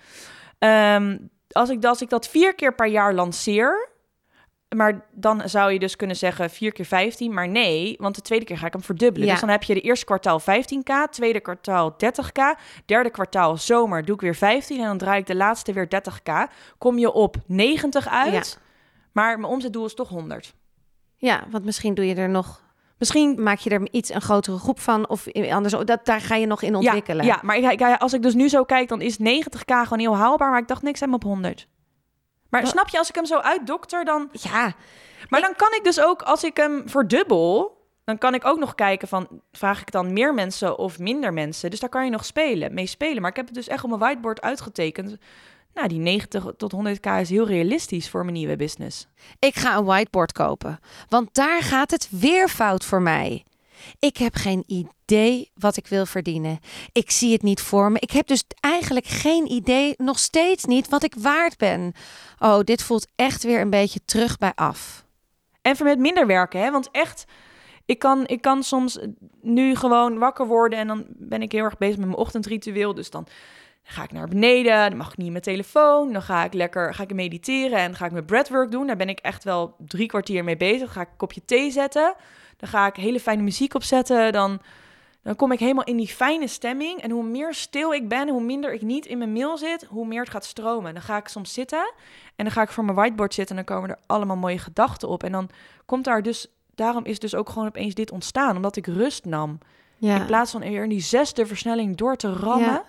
Ehm, 0.59 1.17
als, 1.51 1.69
ik, 1.69 1.85
als 1.85 2.01
ik 2.01 2.09
dat 2.09 2.27
vier 2.27 2.55
keer 2.55 2.75
per 2.75 2.87
jaar 2.87 3.13
lanceer, 3.13 3.89
maar 4.75 5.05
dan 5.11 5.49
zou 5.49 5.71
je 5.71 5.79
dus 5.79 5.95
kunnen 5.95 6.15
zeggen 6.15 6.49
4 6.49 6.71
keer 6.71 6.85
15. 6.85 7.33
Maar 7.33 7.47
nee, 7.47 7.95
want 7.99 8.15
de 8.15 8.21
tweede 8.21 8.45
keer 8.45 8.57
ga 8.57 8.65
ik 8.65 8.73
hem 8.73 8.81
verdubbelen. 8.81 9.27
Ja. 9.27 9.31
Dus 9.31 9.41
dan 9.41 9.49
heb 9.49 9.63
je 9.63 9.73
de 9.73 9.81
eerste 9.81 10.05
kwartaal 10.05 10.41
15k, 10.41 11.09
tweede 11.09 11.39
kwartaal 11.39 11.91
30k, 11.91 12.61
derde 12.85 13.09
kwartaal 13.09 13.57
zomer 13.57 14.05
doe 14.05 14.15
ik 14.15 14.21
weer 14.21 14.35
15 14.35 14.79
en 14.79 14.85
dan 14.85 14.97
draai 14.97 15.19
ik 15.19 15.27
de 15.27 15.35
laatste 15.35 15.73
weer 15.73 15.87
30k. 15.87 16.53
Kom 16.77 16.97
je 16.97 17.11
op 17.11 17.35
90 17.45 18.07
uit, 18.07 18.59
maar 19.11 19.39
mijn 19.39 19.51
omzetdoel 19.51 19.85
is 19.85 19.93
toch 19.93 20.09
100. 20.09 20.53
Ja, 21.15 21.43
want 21.49 21.65
misschien 21.65 21.93
doe 21.93 22.05
je 22.05 22.15
er 22.15 22.29
nog. 22.29 22.63
Misschien 22.97 23.43
Maak 23.43 23.59
je 23.59 23.69
er 23.69 23.87
iets 23.91 24.13
een 24.13 24.21
grotere 24.21 24.57
groep 24.57 24.79
van 24.79 25.09
of 25.09 25.33
anders. 25.33 25.73
Dat, 25.85 26.05
daar 26.05 26.21
ga 26.21 26.35
je 26.35 26.45
nog 26.45 26.61
in 26.61 26.75
ontwikkelen. 26.75 27.25
Ja, 27.25 27.33
ja 27.33 27.39
maar 27.43 27.57
ik, 27.57 27.81
als 27.81 28.13
ik 28.13 28.21
dus 28.21 28.33
nu 28.33 28.49
zo 28.49 28.63
kijk, 28.63 28.87
dan 28.87 29.01
is 29.01 29.17
90k 29.19 29.65
gewoon 29.65 29.99
heel 29.99 30.17
haalbaar. 30.17 30.49
Maar 30.49 30.61
ik 30.61 30.67
dacht, 30.67 30.81
niks 30.81 30.99
hem 30.99 31.13
op 31.13 31.23
100. 31.23 31.67
Maar 32.61 32.67
snap 32.67 32.89
je, 32.89 32.97
als 32.97 33.09
ik 33.09 33.15
hem 33.15 33.25
zo 33.25 33.37
uitdokter, 33.37 34.05
dan... 34.05 34.29
ja. 34.31 34.73
Maar 35.29 35.41
dan 35.41 35.55
kan 35.55 35.73
ik 35.73 35.83
dus 35.83 36.01
ook, 36.01 36.21
als 36.21 36.43
ik 36.43 36.57
hem 36.57 36.89
verdubbel... 36.89 37.77
dan 38.03 38.17
kan 38.17 38.33
ik 38.33 38.45
ook 38.45 38.59
nog 38.59 38.75
kijken 38.75 39.07
van... 39.07 39.27
vraag 39.51 39.81
ik 39.81 39.91
dan 39.91 40.13
meer 40.13 40.33
mensen 40.33 40.77
of 40.77 40.99
minder 40.99 41.33
mensen? 41.33 41.69
Dus 41.69 41.79
daar 41.79 41.89
kan 41.89 42.05
je 42.05 42.11
nog 42.11 42.25
spelen, 42.25 42.73
mee 42.73 42.87
spelen. 42.87 43.21
Maar 43.21 43.29
ik 43.29 43.35
heb 43.35 43.45
het 43.45 43.55
dus 43.55 43.67
echt 43.67 43.83
op 43.83 43.89
mijn 43.89 44.01
whiteboard 44.01 44.41
uitgetekend. 44.41 45.17
Nou, 45.73 45.87
die 45.87 45.99
90 45.99 46.45
tot 46.57 46.73
100k 46.73 47.19
is 47.19 47.29
heel 47.29 47.47
realistisch 47.47 48.09
voor 48.09 48.23
mijn 48.23 48.37
nieuwe 48.37 48.55
business. 48.55 49.07
Ik 49.39 49.55
ga 49.55 49.77
een 49.77 49.85
whiteboard 49.85 50.31
kopen. 50.31 50.79
Want 51.09 51.33
daar 51.33 51.61
gaat 51.61 51.91
het 51.91 52.07
weer 52.11 52.47
fout 52.49 52.85
voor 52.85 53.01
mij. 53.01 53.45
Ik 53.99 54.17
heb 54.17 54.35
geen 54.35 54.63
idee 54.67 55.51
wat 55.53 55.77
ik 55.77 55.87
wil 55.87 56.05
verdienen. 56.05 56.59
Ik 56.91 57.11
zie 57.11 57.31
het 57.31 57.41
niet 57.41 57.61
voor 57.61 57.91
me. 57.91 57.99
Ik 57.99 58.11
heb 58.11 58.27
dus 58.27 58.43
eigenlijk 58.59 59.05
geen 59.05 59.51
idee, 59.51 59.93
nog 59.97 60.19
steeds 60.19 60.65
niet, 60.65 60.89
wat 60.89 61.03
ik 61.03 61.15
waard 61.17 61.57
ben. 61.57 61.93
Oh, 62.39 62.59
dit 62.59 62.83
voelt 62.83 63.07
echt 63.15 63.43
weer 63.43 63.61
een 63.61 63.69
beetje 63.69 63.99
terug 64.05 64.37
bij 64.37 64.51
af. 64.55 65.05
En 65.61 65.75
met 65.83 65.99
minder 65.99 66.27
werken, 66.27 66.61
hè? 66.61 66.71
Want 66.71 66.89
echt, 66.91 67.25
ik 67.85 67.99
kan, 67.99 68.27
ik 68.27 68.41
kan 68.41 68.63
soms 68.63 68.99
nu 69.41 69.75
gewoon 69.75 70.17
wakker 70.17 70.47
worden 70.47 70.79
en 70.79 70.87
dan 70.87 71.05
ben 71.09 71.41
ik 71.41 71.51
heel 71.51 71.63
erg 71.63 71.77
bezig 71.77 71.97
met 71.97 72.05
mijn 72.05 72.19
ochtendritueel. 72.19 72.93
Dus 72.93 73.09
dan 73.09 73.27
ga 73.83 74.03
ik 74.03 74.11
naar 74.11 74.27
beneden, 74.27 74.89
dan 74.89 74.97
mag 74.97 75.11
ik 75.11 75.17
niet 75.17 75.31
mijn 75.31 75.43
telefoon. 75.43 76.13
Dan 76.13 76.21
ga 76.21 76.43
ik 76.43 76.53
lekker 76.53 76.93
ga 76.93 77.03
ik 77.03 77.13
mediteren 77.13 77.77
en 77.77 77.95
ga 77.95 78.05
ik 78.05 78.11
mijn 78.11 78.25
breathwork 78.25 78.71
doen. 78.71 78.87
Daar 78.87 78.95
ben 78.95 79.09
ik 79.09 79.19
echt 79.19 79.43
wel 79.43 79.75
drie 79.77 80.07
kwartier 80.07 80.43
mee 80.43 80.57
bezig. 80.57 80.79
Dan 80.79 80.89
ga 80.89 81.01
ik 81.01 81.09
een 81.09 81.17
kopje 81.17 81.45
thee 81.45 81.71
zetten. 81.71 82.15
Dan 82.57 82.69
ga 82.69 82.85
ik 82.87 82.95
hele 82.95 83.19
fijne 83.19 83.41
muziek 83.43 83.73
opzetten. 83.73 84.31
Dan, 84.31 84.59
dan 85.21 85.35
kom 85.35 85.51
ik 85.51 85.59
helemaal 85.59 85.83
in 85.83 85.97
die 85.97 86.07
fijne 86.07 86.47
stemming. 86.47 87.01
En 87.01 87.11
hoe 87.11 87.23
meer 87.23 87.53
stil 87.53 87.93
ik 87.93 88.07
ben, 88.09 88.29
hoe 88.29 88.41
minder 88.41 88.73
ik 88.73 88.81
niet 88.81 89.05
in 89.05 89.17
mijn 89.17 89.33
mail 89.33 89.57
zit, 89.57 89.85
hoe 89.89 90.07
meer 90.07 90.21
het 90.21 90.29
gaat 90.29 90.45
stromen. 90.45 90.93
Dan 90.93 91.03
ga 91.03 91.17
ik 91.17 91.27
soms 91.27 91.53
zitten 91.53 91.93
en 92.35 92.43
dan 92.45 92.51
ga 92.51 92.61
ik 92.61 92.69
voor 92.69 92.83
mijn 92.83 92.97
whiteboard 92.97 93.33
zitten 93.33 93.57
en 93.57 93.63
dan 93.65 93.75
komen 93.75 93.89
er 93.89 93.99
allemaal 94.05 94.35
mooie 94.37 94.59
gedachten 94.59 95.07
op. 95.09 95.23
En 95.23 95.31
dan 95.31 95.49
komt 95.85 96.03
daar 96.03 96.21
dus, 96.23 96.47
daarom 96.75 97.05
is 97.05 97.19
dus 97.19 97.35
ook 97.35 97.49
gewoon 97.49 97.67
opeens 97.67 97.93
dit 97.93 98.11
ontstaan, 98.11 98.55
omdat 98.55 98.75
ik 98.75 98.87
rust 98.87 99.25
nam. 99.25 99.57
Ja, 99.97 100.15
In 100.15 100.25
plaats 100.25 100.51
van 100.51 100.61
weer 100.61 100.83
in 100.83 100.89
die 100.89 101.01
zesde 101.01 101.45
versnelling 101.45 101.97
door 101.97 102.15
te 102.15 102.33
rammen. 102.33 102.67
Ja, 102.69 102.83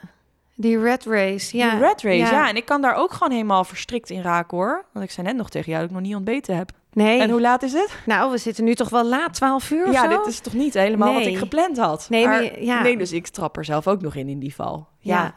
die 0.55 0.81
red 0.81 1.05
race. 1.05 1.57
Ja, 1.57 1.71
Die 1.71 1.79
red 1.79 2.03
race, 2.03 2.17
ja. 2.33 2.49
En 2.49 2.57
ik 2.57 2.65
kan 2.65 2.81
daar 2.81 2.95
ook 2.95 3.13
gewoon 3.13 3.31
helemaal 3.33 3.65
verstrikt 3.65 4.11
in 4.11 4.23
raken 4.23 4.57
hoor. 4.57 4.85
Want 4.93 5.05
ik 5.05 5.11
zei 5.11 5.27
net 5.27 5.37
nog 5.37 5.49
tegen 5.51 5.69
jou 5.69 5.81
dat 5.81 5.91
ik 5.91 5.97
nog 5.97 6.07
niet 6.07 6.15
ontbeten 6.17 6.57
heb. 6.57 6.71
Nee, 6.97 7.21
En 7.21 7.31
hoe 7.31 7.41
laat 7.41 7.63
is 7.63 7.73
het? 7.73 7.91
nou, 8.07 8.31
we 8.31 8.39
zitten 8.39 8.65
nu 8.65 8.75
toch 8.75 8.89
wel 8.89 9.05
laat, 9.05 9.35
12 9.35 9.71
uur 9.71 9.87
of 9.87 9.93
Ja, 9.93 10.03
zo? 10.03 10.09
dit 10.17 10.27
is 10.27 10.41
toch 10.41 10.53
niet 10.53 10.75
helemaal 10.75 11.13
wat 11.15 11.27
ik 11.27 11.39
gepland 11.39 11.79
had. 11.79 12.07
Nee, 12.11 12.27
maar 12.27 12.63
ja. 12.63 12.83
nee, 12.83 12.97
dus 12.97 13.13
ik 13.13 13.27
trap 13.29 13.57
er 13.57 13.65
zelf 13.65 13.87
ook 13.89 14.01
nog 14.01 14.15
in 14.15 14.29
in 14.29 14.39
die 14.39 14.55
val. 14.55 14.89
Ja. 15.01 15.15
Ja. 15.23 15.35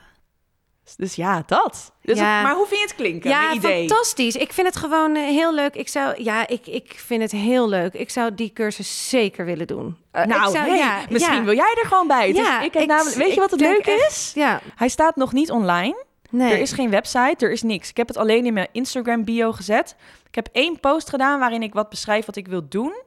Dus 0.98 1.16
ja, 1.16 1.44
dat. 1.46 1.92
Dus 2.02 2.18
Ja. 2.20 2.34
het- 2.36 2.44
maar 2.44 2.56
hoe 2.56 2.66
vind 2.68 2.80
je 2.80 2.86
het 2.86 2.96
klinken? 2.96 3.30
Ja, 3.30 3.54
idee? 3.54 3.88
fantastisch. 3.88 4.36
Ik 4.36 4.54
vind 4.54 4.68
het 4.68 4.76
gewoon 4.76 5.16
eh, 5.16 5.24
heel 5.24 5.54
leuk. 5.54 5.76
Ik 5.76 5.88
zou, 5.88 6.24
ja, 6.24 6.48
ik, 6.48 6.68
ik 6.68 6.94
vind 7.06 7.22
het 7.22 7.32
heel 7.32 7.70
leuk. 7.70 7.94
Ik 7.94 8.10
zou 8.10 8.36
die 8.36 8.54
cursus 8.54 9.10
zeker 9.10 9.46
willen 9.46 9.68
doen. 9.68 9.98
Eh, 10.12 10.26
Nou, 10.26 10.52
zou, 10.52 10.68
hey, 10.68 10.78
ja, 10.78 11.00
misschien 11.10 11.36
ja. 11.36 11.44
wil 11.44 11.56
jij 11.56 11.76
er 11.82 11.88
gewoon 11.88 12.08
bij. 12.08 12.28
Dus 12.32 12.46
Ja, 12.48 12.62
ik 12.62 12.74
heb 12.74 12.88
namelijk, 12.88 13.16
weet 13.16 13.34
je 13.34 13.40
wat 13.40 13.52
het 13.52 13.60
denk 13.60 13.86
is? 13.86 14.02
echt- 14.06 14.32
Ja, 14.36 14.62
Hij 14.76 14.90
staat 14.90 15.16
nog 15.16 15.34
niet 15.34 15.52
online. 15.52 16.06
Nee. 16.30 16.52
Er 16.54 16.60
is 16.60 16.72
geen 16.72 16.90
website, 16.90 17.46
er 17.46 17.52
is 17.52 17.62
niks. 17.64 17.90
Ik 17.90 17.98
heb 17.98 18.08
het 18.08 18.18
alleen 18.18 18.46
in 18.46 18.54
mijn 18.54 18.68
Instagram 18.72 19.24
bio 19.24 19.52
gezet. 19.52 19.96
Ik 20.28 20.36
heb 20.36 20.50
één 20.52 20.80
post 20.80 21.10
gedaan 21.10 21.40
waarin 21.40 21.64
ik 21.64 21.74
wat 21.74 21.90
beschrijf 21.90 22.26
wat 22.26 22.36
ik 22.36 22.48
wil 22.48 22.68
doen. 22.70 23.02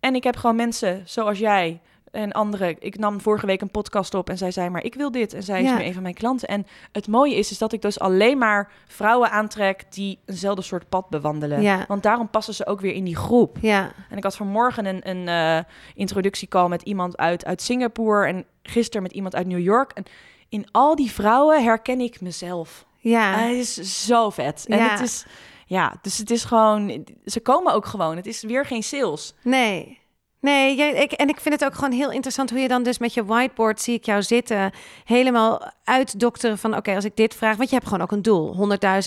En 0.00 0.14
ik 0.14 0.24
heb 0.24 0.36
gewoon 0.36 0.56
mensen 0.56 1.02
zoals 1.04 1.38
jij 1.38 1.80
en 2.10 2.32
anderen. 2.32 2.76
Ik 2.78 2.98
nam 2.98 3.20
vorige 3.20 3.46
week 3.46 3.60
een 3.60 3.70
podcast 3.70 4.14
op 4.14 4.30
en 4.30 4.38
zij 4.38 4.50
zei 4.50 4.68
maar 4.68 4.84
ik 4.84 4.94
wil 4.94 5.10
dit. 5.10 5.34
En 5.34 5.42
zij 5.42 5.62
Ja. 5.62 5.72
is 5.72 5.78
nu 5.78 5.84
een 5.84 5.92
van 5.92 6.02
mijn 6.02 6.14
klanten. 6.14 6.48
En 6.48 6.66
het 6.92 7.08
mooie 7.08 7.34
is, 7.34 7.50
is 7.50 7.58
dat 7.58 7.72
ik 7.72 7.82
dus 7.82 7.98
alleen 7.98 8.38
maar 8.38 8.72
vrouwen 8.86 9.30
aantrek 9.30 9.84
die 9.92 10.18
eenzelfde 10.26 10.62
soort 10.62 10.88
pad 10.88 11.08
bewandelen. 11.08 11.62
Ja. 11.62 11.84
Want 11.88 12.02
daarom 12.02 12.28
passen 12.30 12.54
ze 12.54 12.66
ook 12.66 12.80
weer 12.80 12.92
in 12.92 13.04
die 13.04 13.16
groep. 13.16 13.56
Ja, 13.60 13.92
En 14.10 14.16
ik 14.16 14.22
had 14.22 14.36
vanmorgen 14.36 14.86
een, 14.86 15.08
een 15.08 15.28
eh, 15.28 15.64
introductiecall 15.94 16.68
met 16.68 16.82
iemand 16.82 17.16
uit, 17.16 17.44
uit 17.44 17.62
Singapore 17.62 18.26
en 18.26 18.44
gisteren 18.62 19.02
met 19.02 19.12
iemand 19.12 19.34
uit 19.34 19.46
New 19.46 19.58
York. 19.60 19.92
En 19.92 20.04
in 20.50 20.66
al 20.70 20.96
die 20.96 21.10
vrouwen 21.10 21.62
herken 21.62 22.00
ik 22.00 22.20
mezelf. 22.20 22.84
ja. 22.98 23.40
En 23.42 23.48
het 23.48 23.56
is 23.78 24.04
zo 24.06 24.30
vet. 24.30 24.64
En 24.68 24.78
Ja. 24.78 24.90
het 24.90 25.00
is, 25.00 25.24
ja, 25.66 25.94
dus 26.02 26.18
het 26.18 26.30
is 26.30 26.44
gewoon, 26.44 27.04
ze 27.24 27.40
komen 27.40 27.72
ook 27.72 27.86
gewoon. 27.86 28.16
Het 28.16 28.26
is 28.26 28.42
weer 28.42 28.66
geen 28.66 28.82
sales. 28.82 29.34
Nee. 29.42 29.98
Nee, 30.40 30.76
jij- 30.76 30.92
ik, 30.94 31.12
en 31.12 31.28
ik 31.28 31.40
vind 31.40 31.54
het 31.60 31.64
ook 31.64 31.74
gewoon 31.74 31.92
heel 31.92 32.10
interessant 32.10 32.50
hoe 32.50 32.58
je 32.58 32.68
dan 32.68 32.82
dus 32.82 32.98
met 32.98 33.14
je 33.14 33.24
whiteboard 33.24 33.80
zie 33.80 33.94
ik 33.94 34.04
jou 34.04 34.22
zitten, 34.22 34.72
helemaal 35.04 35.72
uitdokteren 35.84 36.58
van 36.58 36.76
oké, 36.76 36.94
als 36.94 37.04
ik 37.04 37.16
dit 37.16 37.34
vraag, 37.34 37.56
want 37.56 37.68
je 37.68 37.74
hebt 37.74 37.88
gewoon 37.88 38.02
ook 38.02 38.12
een 38.12 38.22
doel, 38.22 38.54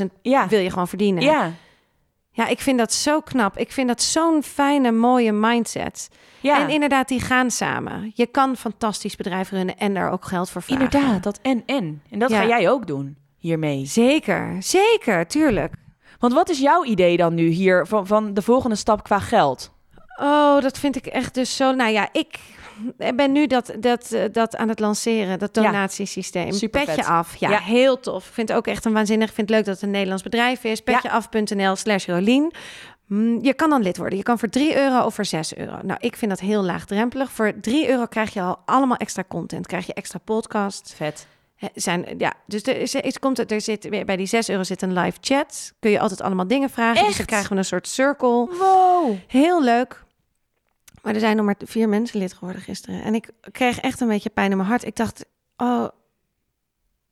100.000 0.02 0.06
Ja, 0.22 0.48
wil 0.48 0.60
je 0.60 0.70
gewoon 0.70 0.88
verdienen. 0.88 1.24
ja, 1.24 1.52
Ja, 2.36 2.48
ik 2.48 2.60
vind 2.60 2.78
dat 2.78 2.94
zo 2.94 3.20
knap. 3.20 3.58
Ik 3.58 3.72
vind 3.72 3.88
dat 3.88 4.02
zo'n 4.02 4.44
fijne, 4.44 4.92
mooie 4.92 5.32
mindset. 5.32 6.10
ja. 6.40 6.60
En 6.62 6.70
inderdaad, 6.70 7.08
die 7.08 7.20
gaan 7.22 7.52
samen. 7.52 8.12
Je 8.16 8.26
kan 8.26 8.56
fantastisch 8.58 9.16
bedrijf 9.16 9.50
runnen 9.50 9.78
en 9.78 9.94
daar 9.94 10.12
ook 10.12 10.26
geld 10.26 10.50
voor 10.50 10.62
vragen. 10.62 10.84
inderdaad, 10.86 11.24
dat 11.24 11.40
en 11.42 11.64
en. 11.66 12.02
En 12.10 12.20
dat 12.20 12.30
Ja. 12.30 12.38
ga 12.42 12.48
jij 12.48 12.70
ook 12.70 12.88
doen 12.88 13.18
hiermee. 13.38 13.86
Zeker, 13.86 14.56
zeker, 14.60 15.28
tuurlijk. 15.28 15.74
Want 16.20 16.34
wat 16.34 16.50
is 16.50 16.60
jouw 16.60 16.84
idee 16.84 17.18
dan 17.18 17.34
nu 17.34 17.48
hier 17.48 17.88
van, 17.88 18.08
van 18.08 18.34
de 18.34 18.42
volgende 18.42 18.76
stap 18.76 19.04
qua 19.04 19.20
geld? 19.20 19.72
Oh, 20.22 20.62
dat 20.62 20.80
vind 20.80 20.96
ik 20.96 21.06
echt 21.06 21.34
dus 21.34 21.56
zo. 21.56 21.72
Nou 21.72 21.92
ja, 21.92 22.10
ik 22.12 22.40
ben 23.16 23.32
nu 23.32 23.48
dat, 23.48 23.74
dat, 23.80 24.12
eh, 24.12 24.24
dat 24.32 24.56
aan 24.56 24.70
het 24.70 24.80
lanceren, 24.80 25.40
dat 25.40 25.54
donatiesysteem. 25.54 26.70
Petje 26.70 27.06
af. 27.06 27.36
Ja, 27.36 27.50
Ja. 27.50 27.60
heel 27.60 28.00
tof. 28.00 28.28
Ik 28.28 28.34
vind 28.34 28.48
het 28.50 28.58
ook 28.58 28.68
echt 28.68 28.86
een 28.86 28.94
waanzinnig. 28.94 29.28
Ik 29.30 29.36
vind 29.36 29.48
het 29.50 29.58
leuk 29.58 29.66
dat 29.66 29.76
het 29.76 29.84
een 29.84 29.92
Nederlands 29.92 30.24
bedrijf 30.24 30.64
is. 30.64 30.82
Petjeaf.nl 30.82 31.76
slash 31.76 32.06
Rolien. 32.08 32.52
Mm, 33.08 33.40
Je 33.44 33.54
kan 33.54 33.70
dan 33.70 33.82
lid 33.82 33.98
worden. 33.98 34.18
Je 34.18 34.24
kan 34.24 34.40
voor 34.40 34.50
3 34.50 34.78
euro 34.78 35.06
of 35.06 35.14
voor 35.16 35.26
6 35.26 35.56
euro. 35.56 35.78
Nou, 35.82 36.00
ik 36.02 36.16
vind 36.16 36.32
dat 36.32 36.40
heel 36.40 36.64
laagdrempelig. 36.64 37.32
Voor 37.32 37.54
3 37.62 37.90
euro 37.90 38.06
krijg 38.06 38.34
je 38.34 38.42
al 38.42 38.58
allemaal 38.66 38.98
extra 38.98 39.24
content. 39.28 39.68
Krijg 39.68 39.86
je 39.86 39.94
extra 39.94 40.20
podcast. 40.20 40.94
Vet. 40.96 41.28
Zijn, 41.74 42.06
ja, 42.18 42.34
dus 42.46 42.64
er, 42.64 42.78
is, 42.78 42.96
is, 42.96 43.20
komt, 43.20 43.52
er 43.52 43.62
zit, 43.62 44.06
bij 44.06 44.16
die 44.18 44.26
6 44.26 44.50
euro 44.50 44.64
zit 44.64 44.82
een 44.82 44.94
live 44.94 45.18
chat. 45.22 45.74
Kun 45.80 45.92
je 45.92 46.00
altijd 46.00 46.22
allemaal 46.22 46.48
dingen 46.48 46.70
vragen. 46.70 46.94
Dus 46.94 47.02
dan 47.04 47.14
Echt? 47.20 47.26
krijgen 47.26 47.50
we 47.50 47.56
een 47.58 47.66
soort 47.66 47.88
circle. 47.88 48.48
Wow. 48.60 49.16
Heel 49.28 49.64
leuk. 49.64 50.04
Maar 51.04 51.14
er 51.14 51.20
zijn 51.20 51.36
nog 51.36 51.46
maar 51.46 51.56
vier 51.66 51.90
mensen 51.90 52.20
lid 52.20 52.34
geworden 52.34 52.62
gisteren. 52.62 53.04
En 53.04 53.16
ik 53.16 53.30
kreeg 53.52 53.80
echt 53.80 54.00
een 54.00 54.08
beetje 54.08 54.30
pijn 54.30 54.52
in 54.52 54.58
mijn 54.58 54.70
hart. 54.70 54.86
Ik 54.86 54.96
dacht, 54.96 55.26
oh, 55.58 55.88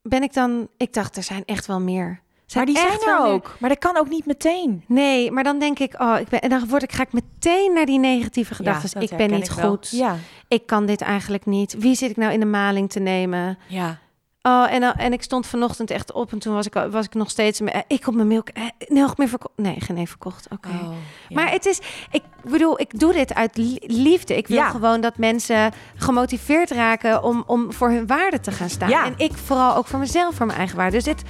ben 0.01 0.23
ik 0.23 0.34
dan... 0.34 0.67
Ik 0.77 0.93
dacht, 0.93 1.17
er 1.17 1.23
zijn 1.23 1.45
echt 1.45 1.65
wel 1.65 1.80
meer. 1.80 2.21
Maar 2.54 2.65
die 2.65 2.77
zijn 2.77 2.91
er 2.91 3.21
meer. 3.21 3.34
ook. 3.34 3.56
Maar 3.60 3.69
dat 3.69 3.80
kan 3.80 3.97
ook 3.97 4.10
niet 4.10 4.25
meteen. 4.25 4.84
Nee, 4.88 5.32
maar 5.32 5.43
dan 5.43 5.60
denk 5.60 5.80
ik, 5.80 6.01
oh, 6.01 6.15
ik 6.19 6.27
ben... 6.27 6.41
En 6.41 6.49
dan 6.49 6.67
word 6.67 6.84
ik, 6.84 6.91
ga 6.91 7.01
ik 7.01 7.13
meteen 7.13 7.73
naar 7.73 7.86
die 7.86 7.99
negatieve 7.99 8.56
gedachten. 8.56 9.01
ik 9.01 9.17
ben 9.17 9.32
niet 9.32 9.45
ik 9.45 9.51
goed. 9.51 9.89
Ja. 9.89 10.15
Ik 10.47 10.65
kan 10.65 10.86
dit 10.86 11.01
eigenlijk 11.01 11.45
niet. 11.45 11.75
Wie 11.77 11.95
zit 11.95 12.10
ik 12.10 12.17
nou 12.17 12.34
in 12.34 12.39
de 12.39 12.45
maling 12.45 12.89
te 12.89 12.99
nemen? 12.99 13.58
Ja. 13.67 13.99
Oh, 14.43 14.71
en, 14.73 14.82
dan- 14.82 14.93
en 14.93 15.13
ik 15.13 15.21
stond 15.23 15.47
vanochtend 15.47 15.91
echt 15.91 16.12
op 16.12 16.32
en 16.32 16.39
toen 16.39 16.54
was 16.54 16.65
ik, 16.65 16.73
was 16.91 17.06
ik 17.06 17.13
nog 17.13 17.30
steeds... 17.30 17.60
eh, 17.62 17.80
Ik 17.88 18.08
op 18.08 18.13
mijn 18.15 18.27
milk... 18.27 18.47
eh, 18.49 18.63
nog 18.88 19.17
meer 19.17 19.27
verkocht? 19.27 19.54
Nee, 19.58 19.75
geen 19.80 19.97
één 19.97 20.08
verkocht. 20.08 20.47
Oké. 20.51 20.67
Oh, 20.67 20.93
ja. 21.27 21.36
Maar 21.36 21.51
het 21.51 21.65
is, 21.65 21.80
ik 22.12 22.21
bedoel, 22.49 22.80
ik 22.80 22.99
doe 22.99 23.13
dit 23.13 23.34
uit 23.34 23.58
li- 23.58 23.80
liefde. 23.82 24.38
Ik 24.38 24.47
wil 24.47 24.58
Ja. 24.58 24.69
gewoon 24.69 25.01
dat 25.01 25.17
mensen 25.17 25.71
gemotiveerd 25.95 26.71
raken 26.71 27.23
om, 27.23 27.43
om 27.47 27.73
voor 27.73 27.89
hun 27.89 28.08
waarde 28.08 28.39
te 28.39 28.51
gaan 28.51 28.69
staan. 28.69 28.89
Ja. 28.89 29.06
En 29.06 29.13
ik 29.17 29.34
vooral 29.34 29.75
ook 29.75 29.88
voor 29.88 29.99
mezelf, 29.99 30.36
voor 30.36 30.45
mijn 30.45 30.58
eigen 30.58 30.77
waarde. 30.77 30.95
Dus 30.95 31.04
dit, 31.04 31.21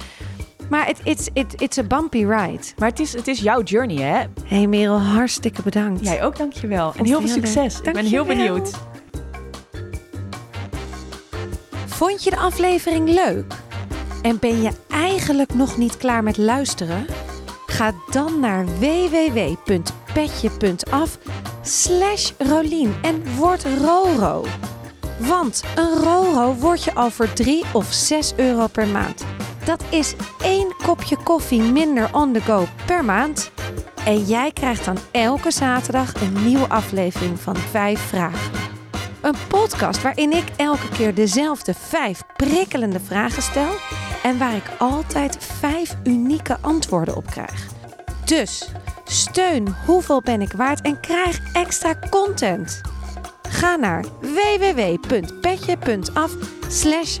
maar 0.70 0.86
het 0.86 1.00
it's, 1.04 1.28
it, 1.32 1.60
it's 1.60 1.78
a 1.78 1.82
bumpy 1.82 2.18
ride. 2.24 2.62
Maar 2.78 2.88
het 2.88 3.00
is, 3.00 3.12
het 3.12 3.28
is 3.28 3.40
jouw 3.40 3.62
journey, 3.62 3.96
hè? 4.02 4.24
hey 4.46 4.66
Merel, 4.66 5.00
hartstikke 5.00 5.62
bedankt. 5.62 6.04
Jij 6.04 6.24
ook, 6.24 6.36
dankjewel. 6.36 6.92
En 6.96 7.04
heel 7.04 7.20
veel 7.20 7.28
succes. 7.28 7.80
Ik 7.80 7.92
ben 7.92 8.04
heel 8.04 8.24
benieuwd. 8.24 8.70
Vond 12.02 12.24
je 12.24 12.30
de 12.30 12.36
aflevering 12.36 13.08
leuk? 13.08 13.54
En 14.22 14.38
ben 14.38 14.62
je 14.62 14.70
eigenlijk 14.88 15.54
nog 15.54 15.76
niet 15.76 15.96
klaar 15.96 16.22
met 16.22 16.36
luisteren? 16.36 17.06
Ga 17.66 17.92
dan 18.10 18.40
naar 18.40 18.66
www.petje.af 18.78 19.68
slash 21.62 22.32
en 23.02 23.36
word 23.36 23.64
Roro. 23.78 24.44
Want 25.18 25.62
een 25.76 25.94
Roro 26.02 26.54
word 26.54 26.84
je 26.84 26.94
al 26.94 27.10
voor 27.10 27.32
3 27.32 27.64
of 27.72 27.92
6 27.92 28.32
euro 28.36 28.66
per 28.66 28.86
maand. 28.86 29.24
Dat 29.64 29.84
is 29.90 30.14
één 30.42 30.74
kopje 30.84 31.16
koffie 31.16 31.62
minder 31.62 32.14
on 32.14 32.32
the 32.32 32.40
go 32.40 32.66
per 32.86 33.04
maand. 33.04 33.50
En 34.04 34.22
jij 34.24 34.52
krijgt 34.52 34.84
dan 34.84 34.98
elke 35.10 35.50
zaterdag 35.50 36.14
een 36.20 36.44
nieuwe 36.44 36.68
aflevering 36.68 37.40
van 37.40 37.56
5 37.56 38.00
vragen. 38.00 38.61
Een 39.22 39.34
podcast 39.48 40.02
waarin 40.02 40.32
ik 40.32 40.44
elke 40.56 40.88
keer 40.88 41.14
dezelfde 41.14 41.74
vijf 41.74 42.22
prikkelende 42.36 43.00
vragen 43.00 43.42
stel 43.42 43.70
en 44.22 44.38
waar 44.38 44.54
ik 44.54 44.70
altijd 44.78 45.44
vijf 45.44 45.96
unieke 46.04 46.56
antwoorden 46.60 47.16
op 47.16 47.26
krijg. 47.26 47.66
Dus 48.24 48.68
steun 49.04 49.74
Hoeveel 49.86 50.20
ben 50.20 50.40
ik 50.40 50.52
waard 50.52 50.80
en 50.80 51.00
krijg 51.00 51.52
extra 51.52 51.98
content. 52.10 52.80
Ga 53.48 53.76
naar 53.76 54.04
www.petje.af 54.20 56.32
slash. 56.68 57.18